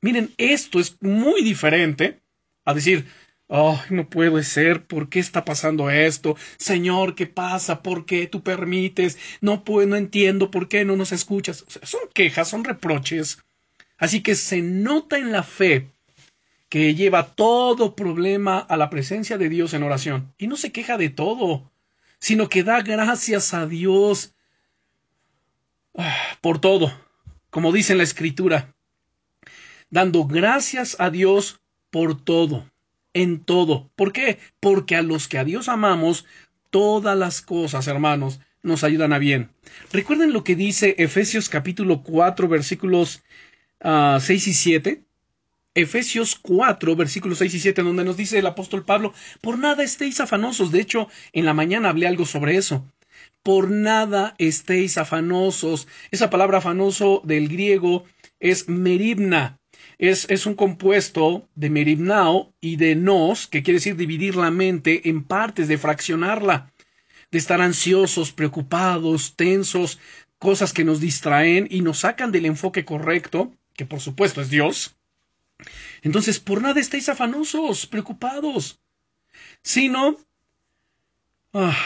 Miren, 0.00 0.32
esto 0.38 0.78
es 0.78 0.96
muy 1.00 1.42
diferente 1.42 2.20
a 2.64 2.74
decir, 2.74 3.06
oh, 3.48 3.80
no 3.90 4.08
puede 4.08 4.44
ser, 4.44 4.86
¿por 4.86 5.08
qué 5.08 5.18
está 5.18 5.44
pasando 5.44 5.90
esto? 5.90 6.36
Señor, 6.56 7.14
¿qué 7.14 7.26
pasa? 7.26 7.82
¿Por 7.82 8.06
qué 8.06 8.26
tú 8.26 8.42
permites? 8.42 9.18
No 9.40 9.64
puedo, 9.64 9.88
no 9.88 9.96
entiendo, 9.96 10.50
¿por 10.50 10.68
qué 10.68 10.84
no 10.84 10.96
nos 10.96 11.12
escuchas? 11.12 11.64
son 11.82 12.02
quejas, 12.14 12.48
son 12.48 12.64
reproches. 12.64 13.38
Así 13.96 14.22
que 14.22 14.36
se 14.36 14.62
nota 14.62 15.18
en 15.18 15.32
la 15.32 15.42
fe 15.42 15.90
que 16.68 16.94
lleva 16.94 17.34
todo 17.34 17.96
problema 17.96 18.58
a 18.58 18.76
la 18.76 18.90
presencia 18.90 19.38
de 19.38 19.48
Dios 19.48 19.74
en 19.74 19.82
oración. 19.82 20.32
Y 20.38 20.46
no 20.46 20.56
se 20.56 20.70
queja 20.70 20.96
de 20.98 21.08
todo, 21.08 21.70
sino 22.20 22.48
que 22.48 22.62
da 22.62 22.82
gracias 22.82 23.54
a 23.54 23.66
Dios 23.66 24.34
ah, 25.96 26.16
por 26.40 26.60
todo. 26.60 26.92
Como 27.50 27.72
dice 27.72 27.92
en 27.92 27.98
la 27.98 28.04
Escritura, 28.04 28.74
dando 29.90 30.26
gracias 30.26 30.96
a 30.98 31.10
Dios 31.10 31.60
por 31.90 32.22
todo, 32.22 32.70
en 33.14 33.40
todo. 33.40 33.90
¿Por 33.96 34.12
qué? 34.12 34.38
Porque 34.60 34.96
a 34.96 35.02
los 35.02 35.28
que 35.28 35.38
a 35.38 35.44
Dios 35.44 35.68
amamos, 35.68 36.26
todas 36.70 37.16
las 37.16 37.40
cosas, 37.42 37.86
hermanos, 37.86 38.40
nos 38.62 38.84
ayudan 38.84 39.12
a 39.12 39.18
bien. 39.18 39.50
Recuerden 39.92 40.32
lo 40.32 40.44
que 40.44 40.56
dice 40.56 40.94
Efesios 40.98 41.48
capítulo 41.48 42.02
4 42.02 42.48
versículos 42.48 43.22
uh, 43.84 44.16
ah, 44.16 44.18
6 44.20 44.48
y 44.48 44.54
7. 44.54 45.02
Efesios 45.74 46.34
4, 46.34 46.96
versículos 46.96 47.38
6 47.38 47.54
y 47.54 47.60
7, 47.60 47.82
donde 47.82 48.02
nos 48.04 48.16
dice 48.16 48.38
el 48.38 48.46
apóstol 48.46 48.84
Pablo, 48.84 49.12
por 49.40 49.58
nada 49.58 49.84
estéis 49.84 50.18
afanosos. 50.18 50.72
De 50.72 50.80
hecho, 50.80 51.08
en 51.32 51.44
la 51.44 51.54
mañana 51.54 51.90
hablé 51.90 52.08
algo 52.08 52.26
sobre 52.26 52.56
eso. 52.56 52.84
Por 53.44 53.70
nada 53.70 54.34
estéis 54.38 54.98
afanosos. 54.98 55.86
Esa 56.10 56.30
palabra 56.30 56.58
afanoso 56.58 57.22
del 57.24 57.48
griego 57.48 58.04
es 58.40 58.68
meribna. 58.68 59.60
Es, 59.98 60.26
es 60.30 60.46
un 60.46 60.54
compuesto 60.54 61.48
de 61.54 61.70
meribnao 61.70 62.52
y 62.60 62.76
de 62.76 62.94
nos, 62.94 63.46
que 63.46 63.62
quiere 63.62 63.78
decir 63.78 63.96
dividir 63.96 64.36
la 64.36 64.50
mente 64.50 65.08
en 65.08 65.24
partes, 65.24 65.68
de 65.68 65.78
fraccionarla, 65.78 66.72
de 67.30 67.38
estar 67.38 67.60
ansiosos, 67.60 68.32
preocupados, 68.32 69.34
tensos, 69.36 69.98
cosas 70.38 70.72
que 70.72 70.84
nos 70.84 71.00
distraen 71.00 71.66
y 71.70 71.82
nos 71.82 72.00
sacan 72.00 72.32
del 72.32 72.46
enfoque 72.46 72.84
correcto, 72.84 73.52
que 73.74 73.86
por 73.86 74.00
supuesto 74.00 74.40
es 74.40 74.50
Dios. 74.50 74.96
Entonces, 76.02 76.38
por 76.38 76.62
nada 76.62 76.80
estáis 76.80 77.08
afanosos, 77.08 77.86
preocupados, 77.86 78.80
sino... 79.62 80.16
Ah, 81.52 81.76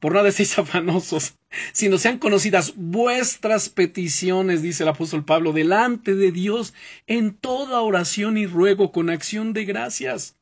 por 0.00 0.14
nada 0.14 0.30
estéis 0.30 0.58
afanosos, 0.58 1.36
sino 1.72 1.98
sean 1.98 2.18
conocidas 2.18 2.72
vuestras 2.76 3.68
peticiones, 3.68 4.62
dice 4.62 4.82
el 4.82 4.88
apóstol 4.88 5.24
Pablo, 5.24 5.52
delante 5.52 6.14
de 6.14 6.32
Dios 6.32 6.74
en 7.06 7.34
toda 7.34 7.80
oración 7.82 8.36
y 8.38 8.46
ruego 8.46 8.90
con 8.90 9.10
acción 9.10 9.52
de 9.52 9.64
gracias. 9.64 10.36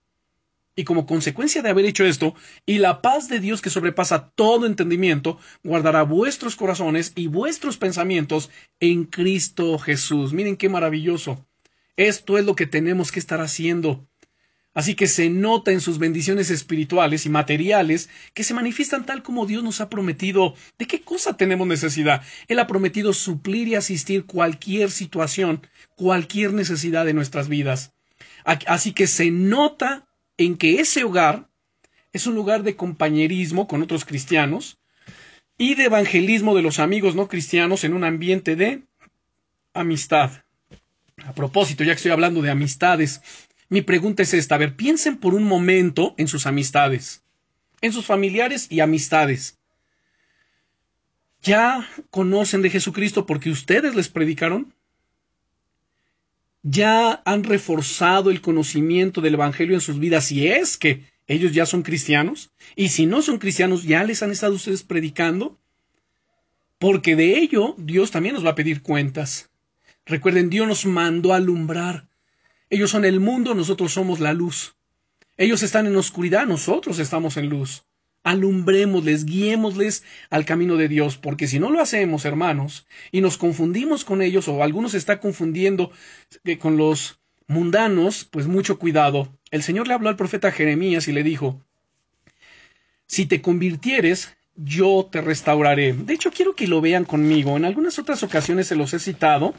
Y 0.77 0.85
como 0.85 1.07
consecuencia 1.07 1.61
de 1.61 1.71
haber 1.71 1.87
hecho 1.87 2.05
esto, 2.05 2.37
y 2.65 2.79
la 2.79 3.03
paz 3.03 3.29
de 3.29 3.41
Dios 3.41 3.61
que 3.61 3.69
sobrepasa 3.69 4.31
todo 4.31 4.65
entendimiento, 4.65 5.37
guardará 5.65 6.05
vuestros 6.05 6.55
corazones 6.55 7.13
y 7.17 7.27
vuestros 7.27 7.79
pensamientos 7.79 8.49
en 8.79 9.05
Cristo 9.05 9.77
Jesús. 9.81 10.33
Miren 10.33 10.57
qué 10.57 10.69
maravilloso. 10.69 11.45
Esto 11.97 12.39
es 12.39 12.45
lo 12.45 12.55
que 12.55 12.69
tenemos 12.69 13.11
que 13.11 13.19
estar 13.19 13.41
haciendo. 13.41 14.07
Así 14.79 14.95
que 14.95 15.09
se 15.09 15.29
nota 15.29 15.73
en 15.73 15.81
sus 15.81 15.99
bendiciones 15.99 16.51
espirituales 16.51 17.27
y 17.27 17.31
materiales 17.31 18.09
que 18.33 18.45
se 18.45 18.55
manifiestan 18.55 19.05
tal 19.05 19.25
como 19.25 19.45
Dios 19.45 19.65
nos 19.65 19.81
ha 19.81 19.91
prometido. 19.91 20.55
¿De 20.79 20.87
qué 20.87 21.01
cosa 21.01 21.37
tenemos 21.37 21.67
necesidad? 21.67 22.23
Él 22.47 22.61
ha 22.61 22.69
prometido 22.69 23.13
suplir 23.13 23.67
y 23.67 23.75
asistir 23.75 24.25
cualquier 24.25 24.93
situación, 24.93 25.67
cualquier 25.97 26.53
necesidad 26.53 27.07
de 27.07 27.13
nuestras 27.13 27.49
vidas. 27.49 27.93
Así 28.45 28.93
que 28.93 29.09
se 29.09 29.33
nota 29.33 30.07
en 30.37 30.57
que 30.57 30.79
ese 30.79 31.03
hogar 31.03 31.49
es 32.13 32.29
un 32.29 32.37
lugar 32.37 32.63
de 32.63 32.77
compañerismo 32.77 33.67
con 33.67 33.83
otros 33.83 34.05
cristianos 34.05 34.79
y 35.59 35.75
de 35.75 35.87
evangelismo 35.87 36.55
de 36.55 36.63
los 36.63 36.79
amigos 36.79 37.17
no 37.17 37.27
cristianos 37.27 37.83
en 37.83 37.95
un 37.95 38.05
ambiente 38.05 38.55
de 38.55 38.85
amistad. 39.75 40.45
A 41.25 41.33
propósito, 41.33 41.83
ya 41.83 41.95
que 41.95 41.97
estoy 41.97 42.13
hablando 42.13 42.43
de 42.43 42.51
amistades, 42.51 43.21
mi 43.69 43.83
pregunta 43.83 44.23
es 44.23 44.35
esta. 44.35 44.55
A 44.55 44.59
ver, 44.59 44.77
piensen 44.77 45.19
por 45.19 45.35
un 45.35 45.45
momento 45.45 46.15
en 46.17 46.29
sus 46.29 46.47
amistades, 46.47 47.23
en 47.81 47.93
sus 47.93 48.07
familiares 48.07 48.67
y 48.71 48.81
amistades. 48.81 49.59
¿Ya 51.43 51.89
conocen 52.11 52.63
de 52.63 52.71
Jesucristo 52.71 53.27
porque 53.27 53.51
ustedes 53.51 53.95
les 53.95 54.09
predicaron? 54.09 54.75
¿Ya 56.63 57.23
han 57.25 57.45
reforzado 57.45 58.31
el 58.31 58.41
conocimiento 58.41 59.21
del 59.21 59.35
Evangelio 59.35 59.75
en 59.75 59.81
sus 59.81 59.99
vidas 59.99 60.25
si 60.25 60.49
es 60.49 60.77
que 60.77 61.05
ellos 61.27 61.53
ya 61.53 61.67
son 61.67 61.83
cristianos? 61.83 62.51
Y 62.75 62.89
si 62.89 63.07
no 63.07 63.23
son 63.23 63.39
cristianos, 63.39 63.85
¿ya 63.85 64.03
les 64.03 64.23
han 64.23 64.33
estado 64.33 64.55
ustedes 64.55 64.83
predicando? 64.83 65.57
Porque 66.79 67.17
de 67.17 67.39
ello 67.39 67.75
Dios 67.79 68.11
también 68.11 68.35
nos 68.35 68.45
va 68.45 68.51
a 68.51 68.57
pedir 68.57 68.83
cuentas. 68.83 69.51
Recuerden, 70.05 70.51
Dios 70.51 70.67
nos 70.67 70.87
mandó 70.87 71.33
a 71.33 71.37
alumbrar. 71.37 72.08
Ellos 72.71 72.91
son 72.91 73.05
el 73.05 73.21
mundo, 73.21 73.55
nosotros 73.55 73.93
somos 73.93 74.21
la 74.21 74.33
luz. 74.33 74.77
Ellos 75.37 75.63
están 75.63 75.87
en 75.87 75.97
oscuridad, 75.97 76.47
nosotros 76.47 76.99
estamos 76.99 77.37
en 77.37 77.49
luz. 77.49 77.85
Alumbrémosles, 78.25 79.25
guiémosles 79.25 80.03
al 80.29 80.45
camino 80.45 80.77
de 80.77 80.89
Dios, 80.89 81.17
porque 81.17 81.47
si 81.47 81.61
no 81.61 81.71
lo 81.71 81.81
hacemos, 81.81 82.25
hermanos, 82.25 82.87
y 83.13 83.21
nos 83.21 83.39
confundimos 83.39 84.05
con 84.05 84.21
ellos, 84.21 84.49
o 84.49 84.63
algunos 84.63 84.93
se 84.93 84.99
está 84.99 85.21
confundiendo 85.21 85.93
eh, 86.45 86.59
con 86.59 86.77
los 86.77 87.21
mundanos, 87.47 88.25
pues 88.25 88.47
mucho 88.47 88.79
cuidado. 88.79 89.33
El 89.51 89.63
Señor 89.63 89.89
le 89.89 89.95
habló 89.95 90.09
al 90.09 90.17
profeta 90.17 90.53
Jeremías 90.53 91.09
y 91.09 91.13
le 91.13 91.23
dijo, 91.23 91.63
si 93.07 93.25
te 93.25 93.41
convirtieres, 93.41 94.37
yo 94.55 95.09
te 95.11 95.21
restauraré. 95.21 95.95
De 95.95 96.13
hecho, 96.13 96.31
quiero 96.31 96.55
que 96.55 96.67
lo 96.67 96.81
vean 96.81 97.05
conmigo. 97.05 97.57
En 97.57 97.65
algunas 97.65 97.99
otras 97.99 98.23
ocasiones 98.23 98.67
se 98.67 98.77
los 98.77 98.93
he 98.93 98.99
citado, 98.99 99.55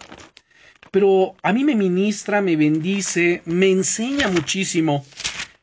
pero 0.92 1.36
a 1.44 1.54
mí 1.54 1.64
me 1.64 1.76
ministra, 1.76 2.42
me 2.42 2.56
bendice, 2.56 3.42
me 3.46 3.70
enseña 3.70 4.28
muchísimo 4.28 5.06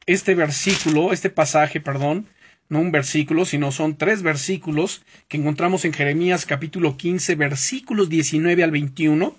este 0.06 0.34
versículo, 0.34 1.12
este 1.12 1.30
pasaje, 1.30 1.80
perdón, 1.80 2.28
no 2.68 2.80
un 2.80 2.92
versículo, 2.92 3.44
sino 3.44 3.72
son 3.72 3.96
tres 3.96 4.22
versículos 4.22 5.02
que 5.28 5.36
encontramos 5.36 5.84
en 5.84 5.92
Jeremías 5.92 6.46
capítulo 6.46 6.96
15, 6.96 7.34
versículos 7.34 8.08
19 8.08 8.62
al 8.64 8.70
21. 8.70 9.36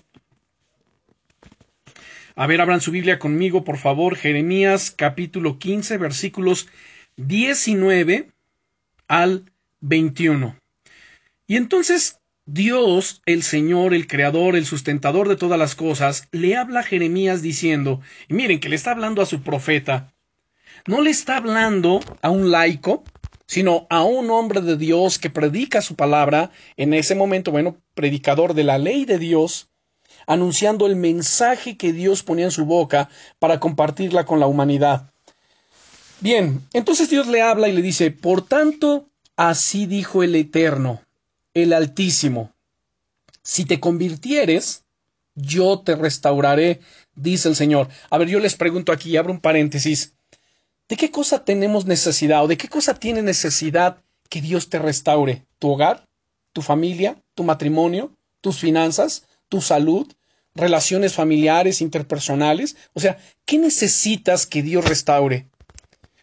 A 2.36 2.46
ver, 2.46 2.60
abran 2.60 2.80
su 2.80 2.90
Biblia 2.90 3.18
conmigo, 3.18 3.64
por 3.64 3.78
favor, 3.78 4.16
Jeremías 4.16 4.90
capítulo 4.90 5.58
15, 5.58 5.98
versículos 5.98 6.68
19 7.16 8.30
al 9.08 9.50
21. 9.80 10.56
Y 11.46 11.56
entonces 11.56 12.20
Dios, 12.50 13.20
el 13.26 13.42
Señor, 13.42 13.92
el 13.92 14.06
Creador, 14.06 14.56
el 14.56 14.64
sustentador 14.64 15.28
de 15.28 15.36
todas 15.36 15.58
las 15.58 15.74
cosas, 15.74 16.28
le 16.32 16.56
habla 16.56 16.80
a 16.80 16.82
Jeremías 16.82 17.42
diciendo, 17.42 18.00
y 18.26 18.32
miren 18.32 18.58
que 18.58 18.70
le 18.70 18.76
está 18.76 18.92
hablando 18.92 19.20
a 19.20 19.26
su 19.26 19.42
profeta, 19.42 20.14
no 20.86 21.02
le 21.02 21.10
está 21.10 21.36
hablando 21.36 22.00
a 22.22 22.30
un 22.30 22.50
laico, 22.50 23.04
sino 23.46 23.86
a 23.90 24.02
un 24.02 24.30
hombre 24.30 24.62
de 24.62 24.78
Dios 24.78 25.18
que 25.18 25.28
predica 25.28 25.82
su 25.82 25.94
palabra, 25.94 26.50
en 26.78 26.94
ese 26.94 27.14
momento, 27.14 27.50
bueno, 27.50 27.76
predicador 27.92 28.54
de 28.54 28.64
la 28.64 28.78
ley 28.78 29.04
de 29.04 29.18
Dios, 29.18 29.68
anunciando 30.26 30.86
el 30.86 30.96
mensaje 30.96 31.76
que 31.76 31.92
Dios 31.92 32.22
ponía 32.22 32.46
en 32.46 32.50
su 32.50 32.64
boca 32.64 33.10
para 33.38 33.60
compartirla 33.60 34.24
con 34.24 34.40
la 34.40 34.46
humanidad. 34.46 35.12
Bien, 36.20 36.62
entonces 36.72 37.10
Dios 37.10 37.26
le 37.26 37.42
habla 37.42 37.68
y 37.68 37.72
le 37.72 37.82
dice, 37.82 38.10
por 38.10 38.40
tanto, 38.40 39.10
así 39.36 39.84
dijo 39.84 40.22
el 40.22 40.34
Eterno, 40.34 41.02
el 41.62 41.72
Altísimo, 41.72 42.52
si 43.42 43.64
te 43.64 43.80
convirtieres, 43.80 44.84
yo 45.34 45.80
te 45.80 45.96
restauraré, 45.96 46.80
dice 47.14 47.48
el 47.48 47.56
Señor. 47.56 47.88
A 48.10 48.18
ver, 48.18 48.28
yo 48.28 48.40
les 48.40 48.56
pregunto 48.56 48.92
aquí, 48.92 49.16
abro 49.16 49.32
un 49.32 49.40
paréntesis, 49.40 50.14
¿de 50.88 50.96
qué 50.96 51.10
cosa 51.10 51.44
tenemos 51.44 51.86
necesidad 51.86 52.44
o 52.44 52.48
de 52.48 52.56
qué 52.56 52.68
cosa 52.68 52.94
tiene 52.94 53.22
necesidad 53.22 54.02
que 54.28 54.40
Dios 54.40 54.68
te 54.68 54.78
restaure? 54.78 55.46
¿Tu 55.58 55.70
hogar? 55.70 56.04
¿Tu 56.52 56.62
familia? 56.62 57.22
¿Tu 57.34 57.44
matrimonio? 57.44 58.12
¿Tus 58.40 58.58
finanzas? 58.58 59.24
¿Tu 59.48 59.60
salud? 59.60 60.12
¿Relaciones 60.54 61.14
familiares, 61.14 61.80
interpersonales? 61.80 62.76
O 62.92 63.00
sea, 63.00 63.18
¿qué 63.44 63.58
necesitas 63.58 64.46
que 64.46 64.62
Dios 64.62 64.84
restaure? 64.84 65.46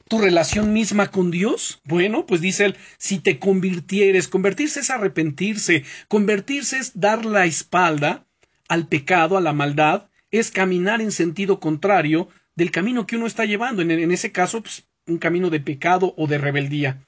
Tu 0.07 0.19
relación 0.19 0.73
misma 0.73 1.11
con 1.11 1.31
Dios? 1.31 1.81
Bueno, 1.83 2.25
pues 2.25 2.41
dice 2.41 2.65
él, 2.65 2.75
si 2.97 3.19
te 3.19 3.39
convirtieres, 3.39 4.27
convertirse 4.27 4.81
es 4.81 4.89
arrepentirse, 4.89 5.83
convertirse 6.07 6.77
es 6.77 6.99
dar 6.99 7.25
la 7.25 7.45
espalda 7.45 8.25
al 8.67 8.87
pecado, 8.87 9.37
a 9.37 9.41
la 9.41 9.53
maldad, 9.53 10.09
es 10.31 10.51
caminar 10.51 11.01
en 11.01 11.11
sentido 11.11 11.59
contrario 11.59 12.29
del 12.55 12.71
camino 12.71 13.05
que 13.05 13.15
uno 13.15 13.27
está 13.27 13.45
llevando, 13.45 13.81
en, 13.81 14.11
ese 14.11 14.31
caso, 14.31 14.61
pues, 14.61 14.87
un 15.07 15.17
camino 15.17 15.49
de 15.49 15.59
pecado 15.59 16.13
o 16.17 16.27
de 16.27 16.37
rebeldía. 16.37 17.03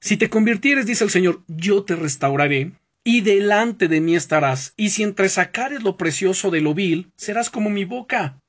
Si 0.00 0.16
te 0.16 0.30
convirtieres, 0.30 0.86
dice 0.86 1.04
el 1.04 1.10
Señor, 1.10 1.42
yo 1.46 1.84
te 1.84 1.94
restauraré, 1.94 2.72
y 3.04 3.20
delante 3.20 3.88
de 3.88 4.00
mí 4.00 4.14
estarás, 4.14 4.74
y 4.76 4.90
si 4.90 5.02
entresacares 5.02 5.82
lo 5.82 5.96
precioso 5.96 6.50
de 6.50 6.60
lo 6.60 6.74
vil, 6.74 7.12
serás 7.16 7.50
como 7.50 7.70
mi 7.70 7.84
boca 7.84 8.41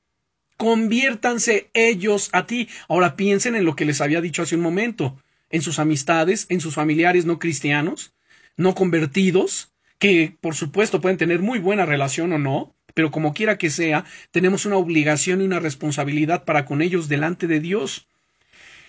conviértanse 0.57 1.69
ellos 1.73 2.29
a 2.33 2.45
ti. 2.45 2.69
Ahora 2.87 3.15
piensen 3.15 3.55
en 3.55 3.65
lo 3.65 3.75
que 3.75 3.85
les 3.85 4.01
había 4.01 4.21
dicho 4.21 4.41
hace 4.41 4.55
un 4.55 4.61
momento, 4.61 5.17
en 5.49 5.61
sus 5.61 5.79
amistades, 5.79 6.47
en 6.49 6.59
sus 6.61 6.73
familiares 6.73 7.25
no 7.25 7.39
cristianos, 7.39 8.13
no 8.57 8.75
convertidos, 8.75 9.71
que 9.99 10.35
por 10.41 10.55
supuesto 10.55 10.99
pueden 10.99 11.17
tener 11.17 11.39
muy 11.39 11.59
buena 11.59 11.85
relación 11.85 12.33
o 12.33 12.39
no, 12.39 12.75
pero 12.93 13.11
como 13.11 13.33
quiera 13.33 13.57
que 13.57 13.69
sea, 13.69 14.05
tenemos 14.31 14.65
una 14.65 14.77
obligación 14.77 15.41
y 15.41 15.45
una 15.45 15.59
responsabilidad 15.59 16.43
para 16.43 16.65
con 16.65 16.81
ellos 16.81 17.07
delante 17.07 17.47
de 17.47 17.59
Dios. 17.59 18.07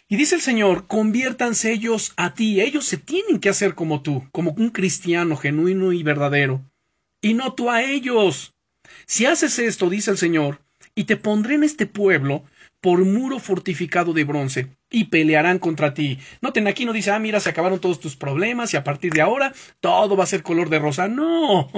Y 0.09 0.17
dice 0.17 0.35
el 0.35 0.41
Señor, 0.41 0.87
conviértanse 0.87 1.73
ellos 1.73 2.13
a 2.17 2.35
ti, 2.35 2.61
ellos 2.61 2.85
se 2.85 2.99
tienen 2.99 3.41
que 3.41 3.49
hacer 3.49 3.75
como 3.75 4.03
tú, 4.03 4.29
como 4.33 4.53
un 4.53 4.71
cristiano 4.71 5.37
genuino 5.37 5.93
y 5.93 6.03
verdadero, 6.03 6.63
y 7.23 7.35
no 7.35 7.55
tú 7.55 7.71
a 7.71 7.83
ellos. 7.83 8.55
Si 9.07 9.25
haces 9.25 9.59
esto, 9.59 9.89
dice 9.89 10.11
el 10.11 10.19
Señor, 10.19 10.64
y 10.95 11.05
te 11.05 11.17
pondré 11.17 11.55
en 11.55 11.65
este 11.65 11.87
pueblo 11.87 12.45
por 12.81 13.05
muro 13.05 13.39
fortificado 13.39 14.13
de 14.13 14.25
bronce, 14.25 14.69
y 14.91 15.05
pelearán 15.05 15.59
contra 15.59 15.95
ti. 15.95 16.19
Noten, 16.41 16.67
aquí 16.69 16.85
no 16.85 16.93
dice, 16.93 17.11
ah, 17.11 17.19
mira, 17.19 17.41
se 17.41 17.49
acabaron 17.51 17.81
todos 17.81 17.99
tus 17.99 18.15
problemas 18.15 18.75
y 18.75 18.77
a 18.77 18.85
partir 18.85 19.13
de 19.13 19.23
ahora 19.23 19.53
todo 19.81 20.17
va 20.17 20.25
a 20.25 20.29
ser 20.29 20.43
color 20.43 20.69
de 20.69 20.79
rosa. 20.79 21.09
No. 21.09 21.71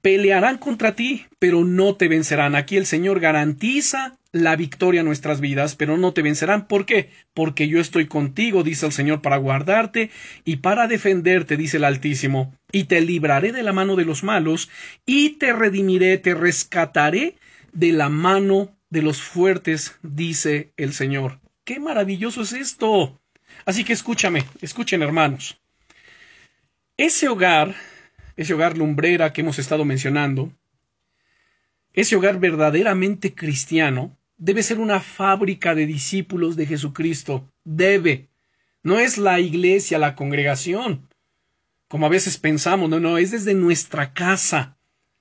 Pelearán 0.00 0.58
contra 0.58 0.96
ti, 0.96 1.26
pero 1.38 1.62
no 1.62 1.94
te 1.94 2.08
vencerán. 2.08 2.56
Aquí 2.56 2.76
el 2.76 2.86
Señor 2.86 3.20
garantiza 3.20 4.18
la 4.32 4.56
victoria 4.56 5.00
en 5.00 5.06
nuestras 5.06 5.40
vidas, 5.40 5.76
pero 5.76 5.98
no 5.98 6.12
te 6.12 6.22
vencerán. 6.22 6.66
¿Por 6.66 6.86
qué? 6.86 7.10
Porque 7.34 7.68
yo 7.68 7.78
estoy 7.78 8.06
contigo, 8.06 8.62
dice 8.62 8.86
el 8.86 8.92
Señor, 8.92 9.20
para 9.20 9.36
guardarte 9.36 10.10
y 10.44 10.56
para 10.56 10.88
defenderte, 10.88 11.56
dice 11.56 11.76
el 11.76 11.84
Altísimo, 11.84 12.56
y 12.72 12.84
te 12.84 13.00
libraré 13.02 13.52
de 13.52 13.62
la 13.62 13.74
mano 13.74 13.94
de 13.94 14.06
los 14.06 14.24
malos, 14.24 14.70
y 15.04 15.30
te 15.36 15.52
redimiré, 15.52 16.16
te 16.18 16.34
rescataré 16.34 17.36
de 17.72 17.92
la 17.92 18.08
mano 18.08 18.74
de 18.88 19.02
los 19.02 19.22
fuertes, 19.22 19.98
dice 20.02 20.72
el 20.76 20.94
Señor. 20.94 21.40
¡Qué 21.64 21.78
maravilloso 21.78 22.42
es 22.42 22.52
esto! 22.52 23.20
Así 23.66 23.84
que 23.84 23.92
escúchame, 23.92 24.44
escuchen 24.62 25.02
hermanos. 25.02 25.60
Ese 26.96 27.28
hogar, 27.28 27.74
ese 28.36 28.54
hogar 28.54 28.78
lumbrera 28.78 29.32
que 29.32 29.42
hemos 29.42 29.58
estado 29.58 29.84
mencionando, 29.84 30.52
ese 31.92 32.16
hogar 32.16 32.40
verdaderamente 32.40 33.34
cristiano, 33.34 34.16
debe 34.42 34.64
ser 34.64 34.80
una 34.80 34.98
fábrica 34.98 35.72
de 35.72 35.86
discípulos 35.86 36.56
de 36.56 36.66
Jesucristo. 36.66 37.48
Debe. 37.62 38.28
No 38.82 38.98
es 38.98 39.16
la 39.16 39.38
iglesia, 39.38 40.00
la 40.00 40.16
congregación, 40.16 41.08
como 41.86 42.06
a 42.06 42.08
veces 42.08 42.38
pensamos, 42.38 42.90
no, 42.90 42.98
no, 42.98 43.18
es 43.18 43.30
desde 43.30 43.54
nuestra 43.54 44.12
casa. 44.12 44.76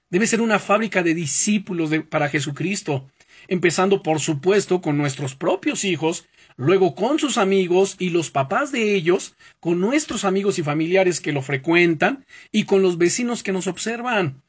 Debe 0.09 0.25
ser 0.25 0.41
una 0.41 0.57
fábrica 0.57 1.03
de 1.03 1.13
discípulos 1.13 1.91
para 2.09 2.29
Jesucristo, 2.29 3.11
empezando 3.47 4.01
por 4.01 4.19
supuesto 4.19 4.81
con 4.81 4.97
nuestros 4.97 5.35
propios 5.35 5.83
hijos, 5.85 6.25
luego 6.57 6.95
con 6.95 7.19
sus 7.19 7.37
amigos 7.37 7.97
y 7.99 8.09
los 8.09 8.31
papás 8.31 8.71
de 8.71 8.95
ellos, 8.95 9.35
con 9.59 9.79
nuestros 9.79 10.25
amigos 10.25 10.57
y 10.57 10.63
familiares 10.63 11.21
que 11.21 11.31
lo 11.31 11.43
frecuentan 11.43 12.25
y 12.51 12.63
con 12.63 12.81
los 12.81 12.97
vecinos 12.97 13.43
que 13.43 13.51
nos 13.51 13.67
observan. 13.67 14.41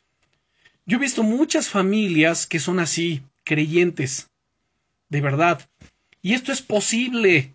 Yo 0.87 0.97
he 0.97 1.01
visto 1.01 1.23
muchas 1.23 1.69
familias 1.69 2.47
que 2.47 2.59
son 2.59 2.81
así, 2.81 3.23
creyentes, 3.45 4.32
de 5.13 5.21
verdad. 5.21 5.69
Y 6.23 6.33
esto 6.33 6.53
es 6.53 6.63
posible. 6.63 7.55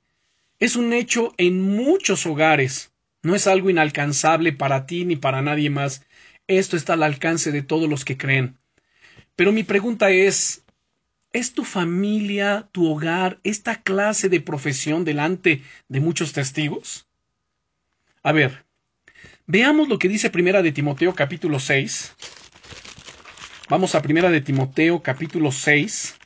Es 0.59 0.75
un 0.75 0.93
hecho 0.93 1.33
en 1.37 1.59
muchos 1.59 2.25
hogares. 2.27 2.91
No 3.23 3.33
es 3.33 3.47
algo 3.47 3.71
inalcanzable 3.71 4.53
para 4.53 4.85
ti 4.85 5.05
ni 5.05 5.15
para 5.15 5.41
nadie 5.41 5.71
más. 5.71 6.05
Esto 6.45 6.77
está 6.77 6.93
al 6.93 7.01
alcance 7.01 7.51
de 7.51 7.63
todos 7.63 7.89
los 7.89 8.05
que 8.05 8.15
creen. 8.15 8.57
Pero 9.35 9.51
mi 9.51 9.63
pregunta 9.63 10.11
es, 10.11 10.63
¿es 11.33 11.53
tu 11.53 11.63
familia, 11.63 12.69
tu 12.71 12.91
hogar, 12.91 13.39
esta 13.43 13.81
clase 13.81 14.29
de 14.29 14.39
profesión 14.39 15.03
delante 15.03 15.63
de 15.89 15.99
muchos 15.99 16.33
testigos? 16.33 17.07
A 18.21 18.33
ver, 18.33 18.65
veamos 19.47 19.89
lo 19.89 19.97
que 19.97 20.09
dice 20.09 20.29
Primera 20.29 20.61
de 20.61 20.71
Timoteo 20.71 21.15
capítulo 21.15 21.59
6. 21.59 22.13
Vamos 23.67 23.95
a 23.95 24.01
Primera 24.03 24.29
de 24.29 24.41
Timoteo 24.41 25.01
capítulo 25.01 25.51
6 25.51 26.17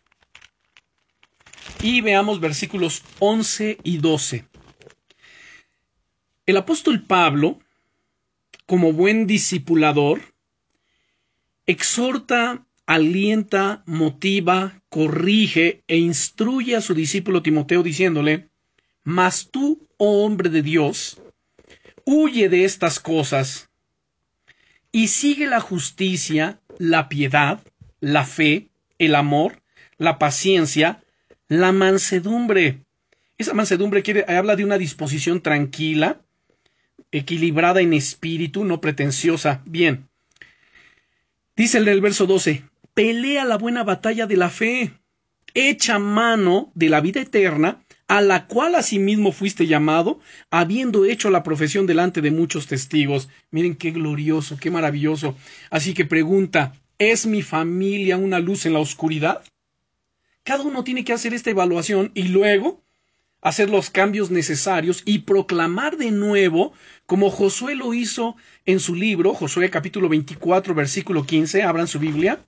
y 1.82 2.02
veamos 2.02 2.40
versículos 2.40 3.04
11 3.20 3.80
y 3.84 3.98
12. 3.98 4.46
El 6.46 6.58
apóstol 6.58 7.02
Pablo, 7.04 7.60
como 8.66 8.94
buen 8.94 9.28
discipulador, 9.28 10.22
exhorta, 11.66 12.66
alienta, 12.86 13.84
motiva, 13.86 14.82
corrige 14.90 15.84
e 15.88 15.98
instruye 15.98 16.76
a 16.76 16.82
su 16.82 16.94
discípulo 16.94 17.42
Timoteo 17.42 17.84
diciéndole, 17.84 18.50
Mas 19.04 19.50
tú, 19.52 19.88
oh 19.98 20.26
hombre 20.26 20.50
de 20.50 20.62
Dios, 20.62 21.22
huye 22.06 22.50
de 22.50 22.66
estas 22.66 23.00
cosas 23.00 23.70
y 24.92 25.08
sigue 25.08 25.48
la 25.48 25.62
justicia, 25.62 26.60
la 26.78 27.10
piedad, 27.10 27.64
la 28.00 28.26
fe, 28.26 28.70
el 29.00 29.16
amor, 29.16 29.62
la 29.98 30.20
paciencia, 30.20 31.04
la 31.52 31.74
mansedumbre. 31.74 32.86
Esa 33.38 33.54
mansedumbre 33.54 34.04
quiere, 34.04 34.24
habla 34.26 34.56
de 34.56 34.64
una 34.64 34.78
disposición 34.78 35.42
tranquila, 35.42 36.22
equilibrada 37.12 37.82
en 37.82 37.92
espíritu, 37.92 38.64
no 38.64 38.80
pretenciosa. 38.80 39.62
Bien. 39.66 40.08
Dice 41.58 41.80
el 41.80 42.00
verso 42.00 42.26
12, 42.26 42.64
pelea 42.94 43.44
la 43.44 43.58
buena 43.58 43.84
batalla 43.84 44.28
de 44.28 44.38
la 44.38 44.50
fe, 44.50 44.94
echa 45.54 46.00
mano 46.00 46.72
de 46.74 46.88
la 46.88 47.02
vida 47.02 47.20
eterna, 47.20 47.84
a 48.08 48.22
la 48.22 48.48
cual 48.48 48.76
asimismo 48.76 49.34
fuiste 49.34 49.68
llamado, 49.68 50.22
habiendo 50.52 51.04
hecho 51.04 51.30
la 51.30 51.44
profesión 51.44 51.86
delante 51.86 52.22
de 52.22 52.32
muchos 52.32 52.68
testigos. 52.68 53.28
Miren 53.52 53.76
qué 53.76 53.92
glorioso, 53.92 54.56
qué 54.56 54.72
maravilloso. 54.72 55.36
Así 55.70 55.94
que 55.94 56.06
pregunta, 56.06 56.72
¿es 56.98 57.26
mi 57.26 57.42
familia 57.42 58.16
una 58.16 58.40
luz 58.40 58.66
en 58.66 58.72
la 58.72 58.80
oscuridad? 58.80 59.44
Cada 60.44 60.64
uno 60.64 60.84
tiene 60.84 61.04
que 61.04 61.14
hacer 61.14 61.34
esta 61.34 61.52
evaluación 61.52 62.12
y 62.14 62.24
luego 62.24 62.84
hacer 63.42 63.70
los 63.70 63.90
cambios 63.90 64.32
necesarios 64.32 65.02
y 65.06 65.20
proclamar 65.20 65.98
de 65.98 66.12
nuevo, 66.12 66.74
como 67.06 67.30
Josué 67.30 67.76
lo 67.76 67.94
hizo 67.94 68.36
en 68.66 68.80
su 68.80 68.96
libro, 68.96 69.34
Josué 69.34 69.70
capítulo 69.70 70.10
24, 70.10 70.74
versículo 70.74 71.26
15, 71.26 71.64
abran 71.64 71.88
su 71.88 72.00
Biblia. 72.00 72.46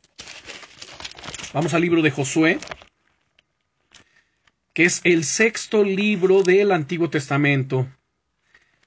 Vamos 1.54 1.74
al 1.74 1.82
libro 1.82 2.02
de 2.02 2.12
Josué, 2.12 2.60
que 4.74 4.86
es 4.86 5.02
el 5.04 5.24
sexto 5.24 5.84
libro 5.84 6.44
del 6.44 6.72
Antiguo 6.72 7.10
Testamento. 7.10 7.88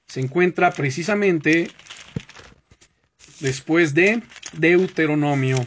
Se 0.05 0.21
encuentra 0.21 0.71
precisamente 0.71 1.69
después 3.39 3.93
de 3.93 4.21
Deuteronomio. 4.53 5.57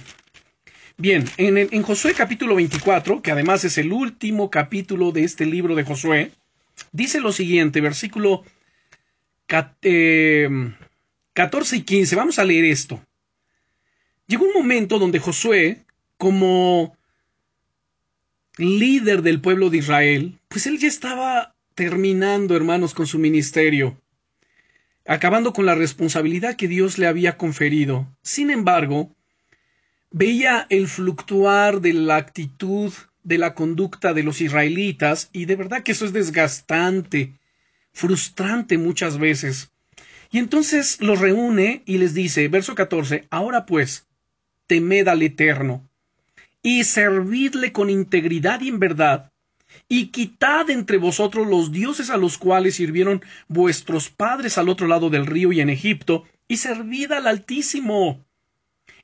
Bien, 1.01 1.25
en, 1.39 1.83
Josué 1.83 2.13
capítulo 2.13 2.57
24, 2.57 3.23
que 3.23 3.31
además 3.31 3.65
es 3.65 3.79
el 3.79 3.91
último 3.91 4.51
capítulo 4.51 5.13
de 5.13 5.25
este 5.25 5.47
libro 5.47 5.75
de 5.75 5.85
Josué, 5.85 6.33
dice 6.93 7.21
lo 7.21 7.33
siguiente, 7.33 7.81
versículo 7.81 8.45
14 9.47 9.89
em, 10.45 10.75
y 11.73 11.81
15, 11.85 12.17
vamos 12.17 12.39
a 12.39 12.45
leer 12.45 12.67
esto. 12.67 13.03
Llegó 14.27 14.45
un 14.45 14.53
momento 14.53 14.99
donde 14.99 15.21
Josué, 15.21 15.87
como 16.19 16.95
líder 18.59 19.23
del 19.23 19.41
pueblo 19.41 19.71
de 19.71 19.79
Israel, 19.79 20.39
pues 20.49 20.67
él 20.67 20.79
ya 20.79 20.89
estaba 20.89 21.55
terminando, 21.75 22.55
hermanos, 22.55 22.93
con 22.93 23.07
su 23.07 23.19
ministerio, 23.19 23.99
acabando 25.07 25.55
con 25.55 25.65
la 25.65 25.75
responsabilidad 25.75 26.57
que 26.57 26.69
Dios 26.69 26.99
le 26.99 27.07
había 27.07 27.39
conferido. 27.39 28.07
Sin 28.21 28.51
embargo, 28.51 29.17
veía 30.11 30.67
el 30.71 30.89
fluctuar 30.89 31.81
de 31.81 31.93
la 31.93 32.17
actitud, 32.17 32.93
de 33.23 33.39
la 33.39 33.55
conducta 33.55 34.13
de 34.13 34.23
los 34.23 34.41
israelitas, 34.41 35.31
y 35.33 35.45
de 35.45 35.57
verdad 35.57 35.83
que 35.83 35.93
eso 35.93 36.05
es 36.05 36.13
desgastante, 36.13 37.35
frustrante 37.93 38.79
muchas 38.79 39.19
veces. 39.19 39.71
Y 40.31 40.39
entonces 40.39 41.01
los 41.01 41.21
reúne 41.21 41.83
y 41.87 41.99
les 41.99 42.15
dice, 42.15 42.49
verso 42.49 42.75
14, 42.75 43.27
ahora 43.31 43.67
pues, 43.67 44.07
temed 44.67 45.09
al 45.09 45.23
Eterno, 45.23 45.89
y 46.63 46.85
servidle 46.85 47.73
con 47.73 47.91
integridad 47.91 48.61
y 48.61 48.69
en 48.69 48.79
verdad, 48.79 49.33
y 49.89 50.07
quitad 50.09 50.71
entre 50.71 50.99
vosotros 50.99 51.47
los 51.47 51.73
dioses 51.73 52.11
a 52.11 52.17
los 52.17 52.39
cuales 52.39 52.77
sirvieron 52.77 53.23
vuestros 53.49 54.11
padres 54.11 54.59
al 54.59 54.69
otro 54.69 54.87
lado 54.87 55.11
del 55.11 55.27
río 55.27 55.53
y 55.53 55.61
en 55.61 55.71
Egipto, 55.71 56.25
y 56.49 56.57
servid 56.57 57.13
al 57.13 57.27
Altísimo. 57.27 58.25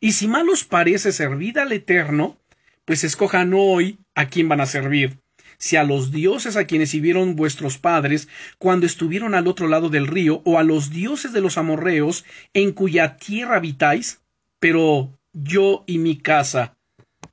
Y 0.01 0.13
si 0.13 0.29
mal 0.29 0.49
os 0.49 0.65
parece 0.65 1.13
servir 1.13 1.59
al 1.59 1.73
Eterno, 1.73 2.39
pues 2.85 3.05
escojan 3.05 3.53
hoy 3.55 3.99
a 4.15 4.29
quién 4.29 4.49
van 4.49 4.61
a 4.61 4.67
servir. 4.67 5.19
Si 5.59 5.77
a 5.77 5.85
los 5.85 6.13
dioses 6.13 6.57
a 6.57 6.67
quienes 6.67 6.91
sirvieron 6.91 7.35
vuestros 7.35 7.79
padres 7.79 8.29
cuando 8.59 8.87
estuvieron 8.87 9.35
al 9.35 9.47
otro 9.47 9.69
lado 9.69 9.89
del 9.89 10.07
río, 10.07 10.43
o 10.45 10.59
a 10.59 10.63
los 10.63 10.91
dioses 10.91 11.33
de 11.33 11.41
los 11.41 11.57
amorreos 11.57 12.25
en 12.53 12.73
cuya 12.73 13.17
tierra 13.17 13.57
habitáis, 13.57 14.21
pero 14.61 15.19
yo 15.33 15.85
y 15.87 15.99
mi 15.99 16.19
casa 16.19 16.77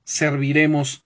serviremos 0.03 1.03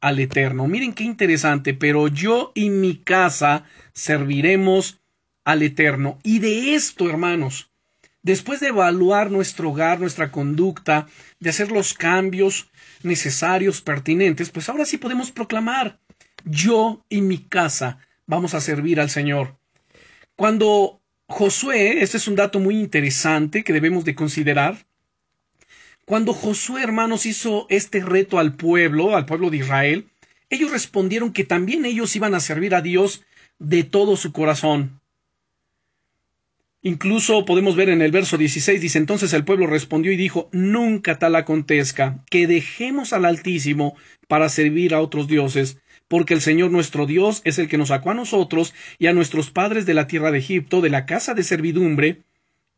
al 0.00 0.20
Eterno. 0.20 0.68
Miren 0.68 0.92
qué 0.92 1.04
interesante, 1.04 1.74
pero 1.74 2.08
yo 2.08 2.52
y 2.54 2.70
mi 2.70 2.96
casa 2.96 3.64
serviremos 3.92 5.00
al 5.44 5.62
Eterno. 5.62 6.18
Y 6.22 6.38
de 6.38 6.74
esto, 6.74 7.08
hermanos, 7.08 7.70
Después 8.22 8.60
de 8.60 8.68
evaluar 8.68 9.30
nuestro 9.30 9.70
hogar, 9.70 10.00
nuestra 10.00 10.30
conducta, 10.30 11.06
de 11.40 11.50
hacer 11.50 11.70
los 11.70 11.94
cambios 11.94 12.70
necesarios, 13.02 13.80
pertinentes, 13.80 14.50
pues 14.50 14.68
ahora 14.68 14.84
sí 14.84 14.98
podemos 14.98 15.30
proclamar, 15.30 16.00
yo 16.44 17.04
y 17.08 17.20
mi 17.20 17.38
casa 17.38 17.98
vamos 18.26 18.54
a 18.54 18.60
servir 18.60 19.00
al 19.00 19.10
Señor. 19.10 19.56
Cuando 20.36 21.00
Josué, 21.28 22.02
este 22.02 22.16
es 22.16 22.26
un 22.26 22.36
dato 22.36 22.58
muy 22.58 22.78
interesante 22.78 23.62
que 23.62 23.72
debemos 23.72 24.04
de 24.04 24.14
considerar, 24.14 24.86
cuando 26.04 26.32
Josué, 26.32 26.82
hermanos, 26.82 27.26
hizo 27.26 27.66
este 27.68 28.00
reto 28.00 28.38
al 28.38 28.54
pueblo, 28.54 29.14
al 29.14 29.26
pueblo 29.26 29.50
de 29.50 29.58
Israel, 29.58 30.08
ellos 30.48 30.70
respondieron 30.70 31.34
que 31.34 31.44
también 31.44 31.84
ellos 31.84 32.16
iban 32.16 32.34
a 32.34 32.40
servir 32.40 32.74
a 32.74 32.80
Dios 32.80 33.24
de 33.58 33.84
todo 33.84 34.16
su 34.16 34.32
corazón. 34.32 35.00
Incluso 36.82 37.44
podemos 37.44 37.74
ver 37.74 37.88
en 37.88 38.02
el 38.02 38.12
verso 38.12 38.38
16, 38.38 38.80
dice 38.80 38.98
entonces 38.98 39.32
el 39.32 39.44
pueblo 39.44 39.66
respondió 39.66 40.12
y 40.12 40.16
dijo, 40.16 40.48
nunca 40.52 41.18
tal 41.18 41.34
acontezca, 41.34 42.24
que 42.30 42.46
dejemos 42.46 43.12
al 43.12 43.24
Altísimo 43.24 43.96
para 44.28 44.48
servir 44.48 44.94
a 44.94 45.00
otros 45.00 45.26
dioses, 45.26 45.78
porque 46.06 46.34
el 46.34 46.40
Señor 46.40 46.70
nuestro 46.70 47.04
Dios 47.04 47.42
es 47.44 47.58
el 47.58 47.68
que 47.68 47.78
nos 47.78 47.88
sacó 47.88 48.12
a 48.12 48.14
nosotros 48.14 48.74
y 48.96 49.08
a 49.08 49.12
nuestros 49.12 49.50
padres 49.50 49.86
de 49.86 49.94
la 49.94 50.06
tierra 50.06 50.30
de 50.30 50.38
Egipto, 50.38 50.80
de 50.80 50.90
la 50.90 51.04
casa 51.04 51.34
de 51.34 51.42
servidumbre, 51.42 52.22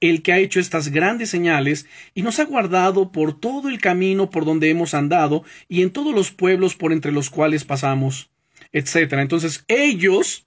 el 0.01 0.23
que 0.23 0.33
ha 0.33 0.39
hecho 0.39 0.61
estas 0.61 0.89
grandes 0.89 1.29
señales, 1.29 1.87
y 2.15 2.23
nos 2.23 2.39
ha 2.39 2.45
guardado 2.45 3.13
por 3.13 3.39
todo 3.39 3.69
el 3.69 3.81
camino 3.81 4.31
por 4.31 4.47
donde 4.47 4.71
hemos 4.71 4.95
andado, 4.95 5.45
y 5.69 5.83
en 5.83 5.91
todos 5.91 6.15
los 6.15 6.31
pueblos 6.31 6.75
por 6.75 6.95
entre 6.95 7.13
los 7.13 7.29
cuales 7.29 7.65
pasamos, 7.65 8.31
etc. 8.73 9.13
Entonces 9.19 9.63
ellos 9.69 10.47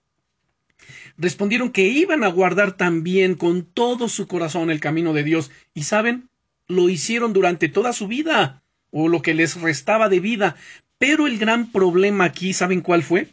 respondieron 1.17 1.71
que 1.71 1.87
iban 1.87 2.23
a 2.23 2.27
guardar 2.27 2.77
también 2.77 3.35
con 3.35 3.63
todo 3.63 4.09
su 4.09 4.27
corazón 4.27 4.71
el 4.71 4.79
camino 4.79 5.13
de 5.13 5.23
Dios. 5.23 5.51
Y 5.73 5.83
saben, 5.83 6.29
lo 6.67 6.89
hicieron 6.89 7.33
durante 7.33 7.69
toda 7.69 7.93
su 7.93 8.07
vida, 8.07 8.63
o 8.91 9.07
lo 9.07 9.21
que 9.21 9.33
les 9.33 9.59
restaba 9.59 10.09
de 10.09 10.19
vida. 10.19 10.55
Pero 10.97 11.27
el 11.27 11.37
gran 11.37 11.71
problema 11.71 12.25
aquí, 12.25 12.53
¿saben 12.53 12.81
cuál 12.81 13.03
fue? 13.03 13.27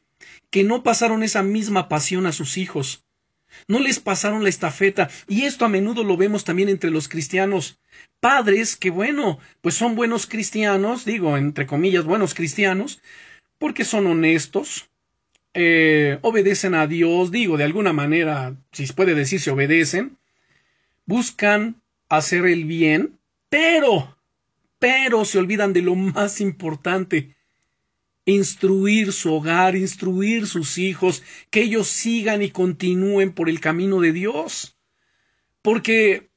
Que 0.51 0.65
no 0.65 0.83
pasaron 0.83 1.23
esa 1.23 1.43
misma 1.43 1.89
pasión 1.89 2.27
a 2.27 2.33
sus 2.33 2.59
hijos. 2.59 3.05
No 3.69 3.81
les 3.81 4.01
pasaron 4.01 4.43
la 4.43 4.49
estafeta. 4.49 5.11
Y 5.29 5.43
esto 5.43 5.65
a 5.65 5.69
menudo 5.69 6.05
lo 6.05 6.17
vemos 6.17 6.45
también 6.45 6.69
entre 6.69 6.91
los 6.91 7.09
cristianos. 7.09 7.79
Padres 8.21 8.77
que, 8.77 8.91
bueno, 8.91 9.39
pues 9.61 9.75
son 9.75 9.95
buenos 9.95 10.27
cristianos, 10.27 11.05
digo, 11.05 11.37
entre 11.37 11.67
comillas, 11.67 12.05
buenos 12.05 12.35
cristianos, 12.35 13.01
porque 13.59 13.85
son 13.85 14.07
honestos, 14.07 14.90
eh, 15.55 16.19
obedecen 16.23 16.75
a 16.75 16.87
Dios, 16.87 17.31
digo, 17.31 17.57
de 17.57 17.65
alguna 17.65 17.93
manera, 17.93 18.57
si 18.73 18.87
puede 18.87 19.15
decir, 19.15 19.41
se 19.41 19.51
obedecen, 19.51 20.19
buscan 21.07 21.81
hacer 22.09 22.47
el 22.47 22.65
bien, 22.65 23.19
pero, 23.49 24.17
pero 24.79 25.25
se 25.25 25.39
olvidan 25.39 25.73
de 25.73 25.83
lo 25.83 25.95
más 25.95 26.41
importante, 26.41 27.35
instruir 28.25 29.13
su 29.13 29.35
hogar, 29.35 29.77
instruir 29.77 30.47
sus 30.47 30.79
hijos, 30.79 31.23
que 31.51 31.63
ellos 31.63 31.89
sigan 31.89 32.43
y 32.43 32.51
continúen 32.51 33.33
por 33.33 33.49
el 33.49 33.61
camino 33.61 34.01
de 34.01 34.13
Dios. 34.13 34.77
Porque 35.63 36.31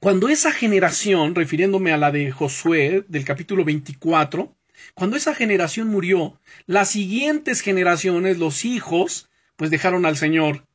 cuando 0.00 0.28
esa 0.28 0.52
generación, 0.52 1.34
refiriéndome 1.34 1.92
a 1.92 1.96
la 1.96 2.10
de 2.10 2.32
Josué 2.32 3.04
del 3.08 3.24
capítulo 3.24 3.64
24, 3.64 4.56
cuando 4.94 5.16
esa 5.16 5.34
generación 5.34 5.88
murió, 5.88 6.38
las 6.66 6.90
siguientes 6.90 7.60
generaciones, 7.60 8.38
los 8.38 8.64
hijos, 8.64 9.28
pues 9.56 9.70
dejaron 9.70 10.06
al 10.06 10.16
Señor 10.16 10.66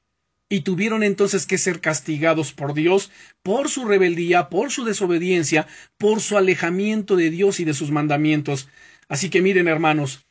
y 0.50 0.62
tuvieron 0.62 1.04
entonces 1.04 1.46
que 1.46 1.58
ser 1.58 1.82
castigados 1.82 2.54
por 2.54 2.74
Dios 2.74 3.12
por 3.44 3.70
su 3.70 3.86
rebeldía, 3.86 4.50
por 4.50 4.72
su 4.72 4.86
desobediencia, 4.86 5.68
por 5.98 6.22
su 6.22 6.38
alejamiento 6.38 7.16
de 7.16 7.30
Dios 7.30 7.60
y 7.60 7.66
de 7.66 7.74
sus 7.74 7.92
mandamientos. 7.92 8.70
Así 9.10 9.30
que 9.30 9.42
miren, 9.42 9.68
hermanos, 9.68 10.26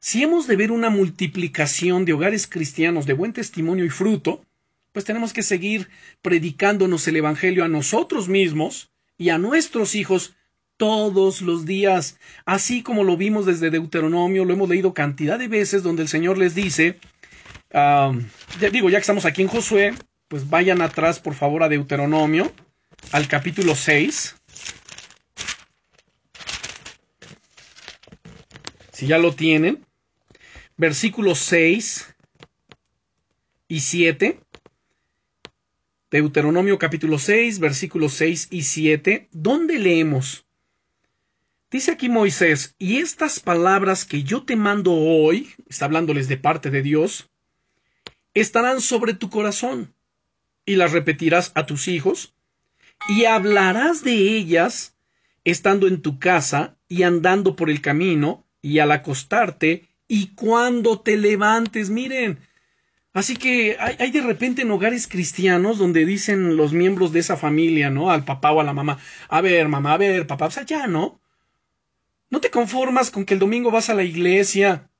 si 0.00 0.22
hemos 0.22 0.46
de 0.46 0.56
ver 0.56 0.72
una 0.72 0.90
multiplicación 0.90 2.04
de 2.04 2.12
hogares 2.12 2.46
cristianos 2.46 3.06
de 3.06 3.12
buen 3.12 3.32
testimonio 3.32 3.84
y 3.84 3.90
fruto, 3.90 4.44
pues 4.92 5.04
tenemos 5.04 5.32
que 5.32 5.42
seguir 5.42 5.88
predicándonos 6.22 7.06
el 7.08 7.16
Evangelio 7.16 7.64
a 7.64 7.68
nosotros 7.68 8.28
mismos 8.28 8.90
y 9.16 9.30
a 9.30 9.38
nuestros 9.38 9.94
hijos 9.94 10.36
todos 10.78 11.42
los 11.42 11.66
días, 11.66 12.18
así 12.46 12.82
como 12.82 13.04
lo 13.04 13.18
vimos 13.18 13.44
desde 13.44 13.68
Deuteronomio, 13.70 14.46
lo 14.46 14.54
hemos 14.54 14.68
leído 14.70 14.94
cantidad 14.94 15.38
de 15.38 15.48
veces 15.48 15.82
donde 15.82 16.02
el 16.02 16.08
Señor 16.08 16.38
les 16.38 16.54
dice, 16.54 16.98
ya 17.70 18.70
digo, 18.72 18.88
ya 18.88 18.96
que 18.96 19.02
estamos 19.02 19.26
aquí 19.26 19.42
en 19.42 19.48
Josué, 19.48 19.94
pues 20.28 20.48
vayan 20.48 20.80
atrás 20.80 21.18
por 21.18 21.34
favor 21.34 21.62
a 21.62 21.68
Deuteronomio, 21.68 22.50
al 23.12 23.28
capítulo 23.28 23.74
6. 23.74 24.36
Si 28.92 29.06
ya 29.06 29.18
lo 29.18 29.34
tienen, 29.34 29.84
versículos 30.76 31.38
6 31.40 32.14
y 33.68 33.80
7. 33.80 34.40
Deuteronomio 36.10 36.78
capítulo 36.78 37.18
6, 37.18 37.58
versículos 37.58 38.14
6 38.14 38.48
y 38.50 38.62
7, 38.62 39.28
¿dónde 39.30 39.78
leemos? 39.78 40.47
Dice 41.70 41.90
aquí 41.90 42.08
Moisés, 42.08 42.74
y 42.78 42.96
estas 42.96 43.40
palabras 43.40 44.06
que 44.06 44.22
yo 44.22 44.42
te 44.44 44.56
mando 44.56 44.94
hoy, 44.94 45.50
está 45.68 45.84
hablándoles 45.84 46.26
de 46.26 46.38
parte 46.38 46.70
de 46.70 46.80
Dios, 46.80 47.28
estarán 48.32 48.80
sobre 48.80 49.12
tu 49.12 49.28
corazón, 49.28 49.92
y 50.64 50.76
las 50.76 50.92
repetirás 50.92 51.52
a 51.54 51.66
tus 51.66 51.88
hijos, 51.88 52.34
y 53.10 53.26
hablarás 53.26 54.02
de 54.02 54.14
ellas 54.14 54.96
estando 55.44 55.88
en 55.88 56.00
tu 56.00 56.18
casa 56.18 56.78
y 56.88 57.02
andando 57.02 57.54
por 57.54 57.68
el 57.68 57.82
camino, 57.82 58.46
y 58.62 58.78
al 58.78 58.90
acostarte, 58.90 59.88
y 60.08 60.28
cuando 60.28 61.00
te 61.00 61.18
levantes, 61.18 61.90
miren. 61.90 62.38
Así 63.12 63.36
que 63.36 63.76
hay, 63.78 64.10
de 64.10 64.22
repente 64.22 64.62
en 64.62 64.70
hogares 64.70 65.06
cristianos 65.06 65.76
donde 65.76 66.06
dicen 66.06 66.56
los 66.56 66.72
miembros 66.72 67.12
de 67.12 67.20
esa 67.20 67.36
familia, 67.36 67.90
¿no? 67.90 68.10
Al 68.10 68.24
papá 68.24 68.52
o 68.52 68.60
a 68.60 68.64
la 68.64 68.72
mamá, 68.72 68.98
a 69.28 69.40
ver, 69.42 69.68
mamá, 69.68 69.92
a 69.92 69.98
ver, 69.98 70.26
papá, 70.26 70.46
o 70.46 70.50
sea, 70.50 70.64
ya, 70.64 70.86
¿no? 70.86 71.20
No 72.30 72.40
te 72.40 72.50
conformas 72.50 73.10
con 73.10 73.24
que 73.24 73.34
el 73.34 73.40
domingo 73.40 73.70
vas 73.70 73.88
a 73.88 73.94
la 73.94 74.04
iglesia 74.04 74.90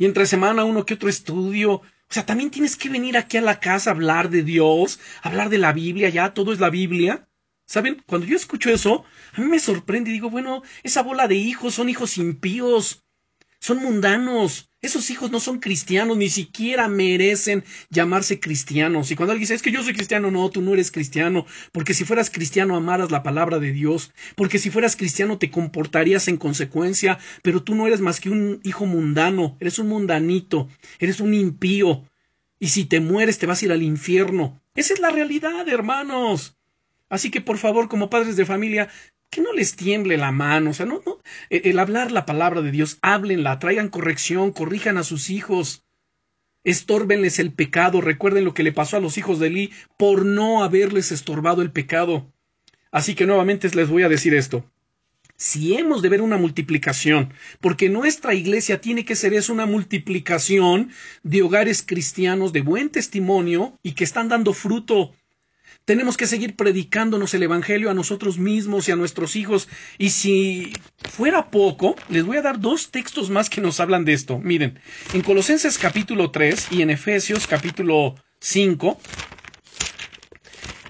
y 0.00 0.06
entre 0.06 0.24
semana 0.24 0.64
uno 0.64 0.86
que 0.86 0.94
otro 0.94 1.10
estudio. 1.10 1.72
O 1.72 1.84
sea, 2.08 2.24
también 2.24 2.50
tienes 2.50 2.74
que 2.74 2.88
venir 2.88 3.18
aquí 3.18 3.36
a 3.36 3.42
la 3.42 3.60
casa 3.60 3.90
a 3.90 3.92
hablar 3.92 4.30
de 4.30 4.42
Dios, 4.42 4.98
hablar 5.22 5.50
de 5.50 5.58
la 5.58 5.74
Biblia, 5.74 6.08
ya 6.08 6.32
todo 6.32 6.54
es 6.54 6.58
la 6.58 6.70
Biblia. 6.70 7.28
¿Saben? 7.66 8.02
Cuando 8.06 8.26
yo 8.26 8.34
escucho 8.34 8.70
eso, 8.70 9.04
a 9.34 9.40
mí 9.42 9.46
me 9.46 9.60
sorprende 9.60 10.08
y 10.08 10.14
digo, 10.14 10.30
bueno, 10.30 10.62
esa 10.82 11.02
bola 11.02 11.28
de 11.28 11.34
hijos 11.34 11.74
son 11.74 11.90
hijos 11.90 12.16
impíos, 12.16 13.04
son 13.60 13.82
mundanos. 13.82 14.69
Esos 14.82 15.10
hijos 15.10 15.30
no 15.30 15.40
son 15.40 15.60
cristianos, 15.60 16.16
ni 16.16 16.30
siquiera 16.30 16.88
merecen 16.88 17.64
llamarse 17.90 18.40
cristianos. 18.40 19.10
Y 19.10 19.16
cuando 19.16 19.32
alguien 19.32 19.42
dice, 19.42 19.54
es 19.54 19.60
que 19.60 19.72
yo 19.72 19.82
soy 19.82 19.92
cristiano, 19.92 20.30
no, 20.30 20.48
tú 20.48 20.62
no 20.62 20.72
eres 20.72 20.90
cristiano, 20.90 21.44
porque 21.70 21.92
si 21.92 22.04
fueras 22.04 22.30
cristiano 22.30 22.76
amaras 22.76 23.10
la 23.10 23.22
palabra 23.22 23.58
de 23.58 23.72
Dios, 23.72 24.12
porque 24.36 24.58
si 24.58 24.70
fueras 24.70 24.96
cristiano 24.96 25.36
te 25.36 25.50
comportarías 25.50 26.28
en 26.28 26.38
consecuencia, 26.38 27.18
pero 27.42 27.62
tú 27.62 27.74
no 27.74 27.86
eres 27.86 28.00
más 28.00 28.20
que 28.20 28.30
un 28.30 28.60
hijo 28.62 28.86
mundano, 28.86 29.58
eres 29.60 29.78
un 29.78 29.88
mundanito, 29.88 30.68
eres 30.98 31.20
un 31.20 31.34
impío, 31.34 32.04
y 32.58 32.68
si 32.68 32.86
te 32.86 33.00
mueres 33.00 33.38
te 33.38 33.46
vas 33.46 33.60
a 33.60 33.64
ir 33.66 33.72
al 33.72 33.82
infierno. 33.82 34.62
Esa 34.74 34.94
es 34.94 35.00
la 35.00 35.10
realidad, 35.10 35.68
hermanos. 35.68 36.56
Así 37.10 37.30
que 37.30 37.40
por 37.42 37.58
favor, 37.58 37.88
como 37.88 38.08
padres 38.08 38.36
de 38.36 38.46
familia, 38.46 38.88
que 39.30 39.40
no 39.40 39.52
les 39.52 39.76
tiemble 39.76 40.16
la 40.16 40.32
mano, 40.32 40.70
o 40.70 40.74
sea, 40.74 40.86
no, 40.86 41.00
no, 41.06 41.18
el 41.50 41.78
hablar 41.78 42.10
la 42.10 42.26
palabra 42.26 42.62
de 42.62 42.72
Dios, 42.72 42.98
háblenla, 43.00 43.58
traigan 43.60 43.88
corrección, 43.88 44.52
corrijan 44.52 44.98
a 44.98 45.04
sus 45.04 45.30
hijos, 45.30 45.84
estórbenles 46.64 47.38
el 47.38 47.52
pecado, 47.52 48.00
recuerden 48.00 48.44
lo 48.44 48.54
que 48.54 48.64
le 48.64 48.72
pasó 48.72 48.96
a 48.96 49.00
los 49.00 49.16
hijos 49.18 49.38
de 49.38 49.46
Eli 49.46 49.72
por 49.96 50.26
no 50.26 50.62
haberles 50.62 51.12
estorbado 51.12 51.62
el 51.62 51.70
pecado. 51.70 52.32
Así 52.90 53.14
que 53.14 53.26
nuevamente 53.26 53.70
les 53.74 53.88
voy 53.88 54.02
a 54.02 54.08
decir 54.08 54.34
esto. 54.34 54.64
Si 55.36 55.74
hemos 55.74 56.02
de 56.02 56.10
ver 56.10 56.20
una 56.20 56.36
multiplicación, 56.36 57.32
porque 57.60 57.88
nuestra 57.88 58.34
iglesia 58.34 58.80
tiene 58.80 59.06
que 59.06 59.16
ser 59.16 59.32
eso, 59.32 59.54
una 59.54 59.64
multiplicación 59.64 60.90
de 61.22 61.40
hogares 61.40 61.82
cristianos 61.82 62.52
de 62.52 62.60
buen 62.60 62.90
testimonio 62.90 63.78
y 63.82 63.92
que 63.92 64.04
están 64.04 64.28
dando 64.28 64.52
fruto, 64.52 65.14
tenemos 65.90 66.16
que 66.16 66.28
seguir 66.28 66.54
predicándonos 66.54 67.34
el 67.34 67.42
Evangelio 67.42 67.90
a 67.90 67.94
nosotros 67.94 68.38
mismos 68.38 68.88
y 68.88 68.92
a 68.92 68.96
nuestros 68.96 69.34
hijos. 69.34 69.68
Y 69.98 70.10
si 70.10 70.72
fuera 71.02 71.50
poco, 71.50 71.96
les 72.08 72.24
voy 72.24 72.36
a 72.36 72.42
dar 72.42 72.60
dos 72.60 72.92
textos 72.92 73.28
más 73.28 73.50
que 73.50 73.60
nos 73.60 73.80
hablan 73.80 74.04
de 74.04 74.12
esto. 74.12 74.38
Miren, 74.38 74.78
en 75.12 75.22
Colosenses 75.22 75.78
capítulo 75.78 76.30
3 76.30 76.68
y 76.70 76.82
en 76.82 76.90
Efesios 76.90 77.48
capítulo 77.48 78.14
5. 78.38 79.00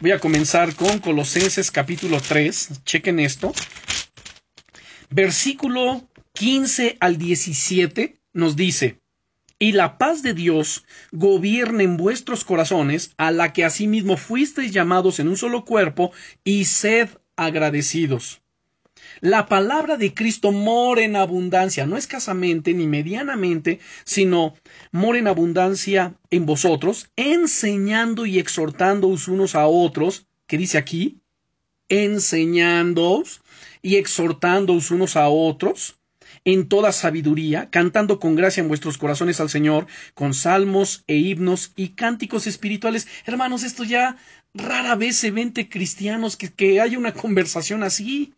Voy 0.00 0.10
a 0.10 0.18
comenzar 0.18 0.74
con 0.74 0.98
Colosenses 0.98 1.70
capítulo 1.70 2.20
3. 2.20 2.82
Chequen 2.84 3.20
esto. 3.20 3.54
Versículo 5.08 6.10
15 6.34 6.98
al 7.00 7.16
17 7.16 8.20
nos 8.34 8.54
dice, 8.54 8.99
y 9.60 9.72
la 9.72 9.98
paz 9.98 10.22
de 10.22 10.32
Dios 10.32 10.84
gobierne 11.12 11.84
en 11.84 11.98
vuestros 11.98 12.44
corazones, 12.44 13.12
a 13.18 13.30
la 13.30 13.52
que 13.52 13.64
asimismo 13.64 14.16
fuisteis 14.16 14.72
llamados 14.72 15.20
en 15.20 15.28
un 15.28 15.36
solo 15.36 15.64
cuerpo, 15.64 16.12
y 16.42 16.64
sed 16.64 17.10
agradecidos. 17.36 18.40
La 19.20 19.46
palabra 19.46 19.98
de 19.98 20.14
Cristo 20.14 20.50
mora 20.50 21.02
en 21.02 21.14
abundancia, 21.14 21.84
no 21.86 21.98
escasamente 21.98 22.72
ni 22.72 22.86
medianamente, 22.86 23.80
sino 24.04 24.54
mora 24.92 25.18
en 25.18 25.28
abundancia 25.28 26.14
en 26.30 26.46
vosotros, 26.46 27.10
enseñando 27.16 28.24
y 28.24 28.38
exhortándoos 28.38 29.28
unos 29.28 29.54
a 29.54 29.66
otros, 29.66 30.26
que 30.46 30.56
dice 30.56 30.78
aquí, 30.78 31.18
enseñándoos 31.90 33.42
y 33.82 33.96
exhortándoos 33.96 34.90
unos 34.90 35.16
a 35.16 35.28
otros, 35.28 35.99
en 36.44 36.68
toda 36.68 36.92
sabiduría, 36.92 37.68
cantando 37.70 38.18
con 38.18 38.34
gracia 38.34 38.60
en 38.60 38.68
vuestros 38.68 38.98
corazones 38.98 39.40
al 39.40 39.50
Señor, 39.50 39.86
con 40.14 40.34
salmos 40.34 41.04
e 41.06 41.16
himnos 41.16 41.72
y 41.76 41.90
cánticos 41.90 42.46
espirituales. 42.46 43.08
Hermanos, 43.26 43.62
esto 43.62 43.84
ya 43.84 44.16
rara 44.54 44.94
vez 44.94 45.16
se 45.16 45.30
ve 45.30 45.42
entre 45.42 45.68
cristianos 45.68 46.36
que, 46.36 46.50
que 46.50 46.80
haya 46.80 46.98
una 46.98 47.12
conversación 47.12 47.82
así. 47.82 48.34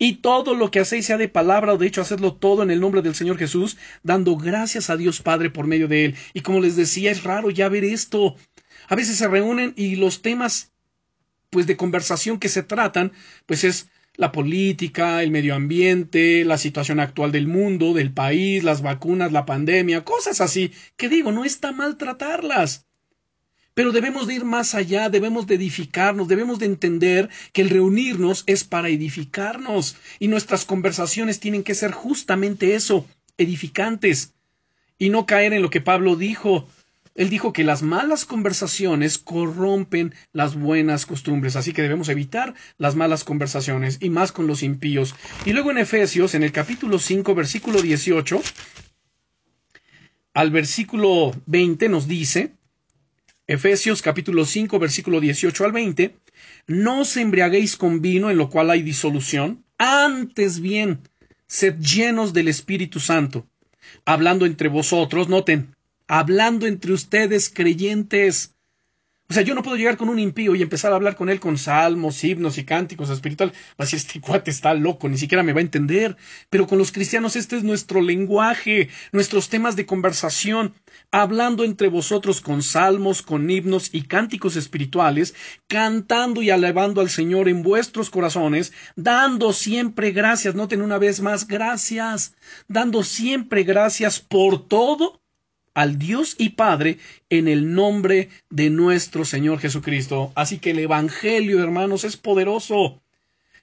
Y 0.00 0.16
todo 0.16 0.54
lo 0.54 0.70
que 0.70 0.80
hacéis 0.80 1.06
sea 1.06 1.16
de 1.16 1.28
palabra 1.28 1.72
o 1.74 1.78
de 1.78 1.86
hecho 1.86 2.02
hacedlo 2.02 2.34
todo 2.34 2.62
en 2.62 2.70
el 2.70 2.80
nombre 2.80 3.02
del 3.02 3.16
Señor 3.16 3.36
Jesús, 3.36 3.76
dando 4.04 4.36
gracias 4.36 4.90
a 4.90 4.96
Dios 4.96 5.22
Padre 5.22 5.50
por 5.50 5.66
medio 5.66 5.88
de 5.88 6.04
él. 6.04 6.16
Y 6.34 6.42
como 6.42 6.60
les 6.60 6.76
decía, 6.76 7.10
es 7.10 7.24
raro 7.24 7.50
ya 7.50 7.68
ver 7.68 7.84
esto. 7.84 8.36
A 8.88 8.94
veces 8.94 9.16
se 9.16 9.26
reúnen 9.26 9.74
y 9.76 9.96
los 9.96 10.22
temas 10.22 10.72
pues 11.50 11.66
de 11.66 11.76
conversación 11.76 12.38
que 12.38 12.48
se 12.48 12.62
tratan, 12.62 13.12
pues 13.46 13.64
es 13.64 13.88
la 14.18 14.32
política, 14.32 15.22
el 15.22 15.30
medio 15.30 15.54
ambiente, 15.54 16.44
la 16.44 16.58
situación 16.58 16.98
actual 16.98 17.30
del 17.30 17.46
mundo, 17.46 17.94
del 17.94 18.12
país, 18.12 18.64
las 18.64 18.82
vacunas, 18.82 19.30
la 19.30 19.46
pandemia, 19.46 20.04
cosas 20.04 20.40
así, 20.40 20.72
que 20.96 21.08
digo, 21.08 21.30
no 21.30 21.44
está 21.44 21.70
mal 21.70 21.96
tratarlas. 21.96 22.88
Pero 23.74 23.92
debemos 23.92 24.26
de 24.26 24.34
ir 24.34 24.44
más 24.44 24.74
allá, 24.74 25.08
debemos 25.08 25.46
de 25.46 25.54
edificarnos, 25.54 26.26
debemos 26.26 26.58
de 26.58 26.66
entender 26.66 27.30
que 27.52 27.62
el 27.62 27.70
reunirnos 27.70 28.42
es 28.48 28.64
para 28.64 28.88
edificarnos 28.88 29.96
y 30.18 30.26
nuestras 30.26 30.64
conversaciones 30.64 31.38
tienen 31.38 31.62
que 31.62 31.76
ser 31.76 31.92
justamente 31.92 32.74
eso, 32.74 33.06
edificantes, 33.36 34.34
y 34.98 35.10
no 35.10 35.26
caer 35.26 35.52
en 35.52 35.62
lo 35.62 35.70
que 35.70 35.80
Pablo 35.80 36.16
dijo, 36.16 36.68
él 37.18 37.30
dijo 37.30 37.52
que 37.52 37.64
las 37.64 37.82
malas 37.82 38.24
conversaciones 38.24 39.18
corrompen 39.18 40.14
las 40.32 40.54
buenas 40.54 41.04
costumbres, 41.04 41.56
así 41.56 41.72
que 41.72 41.82
debemos 41.82 42.08
evitar 42.08 42.54
las 42.78 42.94
malas 42.94 43.24
conversaciones 43.24 43.98
y 44.00 44.08
más 44.08 44.30
con 44.30 44.46
los 44.46 44.62
impíos. 44.62 45.16
Y 45.44 45.52
luego 45.52 45.72
en 45.72 45.78
Efesios, 45.78 46.36
en 46.36 46.44
el 46.44 46.52
capítulo 46.52 47.00
5, 47.00 47.34
versículo 47.34 47.82
18, 47.82 48.40
al 50.32 50.50
versículo 50.52 51.32
20 51.46 51.88
nos 51.88 52.06
dice, 52.06 52.52
Efesios 53.48 54.00
capítulo 54.00 54.44
5, 54.44 54.78
versículo 54.78 55.20
18 55.20 55.64
al 55.64 55.72
20, 55.72 56.14
no 56.68 57.00
os 57.00 57.16
embriaguéis 57.16 57.76
con 57.76 58.00
vino 58.00 58.30
en 58.30 58.38
lo 58.38 58.48
cual 58.48 58.70
hay 58.70 58.82
disolución, 58.82 59.64
antes 59.76 60.60
bien, 60.60 61.00
sed 61.48 61.80
llenos 61.80 62.32
del 62.32 62.46
Espíritu 62.46 63.00
Santo, 63.00 63.48
hablando 64.04 64.46
entre 64.46 64.68
vosotros, 64.68 65.28
noten, 65.28 65.74
hablando 66.08 66.66
entre 66.66 66.92
ustedes 66.92 67.50
creyentes. 67.50 68.54
O 69.30 69.34
sea, 69.34 69.42
yo 69.42 69.54
no 69.54 69.62
puedo 69.62 69.76
llegar 69.76 69.98
con 69.98 70.08
un 70.08 70.18
impío 70.18 70.54
y 70.54 70.62
empezar 70.62 70.90
a 70.90 70.94
hablar 70.94 71.14
con 71.14 71.28
él 71.28 71.38
con 71.38 71.58
salmos, 71.58 72.24
himnos 72.24 72.56
y 72.56 72.64
cánticos 72.64 73.10
espirituales. 73.10 73.54
Así 73.76 73.94
este 73.94 74.20
cuate 74.22 74.50
está 74.50 74.72
loco, 74.72 75.06
ni 75.06 75.18
siquiera 75.18 75.42
me 75.42 75.52
va 75.52 75.58
a 75.58 75.62
entender. 75.62 76.16
Pero 76.48 76.66
con 76.66 76.78
los 76.78 76.92
cristianos 76.92 77.36
este 77.36 77.58
es 77.58 77.62
nuestro 77.62 78.00
lenguaje, 78.00 78.88
nuestros 79.12 79.50
temas 79.50 79.76
de 79.76 79.84
conversación, 79.84 80.72
hablando 81.10 81.62
entre 81.62 81.88
vosotros 81.88 82.40
con 82.40 82.62
salmos, 82.62 83.20
con 83.20 83.50
himnos 83.50 83.90
y 83.92 84.00
cánticos 84.00 84.56
espirituales, 84.56 85.34
cantando 85.66 86.40
y 86.40 86.48
alabando 86.48 87.02
al 87.02 87.10
Señor 87.10 87.50
en 87.50 87.62
vuestros 87.62 88.08
corazones, 88.08 88.72
dando 88.96 89.52
siempre 89.52 90.12
gracias, 90.12 90.54
noten 90.54 90.80
una 90.80 90.96
vez 90.96 91.20
más, 91.20 91.46
gracias, 91.46 92.34
dando 92.66 93.02
siempre 93.02 93.62
gracias 93.62 94.20
por 94.20 94.66
todo 94.66 95.17
al 95.78 95.96
Dios 95.96 96.34
y 96.38 96.50
Padre 96.50 96.98
en 97.30 97.46
el 97.46 97.72
nombre 97.72 98.30
de 98.50 98.68
nuestro 98.68 99.24
Señor 99.24 99.60
Jesucristo. 99.60 100.32
Así 100.34 100.58
que 100.58 100.70
el 100.70 100.80
Evangelio, 100.80 101.62
hermanos, 101.62 102.02
es 102.02 102.16
poderoso 102.16 103.00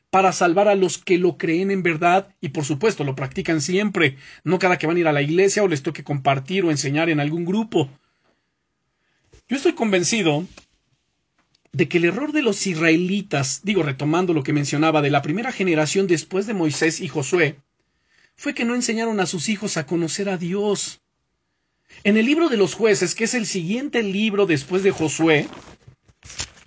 para 0.09 0.31
salvar 0.31 0.69
a 0.69 0.75
los 0.75 0.97
que 0.97 1.17
lo 1.17 1.37
creen 1.37 1.71
en 1.71 1.83
verdad 1.83 2.33
y 2.39 2.49
por 2.49 2.63
supuesto 2.63 3.03
lo 3.03 3.17
practican 3.17 3.59
siempre, 3.59 4.15
no 4.45 4.59
cada 4.59 4.77
que 4.77 4.87
van 4.87 4.95
a 4.95 4.99
ir 5.01 5.07
a 5.09 5.11
la 5.11 5.21
iglesia 5.21 5.61
o 5.61 5.67
les 5.67 5.83
toque 5.83 6.05
compartir 6.05 6.63
o 6.63 6.71
enseñar 6.71 7.09
en 7.09 7.19
algún 7.19 7.43
grupo. 7.43 7.89
Yo 9.49 9.57
estoy 9.57 9.73
convencido 9.73 10.47
de 11.73 11.89
que 11.89 11.97
el 11.97 12.05
error 12.05 12.31
de 12.31 12.43
los 12.43 12.65
israelitas, 12.65 13.59
digo 13.63 13.83
retomando 13.83 14.33
lo 14.33 14.43
que 14.43 14.53
mencionaba 14.53 15.01
de 15.01 15.09
la 15.09 15.21
primera 15.21 15.51
generación 15.51 16.07
después 16.07 16.47
de 16.47 16.53
Moisés 16.53 17.01
y 17.01 17.09
Josué, 17.09 17.57
fue 18.37 18.53
que 18.53 18.63
no 18.63 18.73
enseñaron 18.73 19.19
a 19.19 19.25
sus 19.25 19.49
hijos 19.49 19.75
a 19.75 19.85
conocer 19.85 20.29
a 20.29 20.37
Dios. 20.37 21.01
En 22.03 22.17
el 22.17 22.25
libro 22.25 22.49
de 22.49 22.57
los 22.57 22.73
jueces, 22.73 23.15
que 23.15 23.23
es 23.23 23.33
el 23.33 23.45
siguiente 23.45 24.03
libro 24.03 24.45
después 24.45 24.83
de 24.83 24.91
Josué, 24.91 25.47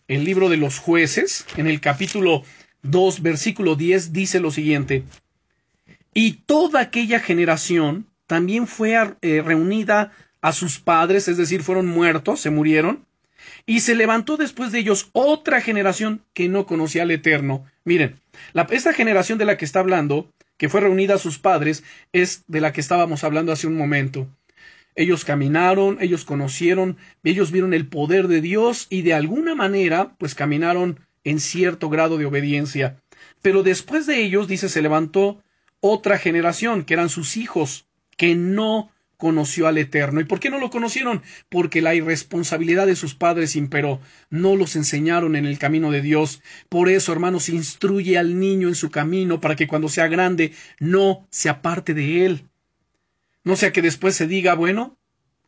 el 0.09 0.25
libro 0.25 0.49
de 0.49 0.57
los 0.57 0.79
jueces, 0.79 1.47
en 1.57 1.67
el 1.67 1.81
capítulo 1.81 2.43
2, 2.83 3.23
versículo 3.23 3.77
10, 3.77 4.13
dice 4.13 4.41
lo 4.41 4.51
siguiente, 4.51 5.05
y 6.15 6.33
toda 6.47 6.81
aquella 6.81 7.21
generación 7.21 8.07
también 8.27 8.67
fue 8.67 8.97
eh, 9.23 9.43
reunida 9.45 10.13
a 10.41 10.53
sus 10.53 10.79
padres, 10.81 11.29
es 11.29 11.37
decir, 11.37 11.63
fueron 11.63 11.87
muertos, 11.87 12.41
se 12.41 12.51
murieron, 12.51 13.07
y 13.67 13.81
se 13.81 13.95
levantó 13.95 14.37
después 14.37 14.73
de 14.73 14.79
ellos 14.79 15.11
otra 15.13 15.61
generación 15.61 16.23
que 16.33 16.49
no 16.49 16.67
conocía 16.67 17.03
al 17.03 17.11
Eterno. 17.11 17.65
Miren, 17.85 18.21
la, 18.53 18.67
esta 18.71 18.93
generación 18.93 19.39
de 19.39 19.45
la 19.45 19.57
que 19.57 19.65
está 19.65 19.81
hablando, 19.81 20.33
que 20.57 20.69
fue 20.69 20.81
reunida 20.81 21.15
a 21.15 21.19
sus 21.19 21.39
padres, 21.39 21.85
es 22.13 22.45
de 22.47 22.61
la 22.61 22.73
que 22.73 22.81
estábamos 22.81 23.25
hablando 23.25 23.53
hace 23.53 23.67
un 23.67 23.77
momento. 23.77 24.29
Ellos 24.99 25.25
caminaron, 25.25 25.99
ellos 26.01 26.25
conocieron, 26.25 26.97
ellos 27.23 27.53
vieron 27.53 27.73
el 27.73 27.87
poder 27.87 28.27
de 28.27 28.41
Dios 28.41 28.89
y 28.91 29.03
de 29.03 29.15
alguna 29.15 29.55
manera, 29.55 30.17
pues 30.19 30.35
caminaron 30.35 30.99
en 31.23 31.39
cierto 31.39 31.89
grado 31.89 32.19
de 32.19 32.27
obediencia. 32.27 33.01
Pero 33.41 33.63
después 33.63 34.07
de 34.07 34.21
ellos, 34.21 34.49
dice, 34.49 34.69
se 34.69 34.83
levantó 34.83 35.41
otra 35.79 36.19
generación, 36.19 36.83
que 36.83 36.95
eran 36.95 37.11
sus 37.11 37.37
hijos, 37.37 37.87
que 38.17 38.35
no 38.35 38.91
conoció 39.17 39.69
al 39.69 39.79
Eterno. 39.79 40.21
¿Y 40.21 40.25
por 40.25 40.41
qué 40.41 40.51
no 40.51 40.59
lo 40.59 40.69
conocieron? 40.69 41.23
Porque 41.49 41.81
la 41.81 41.95
irresponsabilidad 41.95 42.89
de 42.89 42.97
sus 42.97 43.15
padres 43.15 43.55
imperó. 43.55 44.01
No 44.31 44.57
los 44.57 44.75
enseñaron 44.75 45.37
en 45.37 45.47
el 45.47 45.61
camino 45.61 45.93
de 45.93 46.03
Dios. 46.03 46.43
Por 46.69 46.89
eso, 46.89 47.13
hermanos, 47.13 47.49
instruye 47.49 48.19
al 48.19 48.41
niño 48.41 48.67
en 48.67 48.75
su 48.75 48.91
camino 48.91 49.41
para 49.41 49.55
que 49.55 49.69
cuando 49.69 49.89
sea 49.89 50.09
grande 50.09 50.55
no 50.81 51.29
se 51.31 51.49
aparte 51.49 51.95
de 51.95 52.27
él. 52.27 52.49
No 53.49 53.57
sea 53.57 53.73
que 53.73 53.81
después 53.81 54.15
se 54.15 54.27
diga, 54.27 54.53
bueno, 54.53 54.99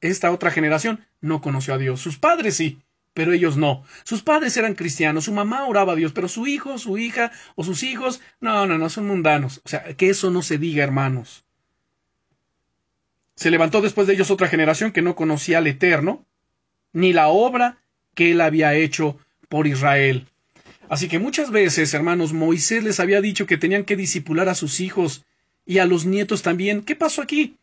esta 0.00 0.30
otra 0.30 0.50
generación 0.50 1.04
no 1.20 1.42
conoció 1.42 1.74
a 1.74 1.76
Dios. 1.76 2.00
Sus 2.00 2.16
padres 2.16 2.56
sí, 2.56 2.78
pero 3.12 3.34
ellos 3.34 3.58
no. 3.58 3.84
Sus 4.04 4.22
padres 4.22 4.56
eran 4.56 4.74
cristianos, 4.74 5.26
su 5.26 5.34
mamá 5.34 5.66
oraba 5.66 5.92
a 5.92 5.96
Dios, 5.96 6.12
pero 6.14 6.26
su 6.26 6.46
hijo, 6.46 6.78
su 6.78 6.96
hija 6.96 7.30
o 7.56 7.62
sus 7.62 7.82
hijos, 7.82 8.22
no, 8.40 8.66
no, 8.66 8.78
no, 8.78 8.88
son 8.88 9.06
mundanos. 9.06 9.60
O 9.66 9.68
sea, 9.68 9.84
que 9.98 10.08
eso 10.08 10.30
no 10.30 10.40
se 10.40 10.56
diga, 10.56 10.82
hermanos. 10.82 11.44
Se 13.34 13.50
levantó 13.50 13.82
después 13.82 14.06
de 14.06 14.14
ellos 14.14 14.30
otra 14.30 14.48
generación 14.48 14.92
que 14.92 15.02
no 15.02 15.14
conocía 15.14 15.58
al 15.58 15.66
Eterno, 15.66 16.24
ni 16.94 17.12
la 17.12 17.28
obra 17.28 17.82
que 18.14 18.30
él 18.30 18.40
había 18.40 18.72
hecho 18.72 19.18
por 19.50 19.66
Israel. 19.66 20.26
Así 20.88 21.06
que 21.06 21.18
muchas 21.18 21.50
veces, 21.50 21.92
hermanos, 21.92 22.32
Moisés 22.32 22.82
les 22.82 22.98
había 22.98 23.20
dicho 23.20 23.46
que 23.46 23.58
tenían 23.58 23.84
que 23.84 23.96
disipular 23.96 24.48
a 24.48 24.54
sus 24.54 24.80
hijos 24.80 25.26
y 25.66 25.80
a 25.80 25.84
los 25.84 26.06
nietos 26.06 26.40
también. 26.40 26.80
¿Qué 26.80 26.96
pasó 26.96 27.20
aquí? 27.20 27.58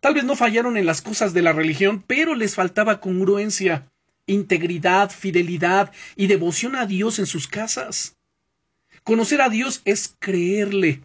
Tal 0.00 0.14
vez 0.14 0.24
no 0.24 0.36
fallaron 0.36 0.76
en 0.76 0.86
las 0.86 1.02
cosas 1.02 1.32
de 1.32 1.42
la 1.42 1.52
religión, 1.52 2.04
pero 2.06 2.34
les 2.34 2.54
faltaba 2.54 3.00
congruencia, 3.00 3.90
integridad, 4.26 5.10
fidelidad 5.10 5.92
y 6.16 6.26
devoción 6.26 6.76
a 6.76 6.86
Dios 6.86 7.18
en 7.18 7.26
sus 7.26 7.48
casas. 7.48 8.16
Conocer 9.04 9.40
a 9.40 9.48
Dios 9.48 9.82
es 9.84 10.14
creerle 10.18 11.00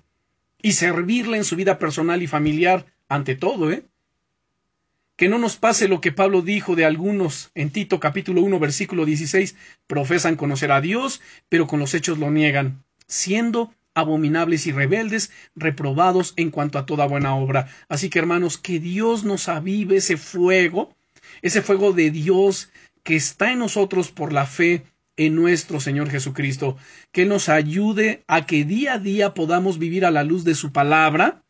y 0.62 0.74
servirle 0.74 1.38
en 1.38 1.44
su 1.44 1.56
vida 1.56 1.80
personal 1.80 2.22
y 2.22 2.28
familiar, 2.28 2.86
ante 3.08 3.36
todo, 3.36 3.72
¿eh? 3.72 3.84
Que 5.18 5.28
no 5.28 5.38
nos 5.38 5.58
pase 5.58 5.88
lo 5.88 6.02
que 6.02 6.12
Pablo 6.12 6.42
dijo 6.42 6.76
de 6.76 6.86
algunos 6.86 7.52
en 7.54 7.70
Tito 7.70 8.00
capítulo 8.00 8.42
1 8.42 8.60
versículo 8.60 9.06
16, 9.06 9.56
profesan 9.86 10.36
conocer 10.36 10.72
a 10.72 10.82
Dios, 10.82 11.22
pero 11.50 11.68
con 11.68 11.80
los 11.80 11.94
hechos 11.94 12.18
lo 12.18 12.32
niegan, 12.32 12.84
siendo 13.08 13.74
abominables 13.94 14.68
y 14.68 14.72
rebeldes, 14.72 15.32
reprobados 15.56 16.34
en 16.38 16.52
cuanto 16.52 16.80
a 16.80 16.86
toda 16.86 17.08
buena 17.08 17.36
obra. 17.36 17.68
Así 17.89 18.10
que 18.10 18.20
hermanos, 18.20 18.58
que 18.58 18.80
Dios 18.80 19.24
nos 19.24 19.50
avive 19.50 19.98
ese 19.98 20.18
fuego, 20.18 20.96
ese 21.42 21.62
fuego 21.62 21.94
de 21.94 22.12
Dios 22.12 22.72
que 23.04 23.16
está 23.16 23.52
en 23.52 23.60
nosotros 23.60 24.12
por 24.12 24.32
la 24.34 24.46
fe 24.46 24.84
en 25.18 25.36
nuestro 25.36 25.80
Señor 25.80 26.10
Jesucristo, 26.10 26.78
que 27.12 27.26
nos 27.26 27.50
ayude 27.50 28.24
a 28.28 28.46
que 28.46 28.64
día 28.64 28.94
a 28.94 29.00
día 29.00 29.34
podamos 29.34 29.78
vivir 29.78 30.06
a 30.06 30.12
la 30.12 30.24
luz 30.24 30.44
de 30.44 30.56
su 30.56 30.72
palabra 30.72 31.44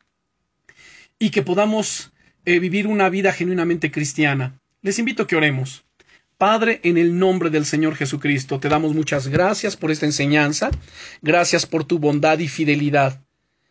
y 1.19 1.29
que 1.29 1.43
podamos 1.43 2.11
eh, 2.45 2.59
vivir 2.59 2.87
una 2.87 3.09
vida 3.09 3.31
genuinamente 3.31 3.91
cristiana. 3.91 4.59
Les 4.81 4.97
invito 4.97 5.23
a 5.23 5.27
que 5.27 5.35
oremos. 5.35 5.85
Padre, 6.41 6.79
en 6.81 6.97
el 6.97 7.19
nombre 7.19 7.51
del 7.51 7.67
Señor 7.67 7.93
Jesucristo, 7.95 8.59
te 8.59 8.67
damos 8.67 8.95
muchas 8.95 9.27
gracias 9.27 9.77
por 9.77 9.91
esta 9.91 10.07
enseñanza, 10.07 10.71
gracias 11.21 11.67
por 11.67 11.83
tu 11.83 11.99
bondad 11.99 12.39
y 12.39 12.47
fidelidad. 12.47 13.21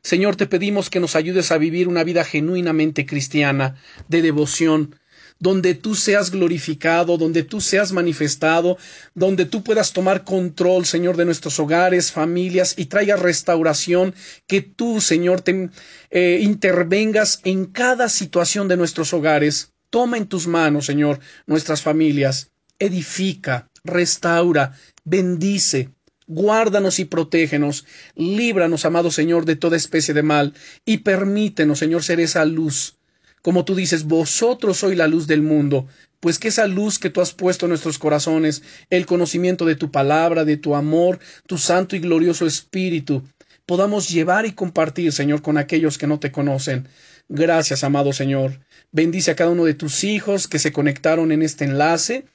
Señor, 0.05 0.37
te 0.37 0.47
pedimos 0.47 0.89
que 0.89 1.01
nos 1.01 1.17
ayudes 1.17 1.51
a 1.51 1.59
vivir 1.59 1.89
una 1.89 2.05
vida 2.05 2.23
genuinamente 2.23 3.07
cristiana, 3.07 3.75
de 4.07 4.23
devoción, 4.23 4.95
donde 5.41 5.75
tú 5.75 5.97
seas 5.97 6.31
glorificado, 6.31 7.19
donde 7.19 7.43
tú 7.43 7.61
seas 7.61 7.91
manifestado, 7.91 8.79
donde 9.17 9.47
tú 9.47 9.65
puedas 9.65 9.93
tomar 9.93 10.23
control, 10.23 10.87
Señor, 10.87 11.17
de 11.17 11.25
nuestros 11.25 11.59
hogares, 11.59 12.13
familias 12.13 12.75
y 12.77 12.85
traiga 12.85 13.17
restauración, 13.17 14.15
que 14.47 14.63
tú, 14.63 15.01
Señor, 15.01 15.41
te 15.41 15.71
eh, 16.13 16.39
intervengas 16.41 17.41
en 17.43 17.65
cada 17.65 18.09
situación 18.09 18.69
de 18.69 18.77
nuestros 18.77 19.13
hogares. 19.13 19.73
Toma 19.91 20.19
en 20.19 20.29
tus 20.29 20.47
manos, 20.47 20.87
Señor, 20.87 21.19
nuestras 21.49 21.83
familias, 21.83 22.53
edifica, 22.81 23.71
restaura, 23.85 24.77
bendice, 25.05 25.91
guárdanos 26.27 26.99
y 26.99 27.05
protégenos, 27.05 27.87
líbranos, 28.17 28.85
amado 28.85 29.13
Señor, 29.13 29.45
de 29.45 29.55
toda 29.55 29.77
especie 29.77 30.15
de 30.15 30.25
mal, 30.25 30.55
y 30.85 30.99
permítenos, 30.99 31.79
Señor, 31.79 32.03
ser 32.03 32.19
esa 32.19 32.45
luz 32.45 32.97
como 33.43 33.65
tú 33.65 33.75
dices, 33.75 34.05
vosotros 34.05 34.79
sois 34.79 34.99
la 34.99 35.07
luz 35.07 35.27
del 35.27 35.43
mundo, 35.43 35.87
pues 36.21 36.39
que 36.39 36.49
esa 36.49 36.67
luz 36.67 36.99
que 36.99 37.11
tú 37.11 37.21
has 37.21 37.33
puesto 37.33 37.65
en 37.67 37.71
nuestros 37.71 37.99
corazones, 37.99 38.63
el 38.91 39.07
conocimiento 39.07 39.65
de 39.65 39.77
tu 39.77 39.91
palabra, 39.91 40.45
de 40.45 40.59
tu 40.59 40.75
amor, 40.75 41.19
tu 41.47 41.57
santo 41.57 41.97
y 41.97 42.01
glorioso 42.01 42.47
Espíritu, 42.47 43.23
podamos 43.65 44.11
llevar 44.11 44.45
y 44.45 44.53
compartir, 44.53 45.13
Señor, 45.13 45.41
con 45.41 45.57
aquellos 45.57 45.97
que 45.97 46.07
no 46.07 46.21
te 46.21 46.31
conocen. 46.31 46.89
Gracias, 47.29 47.85
amado 47.85 48.13
Señor. 48.13 48.61
Bendice 48.93 49.31
a 49.31 49.37
cada 49.37 49.51
uno 49.51 49.65
de 49.65 49.75
tus 49.75 50.05
hijos 50.05 50.49
que 50.49 50.59
se 50.59 50.73
conectaron 50.73 51.33
en 51.33 51.43
este 51.43 51.65
enlace, 51.65 52.27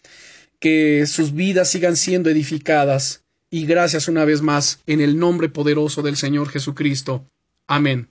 que 0.65 1.05
sus 1.05 1.35
vidas 1.35 1.69
sigan 1.69 1.95
siendo 1.95 2.31
edificadas. 2.31 3.23
Y 3.51 3.67
gracias 3.67 4.07
una 4.07 4.25
vez 4.25 4.41
más 4.41 4.79
en 4.87 4.99
el 4.99 5.19
nombre 5.19 5.47
poderoso 5.47 6.01
del 6.01 6.17
Señor 6.17 6.49
Jesucristo. 6.49 7.29
Amén. 7.67 8.09